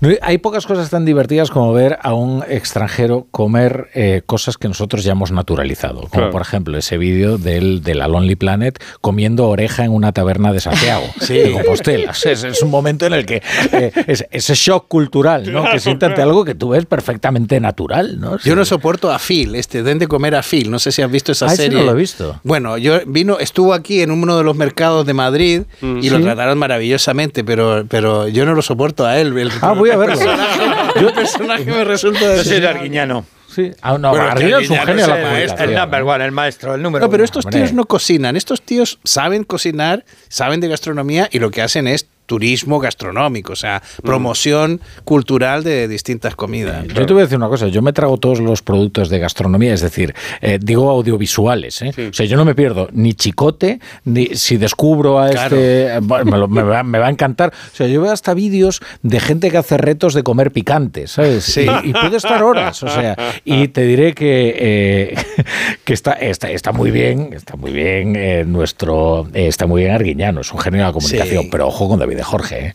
No, 0.00 0.08
Hay 0.22 0.38
pocas 0.38 0.66
cosas 0.66 0.88
tan 0.90 1.04
divertidas 1.04 1.50
como 1.50 1.72
ver 1.72 1.98
a 2.02 2.14
un 2.14 2.42
extranjero 2.48 3.26
comer 3.30 3.88
eh, 3.94 4.22
cosas 4.24 4.56
que 4.56 4.68
nosotros 4.68 5.04
ya 5.04 5.14
hemos 5.30 5.36
naturalizado. 5.36 6.00
Como 6.00 6.10
Claro. 6.10 6.30
por 6.30 6.42
ejemplo 6.42 6.78
ese 6.78 6.98
vídeo 6.98 7.38
del, 7.38 7.82
de 7.82 7.94
la 7.94 8.08
Lonely 8.08 8.36
Planet 8.36 8.82
comiendo 9.00 9.48
oreja 9.48 9.84
en 9.84 9.92
una 9.92 10.12
taberna 10.12 10.52
de 10.52 10.60
Santiago, 10.60 11.04
Sí. 11.20 11.34
de 11.34 11.52
Compostela. 11.52 12.12
Es, 12.12 12.26
es- 12.26 12.44
es 12.44 12.62
un 12.62 12.70
momento 12.70 13.06
en 13.06 13.12
el 13.14 13.26
que 13.26 13.42
eh, 13.72 13.92
es- 14.06 14.26
ese 14.30 14.54
shock 14.54 14.88
cultural, 14.88 15.50
¿no? 15.52 15.60
Claro, 15.60 15.74
que 15.74 15.80
siéntate 15.80 16.14
claro. 16.14 16.30
algo 16.30 16.44
que 16.44 16.54
tú 16.54 16.70
ves 16.70 16.86
perfectamente 16.86 17.60
natural. 17.60 18.20
¿no? 18.20 18.38
Yo 18.38 18.54
no 18.56 18.64
soporto 18.64 19.10
a 19.12 19.18
Phil, 19.18 19.54
este, 19.54 19.82
den 19.82 19.98
de 19.98 20.06
comer 20.08 20.34
a 20.34 20.42
Phil, 20.42 20.70
no 20.70 20.78
sé 20.78 20.92
si 20.92 21.02
has 21.02 21.10
visto 21.10 21.32
esa 21.32 21.46
Ah, 21.46 21.52
ese 21.52 21.64
serie. 21.64 21.78
no 21.78 21.84
lo 21.84 21.92
he 21.92 21.94
visto. 22.00 22.40
Bueno, 22.44 22.78
yo 22.78 23.00
vino, 23.06 23.38
estuvo 23.38 23.74
aquí 23.74 24.00
en 24.02 24.10
uno 24.10 24.36
de 24.38 24.44
los 24.44 24.56
mercados 24.56 25.06
de 25.06 25.14
Madrid 25.14 25.62
y 25.82 26.10
lo 26.10 26.20
trataron 26.20 26.58
maravillosamente, 26.58 27.44
pero, 27.44 27.84
pero 27.88 28.28
yo 28.28 28.44
no 28.46 28.54
lo 28.54 28.62
soporto 28.62 29.04
a 29.06 29.18
él. 29.18 29.36
El, 29.38 29.50
Ah, 29.60 29.72
voy 29.72 29.90
a 29.90 29.96
verlo. 29.96 30.16
Personaje, 30.16 30.98
el 31.00 31.12
personaje 31.12 31.64
me 31.64 31.84
resulta 31.84 32.20
Yo 32.20 32.28
de 32.30 32.44
soy 32.44 32.60
de 32.60 32.68
Arguiñano. 32.68 33.24
Sí. 33.56 33.72
Ah, 33.80 33.96
no, 33.98 34.10
Bueno, 34.10 34.26
Garrido 34.26 34.58
es 34.58 34.68
un 34.68 34.76
genio 34.76 35.06
de 35.06 35.08
la 35.08 35.16
el 35.16 35.22
maestro, 35.24 35.56
comunicación. 35.56 35.68
El 35.70 35.74
number 35.76 36.02
one, 36.02 36.24
el 36.26 36.32
maestro, 36.32 36.74
el 36.74 36.82
número 36.82 37.04
No, 37.06 37.10
pero 37.10 37.22
uno. 37.22 37.24
estos 37.24 37.46
tíos 37.46 37.72
no 37.72 37.86
cocinan. 37.86 38.36
Estos 38.36 38.60
tíos 38.60 38.98
saben 39.02 39.44
cocinar, 39.44 40.04
saben 40.28 40.60
de 40.60 40.68
gastronomía 40.68 41.28
y 41.32 41.38
lo 41.38 41.50
que 41.50 41.62
hacen 41.62 41.88
es 41.88 42.06
turismo 42.26 42.78
gastronómico, 42.80 43.52
o 43.52 43.56
sea, 43.56 43.82
promoción 44.02 44.80
cultural 45.04 45.62
de 45.64 45.88
distintas 45.88 46.34
comidas. 46.36 46.86
Yo 46.88 47.06
te 47.06 47.12
voy 47.12 47.22
a 47.22 47.24
decir 47.24 47.38
una 47.38 47.48
cosa, 47.48 47.68
yo 47.68 47.82
me 47.82 47.92
trago 47.92 48.18
todos 48.18 48.40
los 48.40 48.62
productos 48.62 49.08
de 49.08 49.18
gastronomía, 49.18 49.72
es 49.74 49.80
decir, 49.80 50.14
eh, 50.40 50.58
digo 50.60 50.90
audiovisuales, 50.90 51.82
¿eh? 51.82 51.92
o 52.10 52.12
sea, 52.12 52.26
yo 52.26 52.36
no 52.36 52.44
me 52.44 52.54
pierdo 52.54 52.88
ni 52.92 53.14
chicote, 53.14 53.80
ni 54.04 54.26
si 54.34 54.56
descubro 54.56 55.18
a 55.20 55.30
Claro. 55.30 55.56
este, 55.56 55.94
eh, 55.96 56.00
me, 56.00 56.36
lo- 56.38 56.48
me 56.48 56.62
va, 56.62 56.82
me 56.82 56.98
va 56.98 57.06
a 57.06 57.10
encantar, 57.10 57.52
o 57.72 57.76
sea, 57.76 57.86
yo 57.86 58.00
veo 58.02 58.12
hasta 58.12 58.34
vídeos 58.34 58.80
de 59.02 59.20
gente 59.20 59.50
que 59.50 59.58
hace 59.58 59.76
retos 59.76 60.14
de 60.14 60.22
comer 60.22 60.50
picante, 60.52 61.06
¿sabes? 61.06 61.44
Sí. 61.44 61.66
Y, 61.84 61.90
y 61.90 61.92
puedo 61.92 62.16
estar 62.16 62.42
horas, 62.42 62.82
o 62.82 62.88
sea, 62.88 63.16
y 63.44 63.68
te 63.68 63.82
diré 63.82 64.14
que, 64.14 64.54
eh, 64.58 65.14
que 65.84 65.92
está, 65.92 66.12
está, 66.12 66.50
está 66.50 66.72
muy 66.72 66.90
bien, 66.90 67.30
está 67.32 67.56
muy 67.56 67.72
bien 67.72 68.14
eh, 68.16 68.44
nuestro, 68.46 69.28
eh, 69.34 69.46
está 69.48 69.66
muy 69.66 69.82
bien 69.82 69.94
Arguiñano, 69.94 70.40
es 70.40 70.52
un 70.52 70.58
genio 70.58 70.80
de 70.80 70.86
la 70.86 70.92
comunicación, 70.92 71.44
Sí. 71.44 71.48
pero 71.50 71.68
ojo 71.68 71.88
con 71.88 71.98
David 71.98 72.15
de 72.16 72.24
Jorge, 72.24 72.66
¿eh? 72.66 72.74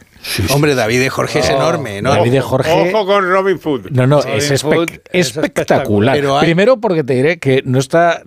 Hombre, 0.54 0.76
David 0.76 1.00
de 1.00 1.10
Jorge 1.10 1.40
es 1.40 1.50
Oh, 1.50 1.56
enorme, 1.56 2.02
¿no? 2.02 2.12
David 2.12 2.32
de 2.32 2.42
Jorge... 2.42 2.72
Ojo 2.72 3.06
con 3.06 3.30
Robin 3.30 3.58
Hood. 3.60 3.90
No, 3.92 4.06
no, 4.08 4.22
Robin 4.22 4.38
es, 4.38 4.64
Hood 4.64 4.74
espec- 4.74 5.02
espectacular. 5.12 6.16
Pero 6.16 6.38
hay- 6.38 6.46
Primero 6.46 6.78
porque 6.78 7.04
te 7.04 7.14
diré 7.14 7.40
que 7.40 7.62
no 7.66 7.80
está... 7.80 8.22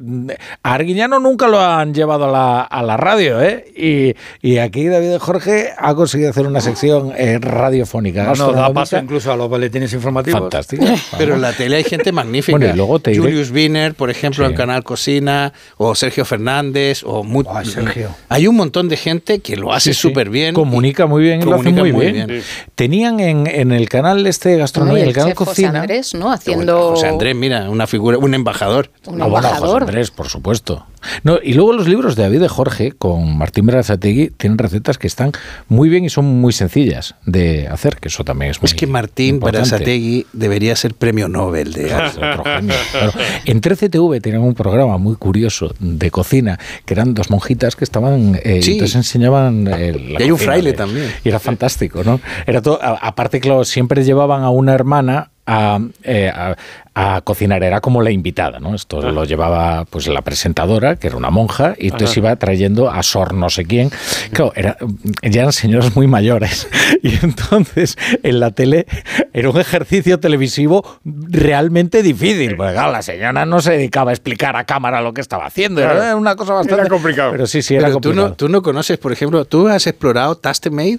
A 0.62 0.74
Arguiñano 0.74 1.18
nunca 1.20 1.46
lo 1.48 1.60
han 1.60 1.94
llevado 1.94 2.24
a 2.24 2.30
la, 2.32 2.60
a 2.62 2.82
la 2.82 2.96
radio, 2.96 3.40
¿eh? 3.42 3.64
Y, 3.76 4.14
y 4.46 4.58
aquí 4.58 4.86
David 4.86 5.18
Jorge 5.18 5.70
ha 5.76 5.94
conseguido 5.94 6.30
hacer 6.30 6.46
una 6.46 6.60
sección 6.60 7.12
eh, 7.16 7.38
radiofónica. 7.40 8.24
No, 8.24 8.34
no, 8.34 8.52
da 8.52 8.72
paso 8.72 8.98
incluso 8.98 9.32
a 9.32 9.36
los 9.36 9.48
boletines 9.48 9.92
informativos. 9.92 10.40
Fantástico. 10.40 10.84
Pero 11.18 11.34
en 11.34 11.40
la 11.42 11.52
tele 11.52 11.76
hay 11.76 11.84
gente 11.84 12.12
magnífica. 12.12 12.58
Bueno, 12.58 12.72
y 12.72 12.76
luego 12.76 12.98
te 12.98 13.12
diré- 13.12 13.20
Julius 13.22 13.50
Wiener, 13.50 13.94
por 13.94 14.10
ejemplo, 14.10 14.44
Sí. 14.46 14.50
en 14.50 14.56
Canal 14.56 14.82
Cocina, 14.84 15.52
o 15.76 15.94
Sergio 15.94 16.24
Fernández, 16.24 17.02
o 17.04 17.22
mu- 17.22 17.44
Sergio. 17.64 18.10
Hay 18.28 18.46
un 18.46 18.56
montón 18.56 18.88
de 18.88 18.96
gente 18.96 19.38
que 19.40 19.56
lo 19.56 19.72
hace 19.72 19.90
Sí, 19.92 19.94
sí. 19.94 20.00
súper 20.08 20.30
bien. 20.30 20.54
Comunica 20.54 21.06
muy 21.06 21.22
bien 21.22 21.40
y 21.40 21.44
lo 21.44 21.54
hace 21.54 21.64
Comunica 21.64 21.83
muy, 21.92 22.04
muy 22.04 22.12
bien. 22.12 22.26
bien. 22.26 22.42
Tenían 22.74 23.20
en, 23.20 23.46
en 23.46 23.72
el 23.72 23.88
canal 23.88 24.26
este 24.26 24.50
de 24.50 24.58
gastronomía, 24.58 25.04
el 25.04 25.12
canal 25.12 25.30
chef 25.30 25.38
José 25.38 25.50
Cocina... 25.62 25.80
Andrés, 25.80 26.14
¿no? 26.14 26.32
Haciendo 26.32 26.90
José 26.90 27.08
Andrés, 27.08 27.34
mira, 27.34 27.68
una 27.70 27.86
figura, 27.86 28.18
un 28.18 28.34
embajador. 28.34 28.90
un 29.06 29.22
Ah, 29.22 29.26
bueno, 29.26 29.48
José 29.48 29.54
embajador. 29.56 29.82
Andrés, 29.82 30.10
por 30.10 30.28
supuesto. 30.28 30.86
No, 31.22 31.38
y 31.42 31.54
luego 31.54 31.72
los 31.72 31.88
libros 31.88 32.16
de 32.16 32.22
David 32.24 32.40
de 32.40 32.48
Jorge 32.48 32.92
con 32.92 33.36
Martín 33.38 33.66
Berazategui 33.66 34.30
tienen 34.36 34.58
recetas 34.58 34.98
que 34.98 35.06
están 35.06 35.32
muy 35.68 35.88
bien 35.88 36.04
y 36.04 36.10
son 36.10 36.24
muy 36.24 36.52
sencillas 36.52 37.14
de 37.26 37.68
hacer, 37.68 37.96
que 37.96 38.08
eso 38.08 38.24
también 38.24 38.50
es 38.50 38.60
muy 38.60 38.66
Es 38.66 38.74
que 38.74 38.86
Martín. 38.86 39.40
Berasategui 39.40 40.26
debería 40.32 40.74
ser 40.76 40.94
premio 40.94 41.28
Nobel 41.28 41.72
de 41.72 41.84
claro. 41.86 42.42
En 43.44 43.60
13TV 43.60 44.20
tenían 44.20 44.42
un 44.42 44.54
programa 44.54 44.98
muy 44.98 45.16
curioso 45.16 45.74
de 45.78 46.10
cocina, 46.10 46.58
que 46.84 46.94
eran 46.94 47.14
dos 47.14 47.30
monjitas 47.30 47.76
que 47.76 47.84
estaban, 47.84 48.38
eh, 48.42 48.60
Sí. 48.62 48.72
y 48.72 48.74
entonces 48.74 48.96
enseñaban 48.96 49.66
eh, 49.68 49.92
la 50.12 50.20
Y 50.20 50.24
hay 50.24 50.30
un 50.30 50.38
fraile 50.38 50.70
de- 50.72 50.76
también. 50.76 51.10
Y 51.24 51.28
era 51.28 51.38
fantástico, 51.38 52.02
¿no? 52.04 52.20
Era 52.46 52.62
todo, 52.62 52.80
a- 52.82 52.98
aparte, 53.00 53.40
claro, 53.40 53.64
siempre 53.64 54.04
llevaban 54.04 54.42
a 54.42 54.50
una 54.50 54.74
hermana 54.74 55.30
a, 55.46 55.78
eh, 56.02 56.30
a- 56.34 56.56
a 56.96 57.20
cocinar, 57.22 57.62
era 57.64 57.80
como 57.80 58.02
la 58.02 58.10
invitada, 58.12 58.60
¿no? 58.60 58.74
Esto 58.74 59.00
lo 59.10 59.24
llevaba 59.24 59.84
pues 59.84 60.06
la 60.06 60.22
presentadora, 60.22 60.96
que 60.96 61.08
era 61.08 61.16
una 61.16 61.30
monja, 61.30 61.74
y 61.76 61.86
entonces 61.86 62.10
Ajá. 62.10 62.20
iba 62.20 62.36
trayendo 62.36 62.90
a 62.90 63.02
Sor 63.02 63.34
no 63.34 63.50
sé 63.50 63.64
quién. 63.64 63.90
Claro, 64.32 64.52
era, 64.54 64.76
ya 65.22 65.40
eran 65.40 65.52
señoras 65.52 65.94
muy 65.96 66.06
mayores. 66.06 66.68
Y 67.02 67.18
entonces 67.22 67.98
en 68.22 68.40
la 68.40 68.52
tele 68.52 68.86
era 69.34 69.50
un 69.50 69.60
ejercicio 69.60 70.20
televisivo 70.20 70.98
realmente 71.04 72.02
difícil. 72.02 72.56
Porque 72.56 72.72
claro, 72.72 72.92
la 72.92 73.02
señora 73.02 73.44
no 73.44 73.60
se 73.60 73.72
dedicaba 73.72 74.10
a 74.10 74.14
explicar 74.14 74.56
a 74.56 74.64
cámara 74.64 75.02
lo 75.02 75.12
que 75.12 75.20
estaba 75.20 75.44
haciendo. 75.46 75.82
Era 75.82 76.16
una 76.16 76.34
cosa 76.36 76.54
bastante 76.54 76.80
Era 76.80 76.88
complicado. 76.88 77.32
Pero 77.32 77.46
sí, 77.46 77.60
sí, 77.60 77.74
era 77.74 77.88
Pero 77.88 77.96
tú 77.96 78.08
complicado. 78.08 78.28
no, 78.28 78.34
tú 78.36 78.48
no 78.48 78.62
conoces, 78.62 78.96
por 78.96 79.12
ejemplo, 79.12 79.44
¿tú 79.44 79.68
has 79.68 79.86
explorado 79.86 80.36
Tastemade? 80.36 80.98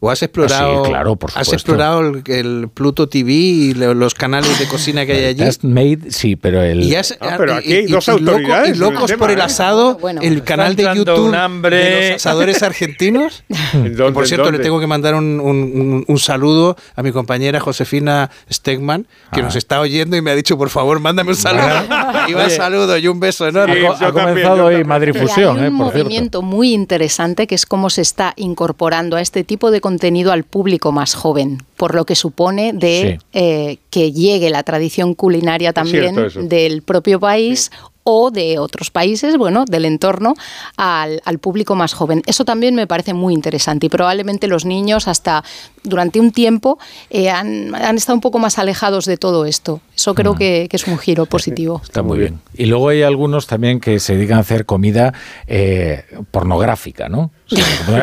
¿O 0.00 0.10
has 0.10 0.22
explorado, 0.22 0.82
Ah, 0.82 0.84
sí, 0.84 0.90
claro, 0.90 1.16
por 1.16 1.30
has 1.34 1.52
explorado 1.52 2.00
el, 2.00 2.22
el 2.26 2.68
Pluto 2.72 3.08
TV 3.08 3.32
y 3.32 3.74
lo- 3.74 3.94
los 3.94 4.14
canales 4.14 4.56
de 4.58 4.66
cocina 4.68 5.04
que 5.04 5.12
hay 5.12 5.24
allí? 5.24 5.44
Just 5.44 5.64
made, 5.64 5.98
sí, 6.10 6.36
pero 6.36 6.62
el. 6.62 6.84
Y, 6.84 6.94
has- 6.94 7.16
Ah, 7.20 7.34
pero 7.36 7.54
aquí 7.54 7.72
hay 7.72 7.84
y- 7.84 7.86
dos 7.90 8.06
y 8.06 8.10
autoridades 8.12 8.76
y 8.76 8.78
locos 8.78 9.06
tema, 9.06 9.18
por 9.18 9.30
el 9.32 9.38
¿eh? 9.40 9.42
asado, 9.42 9.98
Bueno, 9.98 10.20
el 10.22 10.44
canal 10.44 10.76
de 10.76 10.84
YouTube 10.94 11.26
un 11.26 11.34
hambre. 11.34 11.76
de 11.76 12.06
los 12.12 12.16
asadores 12.24 12.62
argentinos. 12.62 13.42
¿En 13.74 13.82
Que, 13.82 13.90
dónde, 13.90 14.12
por 14.12 14.26
cierto, 14.28 14.44
le 14.44 14.50
dónde? 14.52 14.62
tengo 14.64 14.78
que 14.78 14.86
mandar 14.86 15.14
un, 15.16 15.40
un- 15.40 15.72
un- 15.74 16.04
un 16.06 16.18
saludo 16.18 16.76
a 16.94 17.02
mi 17.02 17.10
compañera 17.10 17.58
Josefina 17.58 18.30
Stegman, 18.52 19.06
que 19.32 19.40
Ah. 19.40 19.44
nos 19.44 19.56
está 19.56 19.80
oyendo 19.80 20.16
y 20.16 20.22
me 20.22 20.30
ha 20.30 20.34
dicho, 20.36 20.56
por 20.56 20.70
favor, 20.70 21.00
mándame 21.00 21.30
un 21.30 21.36
saludo. 21.36 21.64
Y 22.28 22.32
el 22.34 22.50
saludo 22.50 22.96
y 22.98 23.08
un 23.08 23.18
beso 23.18 23.48
enorme. 23.48 23.80
Sí, 23.80 23.86
ha, 23.86 24.06
ha 24.08 24.12
comenzado 24.12 24.66
hoy. 24.66 24.84
Madrid 24.84 25.12
Y 25.14 25.18
hay 25.18 25.26
Fusión, 25.26 25.58
un 25.58 25.64
eh, 25.64 25.70
por 25.70 25.90
cierto. 25.92 26.04
movimiento 26.04 26.42
muy 26.42 26.72
interesante 26.72 27.46
que 27.46 27.54
es 27.54 27.66
cómo 27.66 27.90
se 27.90 28.02
está 28.02 28.32
incorporando 28.36 29.16
a 29.16 29.20
este 29.22 29.44
tipo 29.44 29.70
de 29.70 29.80
contenido 29.88 30.32
al 30.32 30.44
público 30.44 30.92
más 30.92 31.14
joven, 31.14 31.62
por 31.76 31.94
lo 31.94 32.04
que 32.04 32.14
supone 32.14 32.72
de 32.74 33.18
Sí. 33.18 33.26
eh, 33.32 33.78
que 33.90 34.12
llegue 34.12 34.50
la 34.50 34.62
tradición 34.62 35.14
culinaria 35.14 35.72
también 35.72 36.14
del 36.54 36.82
propio 36.82 37.18
país 37.18 37.70
o 38.10 38.30
de 38.30 38.58
otros 38.58 38.90
países, 38.90 39.36
bueno, 39.36 39.64
del 39.66 39.84
entorno, 39.84 40.34
al, 40.78 41.20
al 41.26 41.38
público 41.38 41.74
más 41.74 41.92
joven. 41.92 42.22
Eso 42.26 42.44
también 42.44 42.74
me 42.74 42.86
parece 42.86 43.12
muy 43.12 43.34
interesante 43.34 43.84
y 43.86 43.88
probablemente 43.90 44.46
los 44.46 44.64
niños 44.64 45.08
hasta 45.08 45.42
durante 45.84 46.18
un 46.18 46.32
tiempo 46.32 46.78
eh, 47.10 47.28
han, 47.28 47.74
han 47.74 47.96
estado 47.96 48.14
un 48.16 48.22
poco 48.22 48.38
más 48.38 48.58
alejados 48.58 49.04
de 49.04 49.16
todo 49.18 49.44
esto. 49.44 49.80
Eso 49.94 50.14
creo 50.14 50.34
que, 50.36 50.68
que 50.70 50.76
es 50.76 50.86
un 50.86 50.96
giro 50.98 51.26
positivo. 51.26 51.80
Está 51.84 52.02
muy 52.02 52.18
bien. 52.18 52.40
Y 52.54 52.64
luego 52.66 52.88
hay 52.88 53.02
algunos 53.02 53.46
también 53.46 53.78
que 53.78 54.00
se 54.00 54.16
dedican 54.16 54.38
a 54.38 54.40
hacer 54.40 54.64
comida 54.64 55.12
eh, 55.46 56.04
pornográfica, 56.30 57.08
¿no? 57.10 57.30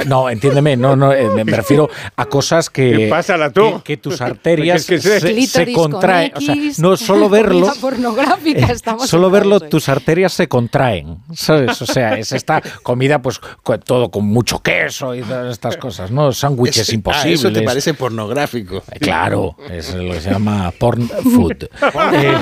No, 0.07 0.29
entiéndeme, 0.29 0.75
no, 0.75 0.95
no, 0.95 1.13
eh, 1.13 1.29
me 1.29 1.43
me 1.45 1.51
refiero 1.55 1.89
a 2.15 2.25
cosas 2.25 2.69
que, 2.69 2.91
¿Qué 2.97 3.07
pasa, 3.07 3.37
la 3.37 3.51
tú? 3.51 3.77
que, 3.77 3.83
que 3.83 3.97
tus 3.97 4.19
arterias 4.21 4.85
Que 4.85 4.99
se, 4.99 5.19
se- 5.19 5.27
se 5.27 5.33
Clítoris 5.33 5.75
con 5.75 5.91
contraen. 5.91 6.31
O 6.35 6.41
sea, 6.41 6.55
no 6.79 6.97
solo 6.97 7.29
verlo, 7.29 7.67
comida 7.67 7.81
pornográfica, 7.81 8.65
estamos 8.71 9.07
solo 9.09 9.29
verlo, 9.29 9.59
tus 9.59 9.87
arterias 9.89 10.33
se 10.33 10.47
contraen, 10.47 11.17
¿sabes? 11.33 11.81
O 11.81 11.85
sea, 11.85 12.17
es 12.17 12.31
esta 12.31 12.61
comida, 12.83 13.21
pues, 13.21 13.39
todo 13.85 14.09
con 14.09 14.25
mucho 14.25 14.59
queso 14.59 15.13
y 15.15 15.21
todas 15.21 15.51
estas 15.51 15.77
cosas, 15.77 16.09
¿no? 16.11 16.31
Sándwiches 16.31 16.83
Es- 16.83 16.89
ah, 16.89 16.95
imposibles. 16.95 17.39
eso 17.39 17.51
te 17.51 17.61
parece 17.61 17.93
pornográfico. 17.93 18.77
Eh, 18.91 18.99
Claro, 18.99 19.55
es 19.69 19.93
lo 19.93 20.11
que 20.13 20.21
se 20.21 20.31
llama 20.31 20.71
porn 20.79 21.07
food. 21.07 21.67
Eh, 22.15 22.33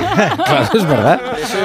claro, 0.46 0.78
es 0.78 0.86
verdad. 0.88 1.22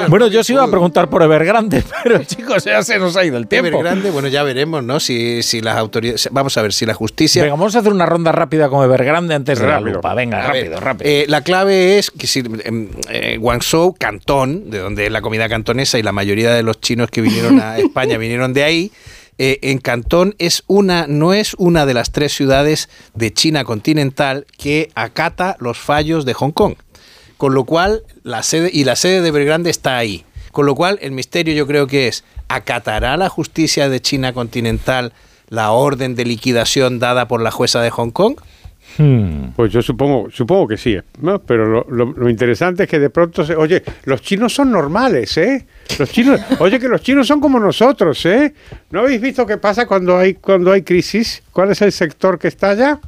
Bueno, 0.07 0.27
yo 0.27 0.43
sí 0.43 0.53
iba 0.53 0.63
a 0.63 0.67
preguntar 0.69 1.09
por 1.09 1.21
Evergrande, 1.23 1.83
pero 2.03 2.23
chicos, 2.23 2.63
ya 2.65 2.81
se 2.83 2.97
nos 2.99 3.15
ha 3.15 3.23
ido 3.25 3.37
el 3.37 3.47
tiempo. 3.47 3.79
Grande, 3.79 4.09
bueno, 4.11 4.27
ya 4.27 4.43
veremos, 4.43 4.83
¿no? 4.83 4.99
Si, 4.99 5.28
si 5.43 5.61
las 5.61 5.77
autoridades. 5.77 6.29
Vamos 6.31 6.57
a 6.57 6.61
ver 6.61 6.73
si 6.73 6.85
la 6.85 6.93
justicia. 6.93 7.41
Venga, 7.43 7.55
vamos 7.55 7.75
a 7.75 7.79
hacer 7.79 7.91
una 7.91 8.05
ronda 8.05 8.31
rápida 8.31 8.69
con 8.69 8.83
Evergrande 8.83 9.35
antes 9.35 9.59
de 9.59 9.65
la 9.67 9.75
Rápido. 9.79 9.95
lupa. 9.97 10.13
Venga, 10.13 10.37
A 10.47 10.51
ver, 10.51 10.63
rápido, 10.65 10.79
rápido. 10.79 11.09
eh, 11.09 11.25
la 11.27 11.41
clave 11.41 11.97
es 11.99 12.11
que 12.11 12.27
si 12.27 12.39
em, 12.63 12.89
eh, 13.09 13.37
Guangzhou, 13.39 13.93
Cantón, 13.97 14.69
de 14.69 14.79
donde 14.79 15.05
es 15.05 15.11
la 15.11 15.21
comida 15.21 15.47
cantonesa 15.49 15.97
y 15.99 16.03
la 16.03 16.11
mayoría 16.11 16.51
de 16.53 16.63
los 16.63 16.79
chinos 16.81 17.09
que 17.09 17.21
vinieron 17.21 17.59
a 17.59 17.77
España 17.79 18.17
vinieron 18.17 18.53
de 18.53 18.63
ahí. 18.63 18.91
eh, 19.37 19.57
en 19.61 19.77
Cantón 19.77 20.35
es 20.37 20.63
una, 20.67 21.07
no 21.07 21.33
es 21.33 21.53
una 21.57 21.85
de 21.85 21.93
las 21.93 22.11
tres 22.11 22.33
ciudades 22.33 22.89
de 23.13 23.31
China 23.33 23.63
continental 23.63 24.45
que 24.57 24.91
acata 24.95 25.55
los 25.59 25.77
fallos 25.77 26.25
de 26.25 26.33
Hong 26.33 26.51
Kong. 26.51 26.75
Con 27.37 27.53
lo 27.53 27.63
cual, 27.63 28.03
la 28.23 28.43
sede, 28.43 28.69
y 28.73 28.83
la 28.83 28.97
sede 28.97 29.21
de 29.21 29.29
Evergrande 29.29 29.69
está 29.69 29.97
ahí. 29.97 30.25
Con 30.51 30.65
lo 30.65 30.75
cual, 30.75 30.99
el 31.01 31.11
misterio 31.13 31.53
yo 31.53 31.65
creo 31.67 31.87
que 31.87 32.09
es, 32.09 32.25
¿acatará 32.49 33.15
la 33.17 33.29
justicia 33.29 33.87
de 33.89 34.01
China 34.01 34.33
continental 34.33 35.13
la 35.49 35.71
orden 35.71 36.15
de 36.15 36.25
liquidación 36.25 36.99
dada 36.99 37.27
por 37.27 37.41
la 37.41 37.51
jueza 37.51 37.81
de 37.81 37.89
Hong 37.89 38.11
Kong? 38.11 38.35
Hmm. 38.97 39.49
Pues 39.55 39.71
yo 39.71 39.81
supongo, 39.83 40.29
supongo 40.31 40.67
que 40.67 40.75
sí, 40.77 40.97
¿no? 41.21 41.37
pero 41.39 41.65
lo, 41.67 41.85
lo- 41.89 42.11
lo 42.11 42.29
interesante 42.29 42.83
es 42.83 42.89
que 42.89 42.97
de 42.99 43.11
pronto 43.11 43.45
se, 43.45 43.55
oye, 43.55 43.83
los 44.05 44.21
chinos 44.21 44.53
son 44.53 44.71
normales, 44.71 45.37
¿eh? 45.37 45.67
Los 45.99 46.09
chinos, 46.11 46.41
oye, 46.59 46.79
que 46.79 46.87
los 46.87 47.01
chinos 47.01 47.27
son 47.27 47.39
como 47.39 47.59
nosotros, 47.59 48.25
¿eh? 48.25 48.53
¿No 48.89 49.01
habéis 49.01 49.21
visto 49.21 49.45
qué 49.45 49.57
pasa 49.57 49.85
cuando 49.85 50.17
hay 50.17 50.33
cuando 50.33 50.71
hay 50.71 50.81
crisis? 50.81 51.43
¿Cuál 51.51 51.69
es 51.71 51.81
el 51.83 51.91
sector 51.91 52.39
que 52.39 52.47
estalla? 52.47 52.99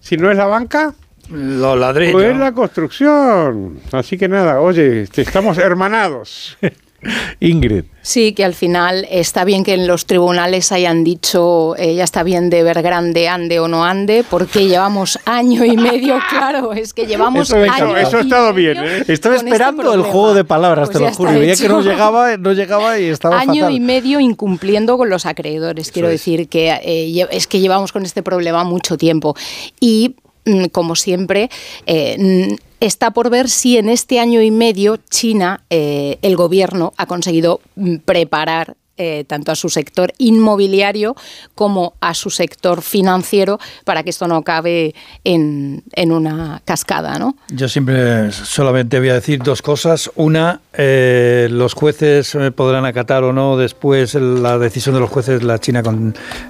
Si 0.00 0.16
no 0.16 0.30
es 0.30 0.36
la 0.36 0.46
banca, 0.46 0.94
Los 1.30 1.78
ladrillos. 1.80 2.12
pues 2.12 2.36
la 2.36 2.52
construcción. 2.52 3.80
Así 3.90 4.16
que 4.16 4.28
nada, 4.28 4.60
oye, 4.60 5.02
estamos 5.16 5.58
hermanados. 5.58 6.56
Ingrid. 7.40 7.84
Sí, 8.02 8.34
que 8.34 8.44
al 8.44 8.54
final 8.54 9.06
está 9.10 9.44
bien 9.44 9.64
que 9.64 9.72
en 9.72 9.86
los 9.86 10.04
tribunales 10.04 10.72
hayan 10.72 11.04
dicho 11.04 11.74
eh, 11.78 11.94
ya 11.94 12.04
está 12.04 12.22
bien 12.22 12.50
de 12.50 12.62
ver 12.62 12.82
grande, 12.82 13.28
ande 13.28 13.60
o 13.60 13.68
no 13.68 13.84
ande, 13.84 14.24
porque 14.28 14.66
llevamos 14.68 15.18
año 15.24 15.64
y 15.64 15.76
medio, 15.78 16.18
claro, 16.30 16.74
es 16.74 16.92
que 16.92 17.06
llevamos 17.06 17.48
Eso 17.48 17.56
año. 17.56 17.96
Eso 17.96 18.18
ha 18.18 18.20
y 18.20 18.24
estado 18.24 18.52
medio 18.52 18.74
bien, 18.74 18.84
¿eh? 18.84 19.04
Estaba 19.08 19.36
este 19.36 19.48
esperando 19.48 19.94
el 19.94 20.02
juego 20.02 20.34
de 20.34 20.44
palabras, 20.44 20.88
Pues 20.90 20.98
te 20.98 21.04
lo 21.04 21.12
juro. 21.12 21.32
veía 21.32 21.56
que 21.56 21.68
no 21.68 21.80
llegaba, 21.80 22.36
no 22.36 22.52
llegaba 22.52 22.98
y 22.98 23.06
estaba 23.06 23.40
año 23.40 23.62
fatal. 23.62 23.72
y 23.72 23.80
medio 23.80 24.20
incumpliendo 24.20 24.98
con 24.98 25.08
los 25.08 25.24
acreedores. 25.24 25.90
Quiero 25.90 26.08
decir 26.08 26.48
que 26.48 26.70
eh, 26.82 27.26
es 27.30 27.46
que 27.46 27.60
llevamos 27.60 27.92
con 27.92 28.04
este 28.04 28.22
problema 28.22 28.64
mucho 28.64 28.98
tiempo. 28.98 29.34
Y, 29.80 30.16
mm, 30.44 30.66
como 30.66 30.94
siempre, 30.94 31.48
eh, 31.86 32.56
está 32.86 33.12
por 33.12 33.30
ver 33.30 33.48
si 33.48 33.78
en 33.78 33.88
este 33.88 34.20
año 34.20 34.42
y 34.42 34.50
medio 34.50 34.98
China, 35.10 35.62
eh, 35.70 36.18
el 36.22 36.36
gobierno, 36.36 36.92
ha 36.96 37.06
conseguido 37.06 37.60
mm, 37.76 37.96
preparar 38.04 38.76
eh, 38.96 39.24
tanto 39.26 39.50
a 39.50 39.56
su 39.56 39.70
sector 39.70 40.12
inmobiliario 40.18 41.16
como 41.56 41.94
a 42.00 42.14
su 42.14 42.30
sector 42.30 42.80
financiero 42.80 43.58
para 43.84 44.04
que 44.04 44.10
esto 44.10 44.28
no 44.28 44.36
acabe 44.36 44.94
en, 45.24 45.82
en 45.94 46.12
una 46.12 46.62
cascada. 46.64 47.18
¿no? 47.18 47.36
Yo 47.48 47.68
siempre 47.68 48.30
solamente 48.30 49.00
voy 49.00 49.08
a 49.08 49.14
decir 49.14 49.42
dos 49.42 49.62
cosas. 49.62 50.10
Una, 50.14 50.60
eh, 50.74 51.48
los 51.50 51.74
jueces 51.74 52.36
podrán 52.54 52.84
acatar 52.84 53.24
o 53.24 53.32
no 53.32 53.56
después 53.56 54.14
la 54.14 54.58
decisión 54.58 54.94
de 54.94 55.00
los 55.00 55.10
jueces 55.10 55.40
de 55.40 55.46
la 55.46 55.58
China 55.58 55.82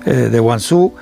de 0.05 0.39
Guangzhou, 0.39 0.95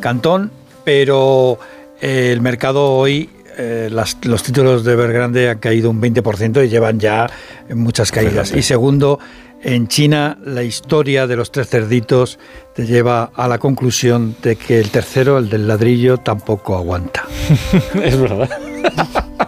Cantón, 0.00 0.50
pero 0.84 1.58
el 2.00 2.42
mercado 2.42 2.92
hoy 2.92 3.30
los 3.56 4.42
títulos 4.42 4.84
de 4.84 4.92
Evergrande 4.92 5.48
han 5.48 5.58
caído 5.58 5.90
un 5.90 6.00
20% 6.00 6.64
y 6.64 6.68
llevan 6.68 6.98
ya 6.98 7.28
muchas 7.74 8.10
caídas. 8.10 8.52
Y 8.54 8.62
segundo, 8.62 9.18
en 9.62 9.88
China, 9.88 10.36
la 10.44 10.62
historia 10.62 11.26
de 11.26 11.36
los 11.36 11.50
tres 11.50 11.68
cerditos 11.68 12.38
te 12.74 12.86
lleva 12.86 13.30
a 13.34 13.48
la 13.48 13.58
conclusión 13.58 14.36
de 14.42 14.56
que 14.56 14.78
el 14.78 14.90
tercero, 14.90 15.38
el 15.38 15.48
del 15.48 15.66
ladrillo, 15.66 16.18
tampoco 16.18 16.76
aguanta. 16.76 17.24
es 18.04 18.20
verdad. 18.20 18.50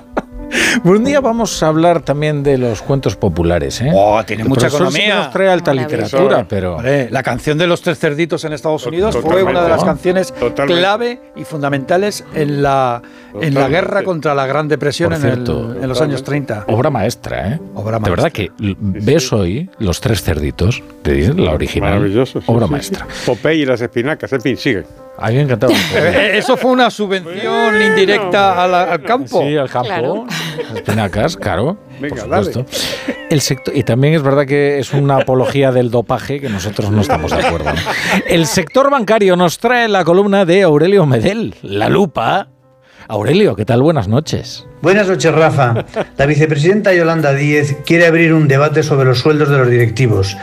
un 0.85 1.05
día 1.05 1.21
vamos 1.21 1.63
a 1.63 1.69
hablar 1.69 2.01
también 2.01 2.43
de 2.43 2.59
los 2.59 2.83
cuentos 2.83 3.17
populares. 3.17 3.81
¿eh? 3.81 3.91
Oh, 3.95 4.23
tiene 4.25 4.45
mucha 4.45 4.69
economía. 4.69 5.17
nos 5.17 5.31
trae 5.31 5.49
alta 5.49 5.73
literatura, 5.73 6.47
pero... 6.49 6.79
la 6.83 7.23
canción 7.23 7.59
de 7.59 7.67
los 7.67 7.83
tres 7.83 7.99
cerditos 7.99 8.45
en 8.45 8.53
Estados 8.53 8.87
Unidos 8.87 9.17
fue 9.17 9.43
una 9.43 9.63
de 9.63 9.69
las 9.69 9.85
canciones 9.85 10.33
clave 10.67 11.21
y 11.37 11.45
fundamentales 11.45 12.25
en 12.35 12.63
la, 12.63 13.03
en 13.41 13.55
la 13.55 13.69
guerra 13.69 14.03
contra 14.03 14.35
la 14.35 14.47
Gran 14.47 14.69
Depresión 14.69 15.13
en, 15.13 15.89
los 15.89 16.01
años 16.01 16.23
30. 16.23 16.65
Obra 16.69 16.91
maestra, 16.91 17.53
¿eh? 17.53 17.61
Obra 17.75 17.99
De 17.99 18.11
verdad 18.11 18.33
que 18.33 18.51
ves 18.59 19.33
hoy 19.33 19.71
los 19.79 20.01
tres 20.01 20.23
cerditos, 20.23 20.83
te 21.03 21.13
dicen 21.13 21.45
la 21.45 21.53
original. 21.53 21.95
Maravilloso. 21.95 22.43
obra 22.47 22.67
maestra. 22.67 23.07
Popeye 23.25 23.63
y 23.63 23.67
las 23.67 23.81
espinacas, 23.81 24.33
en 24.33 24.41
fin, 24.41 24.57
sigue. 24.57 24.85
A 25.19 25.29
mí 25.31 25.37
me 25.37 25.43
encantaba. 25.43 25.73
Eso 26.33 26.57
fue 26.57 26.71
una 26.71 26.91
subvención 26.91 27.81
indirecta 27.81 28.93
al, 28.93 29.03
campo. 29.03 29.43
Sí, 29.43 29.57
al 29.57 29.71
campo. 29.71 30.27
Espinacas, 30.75 31.37
claro. 31.37 31.79
por 31.99 32.19
supuesto. 32.19 32.67
El 33.31 33.41
sector, 33.41 33.77
y 33.77 33.83
también 33.83 34.15
es 34.15 34.23
verdad 34.23 34.47
que 34.47 34.79
es 34.79 34.93
una 34.93 35.17
apología 35.17 35.73
del 35.73 35.91
dopaje 35.91 36.41
que 36.41 36.49
nosotros 36.49 36.91
no 36.91 37.01
estamos 37.01 37.31
de 37.31 37.45
acuerdo. 37.45 37.71
El 38.27 38.47
sector 38.47 38.91
bancario 38.91 39.37
nos 39.37 39.59
trae 39.59 39.89
la 39.89 40.05
columna 40.05 40.45
de 40.45 40.63
Aurelio 40.63 41.07
Medel, 41.07 41.55
La 41.63 41.89
Lupa. 41.89 42.49
Aurelio, 43.09 43.55
¿qué 43.55 43.65
tal? 43.65 43.83
Buenas 43.83 44.09
noches. 44.09 44.67
Buenas 44.83 45.09
noches, 45.09 45.33
Rafa. 45.33 45.85
La 46.17 46.27
vicepresidenta 46.27 46.93
Yolanda 46.93 47.33
Díez 47.35 47.77
quiere 47.87 48.07
abrir 48.07 48.33
un 48.33 48.49
debate 48.49 48.83
sobre 48.83 49.07
los 49.07 49.21
sueldos 49.21 49.49
de 49.49 49.59
los 49.59 49.71
directivos. 49.71 50.37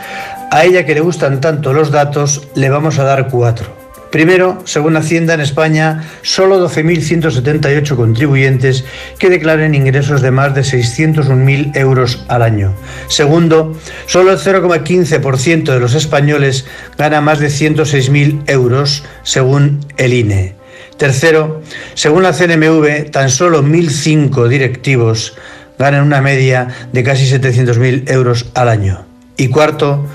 A 0.50 0.64
ella 0.64 0.84
que 0.86 0.94
le 0.94 1.00
gustan 1.00 1.40
tanto 1.40 1.72
los 1.72 1.90
datos, 1.90 2.48
le 2.54 2.70
vamos 2.70 2.98
a 2.98 3.04
dar 3.04 3.28
cuatro. 3.28 3.83
Primero, 4.14 4.62
según 4.64 4.96
Hacienda 4.96 5.34
en 5.34 5.40
España, 5.40 6.04
solo 6.22 6.64
12.178 6.64 7.96
contribuyentes 7.96 8.84
que 9.18 9.28
declaren 9.28 9.74
ingresos 9.74 10.22
de 10.22 10.30
más 10.30 10.54
de 10.54 10.60
601.000 10.60 11.76
euros 11.76 12.24
al 12.28 12.42
año. 12.42 12.76
Segundo, 13.08 13.76
solo 14.06 14.30
el 14.30 14.38
0,15% 14.38 15.64
de 15.64 15.80
los 15.80 15.94
españoles 15.94 16.64
gana 16.96 17.20
más 17.20 17.40
de 17.40 17.48
106.000 17.48 18.44
euros, 18.46 19.02
según 19.24 19.80
el 19.96 20.12
INE. 20.12 20.54
Tercero, 20.96 21.62
según 21.94 22.22
la 22.22 22.32
CNMV, 22.32 23.10
tan 23.10 23.30
solo 23.30 23.64
1.005 23.64 24.46
directivos 24.46 25.36
ganan 25.76 26.06
una 26.06 26.20
media 26.20 26.68
de 26.92 27.02
casi 27.02 27.24
700.000 27.24 28.08
euros 28.12 28.46
al 28.54 28.68
año. 28.68 29.06
Y 29.36 29.48
cuarto, 29.48 30.06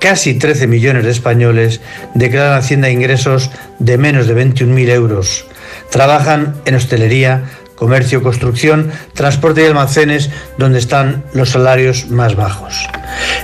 casi 0.00 0.34
13 0.34 0.66
millones 0.66 1.04
de 1.04 1.10
españoles 1.10 1.80
declaran 2.14 2.58
Hacienda 2.58 2.90
ingresos 2.90 3.50
de 3.78 3.98
menos 3.98 4.26
de 4.26 4.36
21.000 4.36 4.88
euros. 4.90 5.46
Trabajan 5.90 6.54
en 6.64 6.74
hostelería, 6.74 7.44
comercio, 7.76 8.22
construcción, 8.22 8.90
transporte 9.12 9.62
y 9.62 9.66
almacenes, 9.66 10.30
donde 10.58 10.78
están 10.78 11.24
los 11.34 11.50
salarios 11.50 12.08
más 12.08 12.34
bajos. 12.34 12.88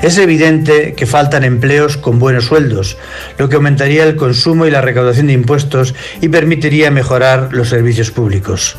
Es 0.02 0.18
evidente 0.18 0.94
que 0.94 1.06
faltan 1.06 1.44
empleos 1.44 1.96
con 1.96 2.18
buenos 2.18 2.46
sueldos, 2.46 2.96
lo 3.38 3.48
que 3.48 3.56
aumentaría 3.56 4.04
el 4.04 4.16
consumo 4.16 4.66
y 4.66 4.70
la 4.70 4.80
recaudación 4.80 5.28
de 5.28 5.34
impuestos 5.34 5.94
y 6.20 6.28
permitiría 6.28 6.90
mejorar 6.90 7.50
los 7.52 7.68
servicios 7.68 8.10
públicos. 8.10 8.76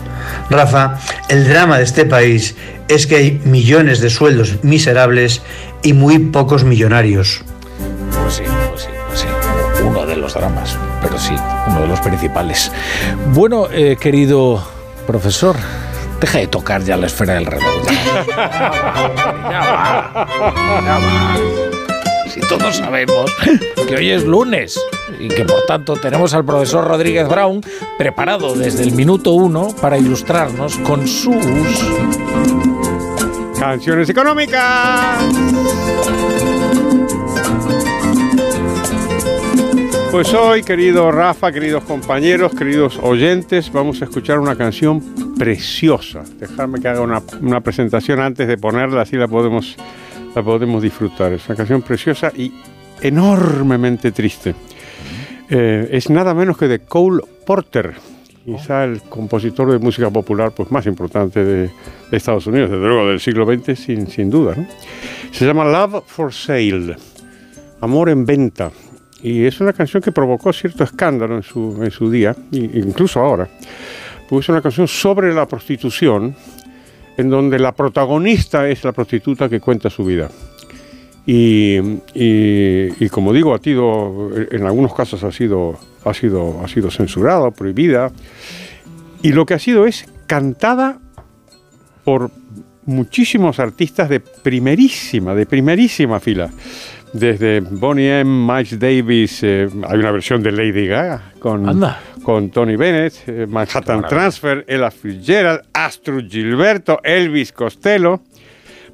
Rafa, 0.50 1.00
el 1.30 1.48
drama 1.48 1.78
de 1.78 1.86
este 1.86 2.06
país 2.06 2.56
es 2.90 3.08
que 3.08 3.16
hay 3.16 3.42
millones 3.46 4.02
de 4.02 4.10
sueldos 4.10 4.64
miserables 4.64 5.42
y 5.84 5.94
muy 5.94 6.20
pocos 6.20 6.64
millonarios. 6.64 7.44
Pues 8.22 8.34
sí, 8.36 8.44
pues 8.70 8.82
sí, 8.82 8.90
pues 9.08 9.20
sí. 9.20 9.28
Uno 9.84 10.06
de 10.06 10.16
los 10.16 10.34
dramas, 10.34 10.78
pero 11.02 11.18
sí, 11.18 11.36
uno 11.68 11.82
de 11.82 11.88
los 11.88 12.00
principales. 12.00 12.72
Bueno, 13.34 13.68
eh, 13.72 13.98
querido 14.00 14.64
profesor, 15.06 15.56
deja 16.20 16.40
de 16.40 16.48
tocar 16.48 16.82
ya 16.84 16.98
la 16.98 17.08
esfera 17.08 17.34
del 17.36 17.46
reloj. 17.46 17.72
Ya, 19.54 19.60
va, 19.60 20.26
ya 20.84 20.98
va. 20.98 21.36
Si 22.28 22.40
todos 22.40 22.78
sabemos 22.78 23.32
que 23.88 23.96
hoy 23.96 24.10
es 24.10 24.24
lunes 24.24 24.80
y 25.20 25.28
que 25.28 25.46
por 25.46 25.64
tanto 25.68 25.96
tenemos 25.98 26.34
al 26.34 26.44
profesor 26.44 26.88
Rodríguez 26.88 27.28
Brown 27.28 27.62
preparado 27.98 28.56
desde 28.56 28.82
el 28.82 28.94
minuto 28.94 29.32
uno 29.34 29.68
para 29.80 30.00
ilustrarnos 30.00 30.78
con 30.80 31.08
sus 31.08 31.46
canciones 33.60 34.10
económicas. 34.10 35.22
Pues 40.14 40.32
hoy, 40.36 40.62
querido 40.62 41.12
Rafa, 41.12 41.52
queridos 41.52 41.86
compañeros, 41.86 42.54
queridos 42.54 43.00
oyentes, 43.02 43.74
vamos 43.74 44.00
a 44.00 44.06
escuchar 44.06 44.38
una 44.38 44.56
canción 44.56 45.02
preciosa. 45.40 46.24
Dejarme 46.40 46.80
que 46.80 46.88
haga 46.88 47.02
una, 47.02 47.62
presentación 47.62 48.20
antes 48.20 48.48
de 48.48 48.56
ponerla, 48.60 49.02
así 49.02 49.16
la 49.16 49.28
podemos, 49.28 49.76
la 50.36 50.44
podemos 50.44 50.84
disfrutar. 50.84 51.34
Es 51.34 51.48
una 51.48 51.56
canción 51.56 51.82
preciosa 51.82 52.32
y 52.36 52.54
enormemente 53.02 54.12
triste. 54.12 54.54
Eh, 55.50 55.90
es 55.92 56.12
nada 56.12 56.36
menos 56.36 56.60
que 56.60 56.68
de 56.68 56.82
Cole 56.82 57.24
Porter, 57.44 57.96
quizá 58.46 58.84
el 58.84 59.02
compositor 59.02 59.72
de 59.72 59.80
música 59.80 60.12
popular 60.12 60.52
pues, 60.56 60.72
más 60.72 60.86
importante 60.86 61.44
de, 61.44 61.72
Estados 62.12 62.46
Unidos, 62.46 62.70
desde 62.70 62.86
luego 62.86 63.08
del 63.08 63.20
siglo 63.20 63.48
XX, 63.48 63.80
sin, 63.80 64.06
sin 64.06 64.30
duda. 64.30 64.54
Se 65.32 65.44
llama 65.44 65.66
Love 65.66 66.04
for 66.06 66.32
Sale, 66.32 66.98
Amor 67.82 68.10
en 68.10 68.28
Venta. 68.28 68.72
Y 69.24 69.46
es 69.46 69.62
una 69.62 69.72
canción 69.72 70.04
que 70.04 70.12
provocó 70.12 70.52
cierto 70.52 70.84
escándalo 70.84 71.38
en 71.38 71.44
su, 71.44 71.82
en 71.82 71.92
su 71.92 72.12
día, 72.12 72.36
incluso 72.52 73.22
ahora. 73.22 73.48
Pues 74.28 74.46
es 74.46 74.50
una 74.50 74.62
canción 74.62 74.86
sobre 74.86 75.34
la 75.34 75.48
prostitución, 75.48 76.36
en 77.16 77.30
donde 77.30 77.58
la 77.58 77.72
protagonista 77.72 78.68
es 78.68 78.84
la 78.84 78.92
prostituta 78.92 79.48
que 79.48 79.62
cuenta 79.62 79.90
su 79.90 80.04
vida. 80.04 80.30
Y, 81.26 81.78
y, 82.14 83.10
como 83.10 83.32
digo, 83.32 83.56
ha 83.56 83.60
sido, 83.60 84.30
en 84.52 84.66
algunos 84.66 84.94
casos 84.94 85.24
ha 85.24 85.32
sido, 85.32 85.80
ha 86.04 86.14
sido, 86.14 86.60
ha 86.62 86.68
sido 86.68 86.92
censurada, 86.92 87.50
prohibida. 87.52 88.12
Y 89.22 89.32
lo 89.32 89.46
que 89.46 89.54
ha 89.54 89.60
sido 89.60 89.86
es 89.86 90.06
cantada 90.28 91.00
por 92.04 92.30
muchísimos 92.86 93.60
artistas 93.60 94.10
de 94.10 94.20
primerísima, 94.20 95.34
de 95.34 95.46
primerísima 95.46 96.20
fila 96.20 96.52
desde 97.14 97.62
Bonnie 97.62 98.20
M, 98.20 98.54
Miles 98.54 98.78
Davis, 98.80 99.44
eh, 99.44 99.70
hay 99.88 100.00
una 100.00 100.12
versión 100.12 100.42
de 100.44 100.52
Lady 100.52 100.88
Gaga 100.88 101.22
con, 101.40 101.82
con 102.24 102.50
Tony 102.50 102.76
Bennett, 102.76 103.14
eh, 103.28 103.46
Manhattan 103.48 104.06
Transfer, 104.08 104.66
Ella 104.68 104.92
Fitzgerald, 104.92 105.62
Astro 105.74 106.20
Gilberto, 106.28 107.00
Elvis 107.04 107.52
Costello. 107.52 108.22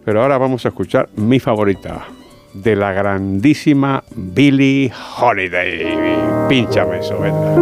Pero 0.03 0.21
ahora 0.21 0.37
vamos 0.37 0.65
a 0.65 0.69
escuchar 0.69 1.09
mi 1.15 1.39
favorita, 1.39 2.05
de 2.53 2.75
la 2.75 2.91
grandísima 2.91 4.03
Billie 4.15 4.91
Holiday. 5.19 6.47
Pínchame 6.47 6.99
eso, 6.99 7.19
¿verdad? 7.19 7.57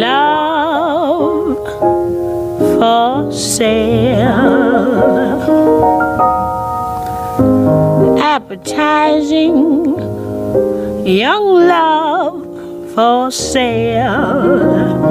Love 0.00 1.14
for 2.78 3.32
sale. 3.32 4.14
Appetizing 8.18 9.84
young 11.06 11.66
love 11.68 12.94
for 12.94 13.30
sale. 13.30 15.04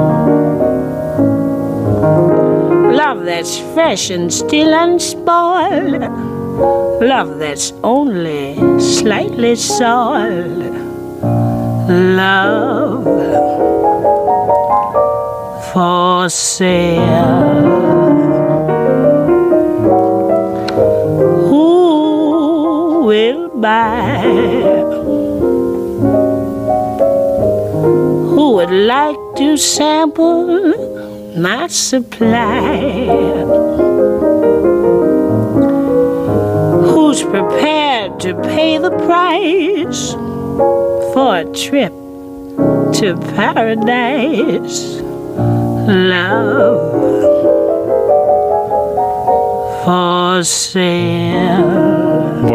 Love 2.92 3.24
that's 3.24 3.58
fresh 3.74 4.10
and 4.10 4.32
still 4.32 4.72
unspoiled. 4.72 6.02
Love 7.02 7.38
that's 7.38 7.72
only 7.82 8.56
slightly 8.80 9.54
soiled. 9.56 10.72
Love 11.88 13.04
for 15.72 16.28
sale. 16.30 17.93
by 23.64 24.20
who 28.34 28.46
would 28.56 28.70
like 28.70 29.16
to 29.36 29.56
sample 29.56 30.44
my 31.38 31.66
supply, 31.68 32.68
who's 36.90 37.22
prepared 37.22 38.20
to 38.20 38.34
pay 38.52 38.76
the 38.76 38.90
price 39.08 40.12
for 41.14 41.38
a 41.38 41.44
trip 41.64 41.94
to 42.98 43.16
paradise, 43.34 45.00
love 45.88 46.84
for 49.84 50.44
sale. 50.44 51.93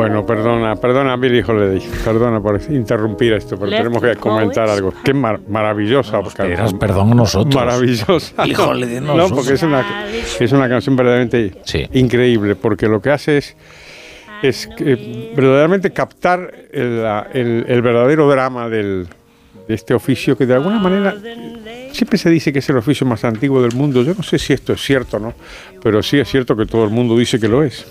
Bueno, 0.01 0.25
perdona, 0.25 0.75
perdona, 0.75 1.15
Billy 1.17 1.41
Holiday, 1.45 1.81
perdona 2.03 2.41
por 2.41 2.59
interrumpir 2.71 3.33
esto, 3.33 3.57
pero 3.57 3.71
tenemos 3.71 4.01
que 4.01 4.15
comentar 4.15 4.69
algo. 4.69 4.93
Qué 5.03 5.13
mar- 5.13 5.39
maravillosa 5.47 6.19
Eras, 6.39 6.73
perdón, 6.73 7.15
nosotros. 7.15 7.53
Maravillosa. 7.55 8.33
Holiday, 8.43 9.01
No, 9.01 9.15
nosotros. 9.15 9.31
porque 9.39 9.53
es 9.53 9.63
una, 9.63 10.05
es 10.39 10.51
una 10.51 10.69
canción 10.69 10.95
verdaderamente 10.95 11.51
increíble, 11.93 12.55
porque 12.55 12.87
lo 12.87 13.01
que 13.01 13.09
hace 13.11 13.37
es, 13.37 13.55
es 14.41 14.67
que, 14.67 15.31
verdaderamente 15.35 15.91
captar 15.91 16.51
el- 16.71 17.65
el 17.67 17.81
verdadero 17.81 18.29
drama 18.29 18.69
del, 18.69 19.07
de 19.67 19.73
este 19.75 19.93
oficio 19.93 20.37
que 20.37 20.45
de 20.45 20.53
alguna 20.55 20.79
manera 20.79 21.13
siempre 21.91 22.17
se 22.17 22.29
dice 22.29 22.53
que 22.53 22.59
es 22.59 22.69
el 22.69 22.77
oficio 22.77 23.05
más 23.05 23.23
antiguo 23.25 23.61
del 23.61 23.73
mundo. 23.75 24.01
Yo 24.03 24.13
no 24.15 24.23
sé 24.23 24.39
si 24.39 24.53
esto 24.53 24.73
es 24.73 24.81
cierto 24.81 25.17
o 25.17 25.19
no, 25.19 25.33
pero 25.83 26.01
sí 26.01 26.17
es 26.19 26.29
cierto 26.29 26.55
que 26.55 26.65
todo 26.65 26.83
el 26.85 26.89
mundo 26.89 27.17
dice 27.17 27.39
que 27.39 27.47
lo 27.47 27.63
es. 27.63 27.85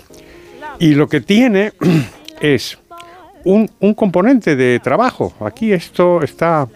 Y 0.79 0.95
lo 0.95 1.07
que 1.07 1.21
tiene 1.21 1.73
es 2.41 2.77
un, 3.43 3.69
un 3.79 3.93
componente 3.93 4.55
de 4.55 4.79
trabajo. 4.79 5.33
Aquí 5.41 5.71
esto 5.71 6.21
está, 6.23 6.67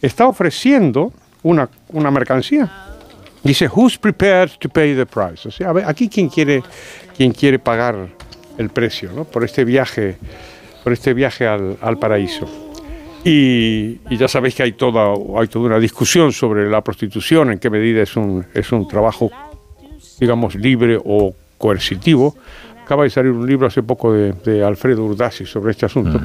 está 0.00 0.28
ofreciendo 0.28 1.12
una, 1.42 1.68
una 1.88 2.10
mercancía. 2.10 2.70
Dice, 3.42 3.68
who's 3.68 3.98
prepared 3.98 4.50
to 4.58 4.68
pay 4.68 4.94
the 4.94 5.06
price? 5.06 5.48
O 5.48 5.50
sea, 5.50 5.72
aquí 5.86 6.08
quién 6.08 6.28
quiere, 6.28 6.62
quién 7.16 7.32
quiere 7.32 7.58
pagar 7.58 8.08
el 8.58 8.68
precio 8.70 9.12
¿no? 9.12 9.24
por 9.24 9.44
este 9.44 9.64
viaje, 9.64 10.16
por 10.82 10.92
este 10.92 11.14
viaje 11.14 11.46
al, 11.46 11.76
al 11.80 11.98
paraíso. 11.98 12.46
Y, 13.24 13.98
y 14.10 14.16
ya 14.16 14.28
sabéis 14.28 14.54
que 14.54 14.62
hay 14.62 14.72
toda, 14.72 15.14
hay 15.36 15.48
toda 15.48 15.66
una 15.66 15.78
discusión 15.78 16.32
sobre 16.32 16.68
la 16.68 16.82
prostitución, 16.82 17.52
en 17.52 17.58
qué 17.58 17.70
medida 17.70 18.02
es 18.02 18.16
un, 18.16 18.46
es 18.54 18.70
un 18.72 18.86
trabajo, 18.86 19.30
digamos, 20.20 20.54
libre 20.54 20.98
o 21.04 21.34
coercitivo. 21.58 22.36
Acaba 22.88 23.04
de 23.04 23.10
salir 23.10 23.32
un 23.32 23.46
libro 23.46 23.66
hace 23.66 23.82
poco 23.82 24.14
de, 24.14 24.32
de 24.32 24.64
Alfredo 24.64 25.04
Urdasi 25.04 25.44
sobre 25.44 25.72
este 25.72 25.84
asunto, 25.84 26.18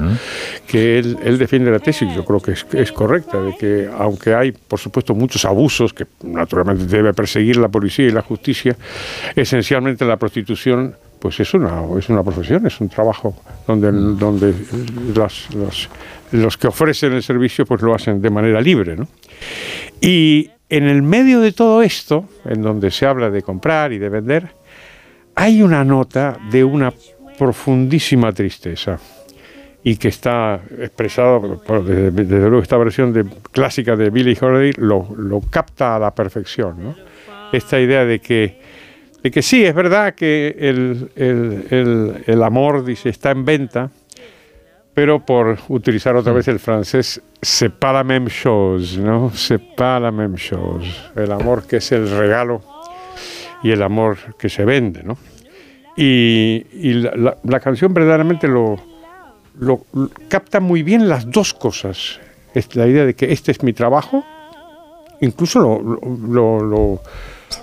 que 0.66 0.98
él, 0.98 1.18
él 1.22 1.36
defiende 1.36 1.70
la 1.70 1.78
tesis, 1.78 2.08
yo 2.16 2.24
creo 2.24 2.40
que 2.40 2.52
es, 2.52 2.64
es 2.72 2.90
correcta, 2.90 3.38
de 3.38 3.54
que 3.54 3.86
aunque 3.98 4.34
hay, 4.34 4.52
por 4.52 4.78
supuesto, 4.78 5.14
muchos 5.14 5.44
abusos 5.44 5.92
que 5.92 6.06
naturalmente 6.22 6.86
debe 6.86 7.12
perseguir 7.12 7.58
la 7.58 7.68
policía 7.68 8.06
y 8.06 8.12
la 8.12 8.22
justicia, 8.22 8.74
esencialmente 9.36 10.06
la 10.06 10.16
prostitución 10.16 10.94
pues 11.18 11.38
es 11.40 11.52
una, 11.52 11.82
es 11.98 12.08
una 12.08 12.22
profesión, 12.22 12.66
es 12.66 12.80
un 12.80 12.88
trabajo 12.88 13.36
donde, 13.66 13.92
donde 13.92 14.54
las- 15.14 15.54
los, 15.54 15.90
los 16.32 16.56
que 16.56 16.66
ofrecen 16.68 17.12
el 17.12 17.22
servicio 17.22 17.66
pues 17.66 17.82
lo 17.82 17.94
hacen 17.94 18.22
de 18.22 18.30
manera 18.30 18.62
libre. 18.62 18.96
¿no? 18.96 19.06
Y 20.00 20.50
en 20.70 20.84
el 20.84 21.02
medio 21.02 21.40
de 21.40 21.52
todo 21.52 21.82
esto, 21.82 22.24
en 22.46 22.62
donde 22.62 22.90
se 22.90 23.04
habla 23.04 23.28
de 23.30 23.42
comprar 23.42 23.92
y 23.92 23.98
de 23.98 24.08
vender, 24.08 24.48
hay 25.34 25.62
una 25.62 25.84
nota 25.84 26.38
de 26.50 26.64
una 26.64 26.92
profundísima 27.38 28.32
tristeza 28.32 28.98
y 29.82 29.96
que 29.96 30.08
está 30.08 30.60
expresado, 30.78 31.60
por- 31.62 31.84
desde, 31.84 32.38
luego 32.40 32.60
esta 32.62 32.76
versión 32.78 33.12
de, 33.12 33.24
clásica 33.52 33.96
de 33.96 34.10
Billie 34.10 34.36
Holiday 34.40 34.72
lo, 34.78 35.42
capta 35.50 35.96
a 35.96 35.98
la 35.98 36.14
perfección. 36.14 36.82
¿no? 36.82 36.94
Esta 37.52 37.78
idea 37.80 38.04
de 38.04 38.18
que, 38.20 38.58
de 39.22 39.30
que 39.30 39.42
sí, 39.42 39.64
es 39.64 39.74
verdad 39.74 40.14
que 40.14 40.56
el, 40.58 41.10
el- 41.16 41.66
el- 41.70 42.24
el 42.26 42.42
amor 42.42 42.84
dice, 42.84 43.10
está 43.10 43.30
en 43.32 43.44
venta, 43.44 43.90
pero 44.94 45.18
por 45.26 45.58
utilizar 45.68 46.14
otra 46.16 46.32
vez 46.32 46.46
el 46.48 46.60
francés, 46.60 47.20
c'est 47.42 47.72
pas 47.74 47.92
la 47.92 48.04
même 48.04 48.28
chose, 48.28 48.96
¿no? 48.96 49.30
C'est 49.34 49.60
pas 49.76 49.98
la 50.00 50.12
même 50.12 50.36
chose. 50.38 50.86
El 51.16 51.32
amor 51.32 51.64
que 51.66 51.76
es 51.78 51.90
el 51.92 52.08
regalo 52.08 52.62
y 53.64 53.70
el 53.72 53.82
amor 53.82 54.16
que 54.38 54.48
se 54.48 54.64
vende, 54.64 55.02
¿no? 55.02 55.18
Y, 55.96 56.64
la, 56.94 57.12
la- 57.16 57.36
la 57.42 57.60
canción 57.60 57.92
verdaderamente 57.94 58.46
lo, 58.46 58.76
lo- 59.58 59.84
capta 60.28 60.60
muy 60.60 60.82
bien 60.84 61.08
las 61.08 61.28
dos 61.30 61.52
cosas. 61.54 62.20
La 62.74 62.86
idea 62.86 63.04
de 63.04 63.14
que 63.14 63.32
este 63.32 63.50
es 63.50 63.62
mi 63.64 63.72
trabajo, 63.72 64.24
incluso 65.20 65.58
lo, 65.60 65.80
lo, 66.60 67.00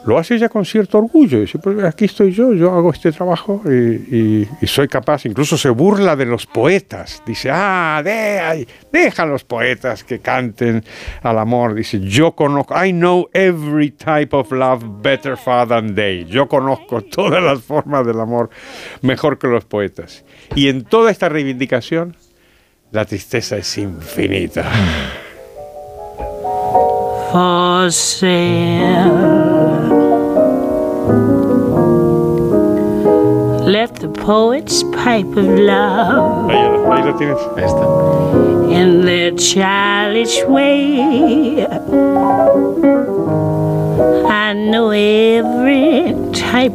lo- 0.05 0.17
hace 0.17 0.37
ya 0.37 0.49
con 0.49 0.65
cierto 0.65 0.97
orgullo. 0.97 1.39
Dice, 1.39 1.59
pues 1.59 1.83
aquí 1.83 2.05
estoy 2.05 2.31
yo, 2.31 2.53
yo 2.53 2.73
hago 2.73 2.91
este 2.91 3.11
trabajo 3.11 3.61
y, 3.65 3.69
y- 3.69 4.49
y 4.61 4.67
soy 4.67 4.87
capaz. 4.87 5.25
Incluso 5.25 5.57
se 5.57 5.69
burla 5.69 6.15
de 6.15 6.25
los 6.25 6.45
poetas. 6.45 7.21
Dice, 7.25 7.49
ah, 7.51 8.01
de, 8.03 8.39
ay, 8.39 8.67
deja 8.91 9.23
a 9.23 9.25
los 9.25 9.43
poetas 9.43 10.03
que 10.03 10.19
canten 10.19 10.83
al 11.23 11.37
amor. 11.39 11.73
Dice, 11.73 11.99
yo 11.99 12.31
conozco, 12.33 12.73
I 12.83 12.91
know 12.91 13.27
every 13.33 13.91
type 13.91 14.35
of 14.35 14.51
love 14.51 14.83
better 15.01 15.37
far 15.37 15.67
than 15.67 15.95
they. 15.95 16.25
Yo 16.25 16.47
conozco 16.47 17.01
todas 17.11 17.43
las 17.43 17.61
formas 17.61 18.05
del 18.05 18.19
amor 18.19 18.49
mejor 19.01 19.37
que 19.37 19.47
los 19.47 19.65
poetas. 19.65 20.23
Y 20.55 20.67
en 20.69 20.83
toda 20.83 21.11
esta 21.11 21.29
reivindicación, 21.29 22.15
la 22.91 23.05
tristeza 23.05 23.57
es 23.57 23.77
infinita. 23.77 24.69
for 27.31 27.89
sale. 27.89 29.70
Let 33.71 33.95
the 33.95 34.09
poets 34.09 34.83
pipe 34.83 35.37
of 35.37 35.47
love 35.47 36.51
Ahí 36.51 37.03
lo 37.05 37.15
tienes. 37.15 37.37
Ahí 37.55 37.63
está. 37.63 37.85
in 38.69 39.05
their 39.05 39.31
childish 39.31 40.43
way. 40.45 41.65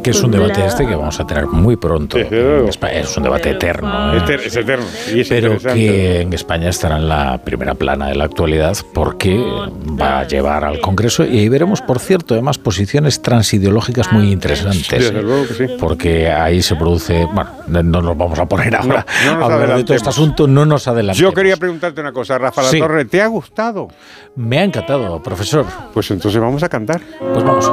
Que 0.03 0.11
es 0.11 0.23
un 0.23 0.33
of 0.33 0.39
debate 0.39 0.65
este 0.65 0.85
que 0.85 0.95
vamos 0.95 1.19
a 1.19 1.27
tener 1.27 1.47
muy 1.47 1.75
pronto. 1.75 2.17
Es 2.17 3.17
un 3.17 3.23
debate 3.23 3.51
eterno. 3.51 4.15
¿eh? 4.15 4.39
Es 4.45 4.55
eterno. 4.55 4.85
Y 5.13 5.21
es 5.21 5.29
pero 5.29 5.57
que 5.57 6.21
en 6.21 6.33
España 6.33 6.69
estará 6.69 6.97
en 6.97 7.07
la 7.07 7.37
primera 7.43 7.73
plana 7.75 8.07
de 8.07 8.15
la 8.15 8.25
actualidad 8.25 8.75
porque 8.93 9.37
va 9.37 10.19
a 10.19 10.27
llevar 10.27 10.63
al 10.63 10.79
Congreso 10.81 11.23
y 11.23 11.39
ahí 11.39 11.49
veremos, 11.49 11.81
por 11.81 11.99
cierto, 11.99 12.33
además 12.33 12.57
posiciones 12.57 13.21
transideológicas 13.21 14.11
muy 14.11 14.31
interesantes. 14.31 14.89
Desde 14.89 15.21
luego 15.21 15.47
que 15.47 15.53
sí. 15.53 15.67
Porque 15.79 16.29
ahí 16.29 16.61
se 16.61 16.75
produce, 16.75 17.25
bueno, 17.25 17.49
no 17.67 18.01
nos 18.01 18.17
vamos 18.17 18.39
a 18.39 18.45
poner 18.45 18.75
ahora 18.75 19.05
No, 19.25 19.31
no 19.33 19.39
nos 19.39 19.51
a 19.51 19.53
hablar 19.53 19.77
de 19.77 19.83
todo 19.83 19.95
este 19.95 20.09
asunto, 20.09 20.47
no 20.47 20.65
nos 20.65 20.87
adelantemos. 20.87 21.31
Yo 21.31 21.33
quería 21.33 21.57
preguntarte 21.57 22.01
una 22.01 22.11
cosa, 22.11 22.37
Rafa 22.37 22.63
La 22.63 22.69
Sí. 22.69 22.79
Torre, 22.79 23.05
¿te 23.05 23.21
ha 23.21 23.27
gustado? 23.27 23.87
Me 24.35 24.59
ha 24.59 24.63
encantado, 24.63 25.21
profesor. 25.23 25.65
Pues 25.93 26.09
entonces 26.11 26.39
vamos 26.39 26.61
a 26.63 26.69
cantar. 26.69 27.01
Pues 27.19 27.43
vamos. 27.43 27.71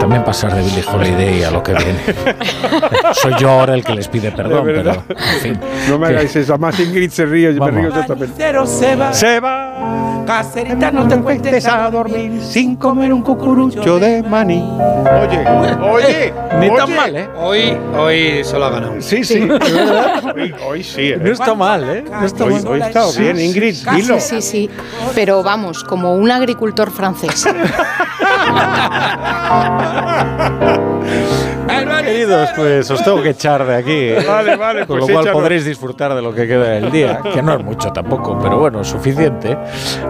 También 0.00 0.24
pasar 0.24 0.54
de 0.54 0.62
Billie 0.62 0.84
Holiday 0.86 1.44
a 1.44 1.50
lo 1.50 1.62
que 1.62 1.74
viene. 1.74 2.00
Soy 3.14 3.34
yo 3.38 3.50
ahora 3.50 3.74
el 3.74 3.84
que 3.84 3.94
les 3.94 4.08
pide 4.08 4.32
perdón, 4.32 4.64
pero 4.64 4.92
en 4.92 5.40
fin. 5.40 5.60
No 5.88 5.98
me 5.98 6.08
hagáis 6.08 6.34
eso, 6.34 6.54
además 6.54 6.78
Ingrid 6.80 7.10
se 7.10 7.26
ríe, 7.26 7.54
yo 7.54 7.62
me 7.64 7.70
río 7.70 7.90
yo 7.94 8.06
también. 8.06 8.32
Cero 8.36 8.66
se 8.66 8.96
va. 8.96 9.12
Se 9.12 9.40
va. 9.40 10.17
Caserita, 10.26 10.90
no 10.90 11.06
te 11.08 11.16
cuentes 11.18 11.66
a 11.66 11.90
dormir 11.90 12.40
sin 12.42 12.76
comer 12.76 13.12
un 13.12 13.22
cucurucho 13.22 13.98
de 13.98 14.22
maní. 14.22 14.62
Oye, 15.22 15.44
oye, 15.80 16.34
Ni 16.60 16.68
tan 16.76 16.86
oye. 16.86 16.96
mal, 16.96 17.16
¿eh? 17.16 17.28
Hoy, 17.36 17.76
hoy 17.96 18.44
se 18.44 18.58
lo 18.58 18.64
ha 18.66 18.70
ganado. 18.70 18.94
Sí, 19.00 19.24
sí, 19.24 19.38
es 19.38 19.48
verdad. 19.74 20.34
Hoy, 20.36 20.54
hoy 20.66 20.84
sí, 20.84 21.08
¿eh? 21.08 21.18
No 21.20 21.30
está 21.32 21.54
mal, 21.54 21.84
¿eh? 21.88 22.04
No 22.10 22.26
está 22.26 22.44
Hoy, 22.44 22.54
mal. 22.54 22.66
hoy 22.66 22.80
está 22.80 23.04
bien, 23.18 23.40
Ingrid, 23.40 23.74
dilo. 23.94 24.20
Sí, 24.20 24.40
sí, 24.40 24.42
sí. 24.42 24.70
Pero 25.14 25.42
vamos, 25.42 25.82
como 25.84 26.14
un 26.14 26.30
agricultor 26.30 26.90
francés. 26.90 27.46
Queridos, 31.68 32.48
pues 32.56 32.90
os 32.90 33.02
tengo 33.04 33.22
que 33.22 33.30
echar 33.30 33.64
de 33.66 33.74
aquí. 33.76 33.92
¿eh? 33.92 34.24
Vale, 34.26 34.56
vale, 34.56 34.80
Con 34.86 34.98
pues 34.98 35.00
lo 35.00 35.06
cual 35.14 35.24
échanos. 35.26 35.40
podréis 35.42 35.64
disfrutar 35.64 36.14
de 36.14 36.22
lo 36.22 36.34
que 36.34 36.46
queda 36.46 36.68
del 36.70 36.90
día, 36.90 37.20
que 37.32 37.42
no 37.42 37.54
es 37.54 37.62
mucho 37.64 37.90
tampoco, 37.92 38.38
pero 38.40 38.58
bueno, 38.58 38.82
suficiente. 38.84 39.56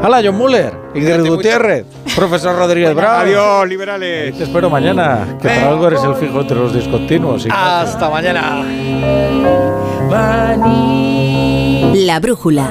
Hala, 0.02 0.20
John 0.24 0.36
Muller, 0.36 0.72
Ingrid 0.94 1.26
Gutiérrez, 1.26 1.84
profesor 2.14 2.56
Rodríguez 2.56 2.94
Bravo. 2.94 3.20
Adiós, 3.20 3.68
liberales. 3.68 4.36
Te 4.36 4.44
espero 4.44 4.70
mañana, 4.70 5.36
que 5.40 5.48
para 5.48 5.68
algo 5.70 5.86
eres 5.88 6.02
el 6.04 6.14
fijo 6.14 6.40
entre 6.40 6.56
los 6.58 6.72
discontinuos. 6.72 7.46
y- 7.46 7.48
Hasta 7.50 8.08
mañana. 8.08 8.62
La 11.94 12.20
brújula. 12.20 12.70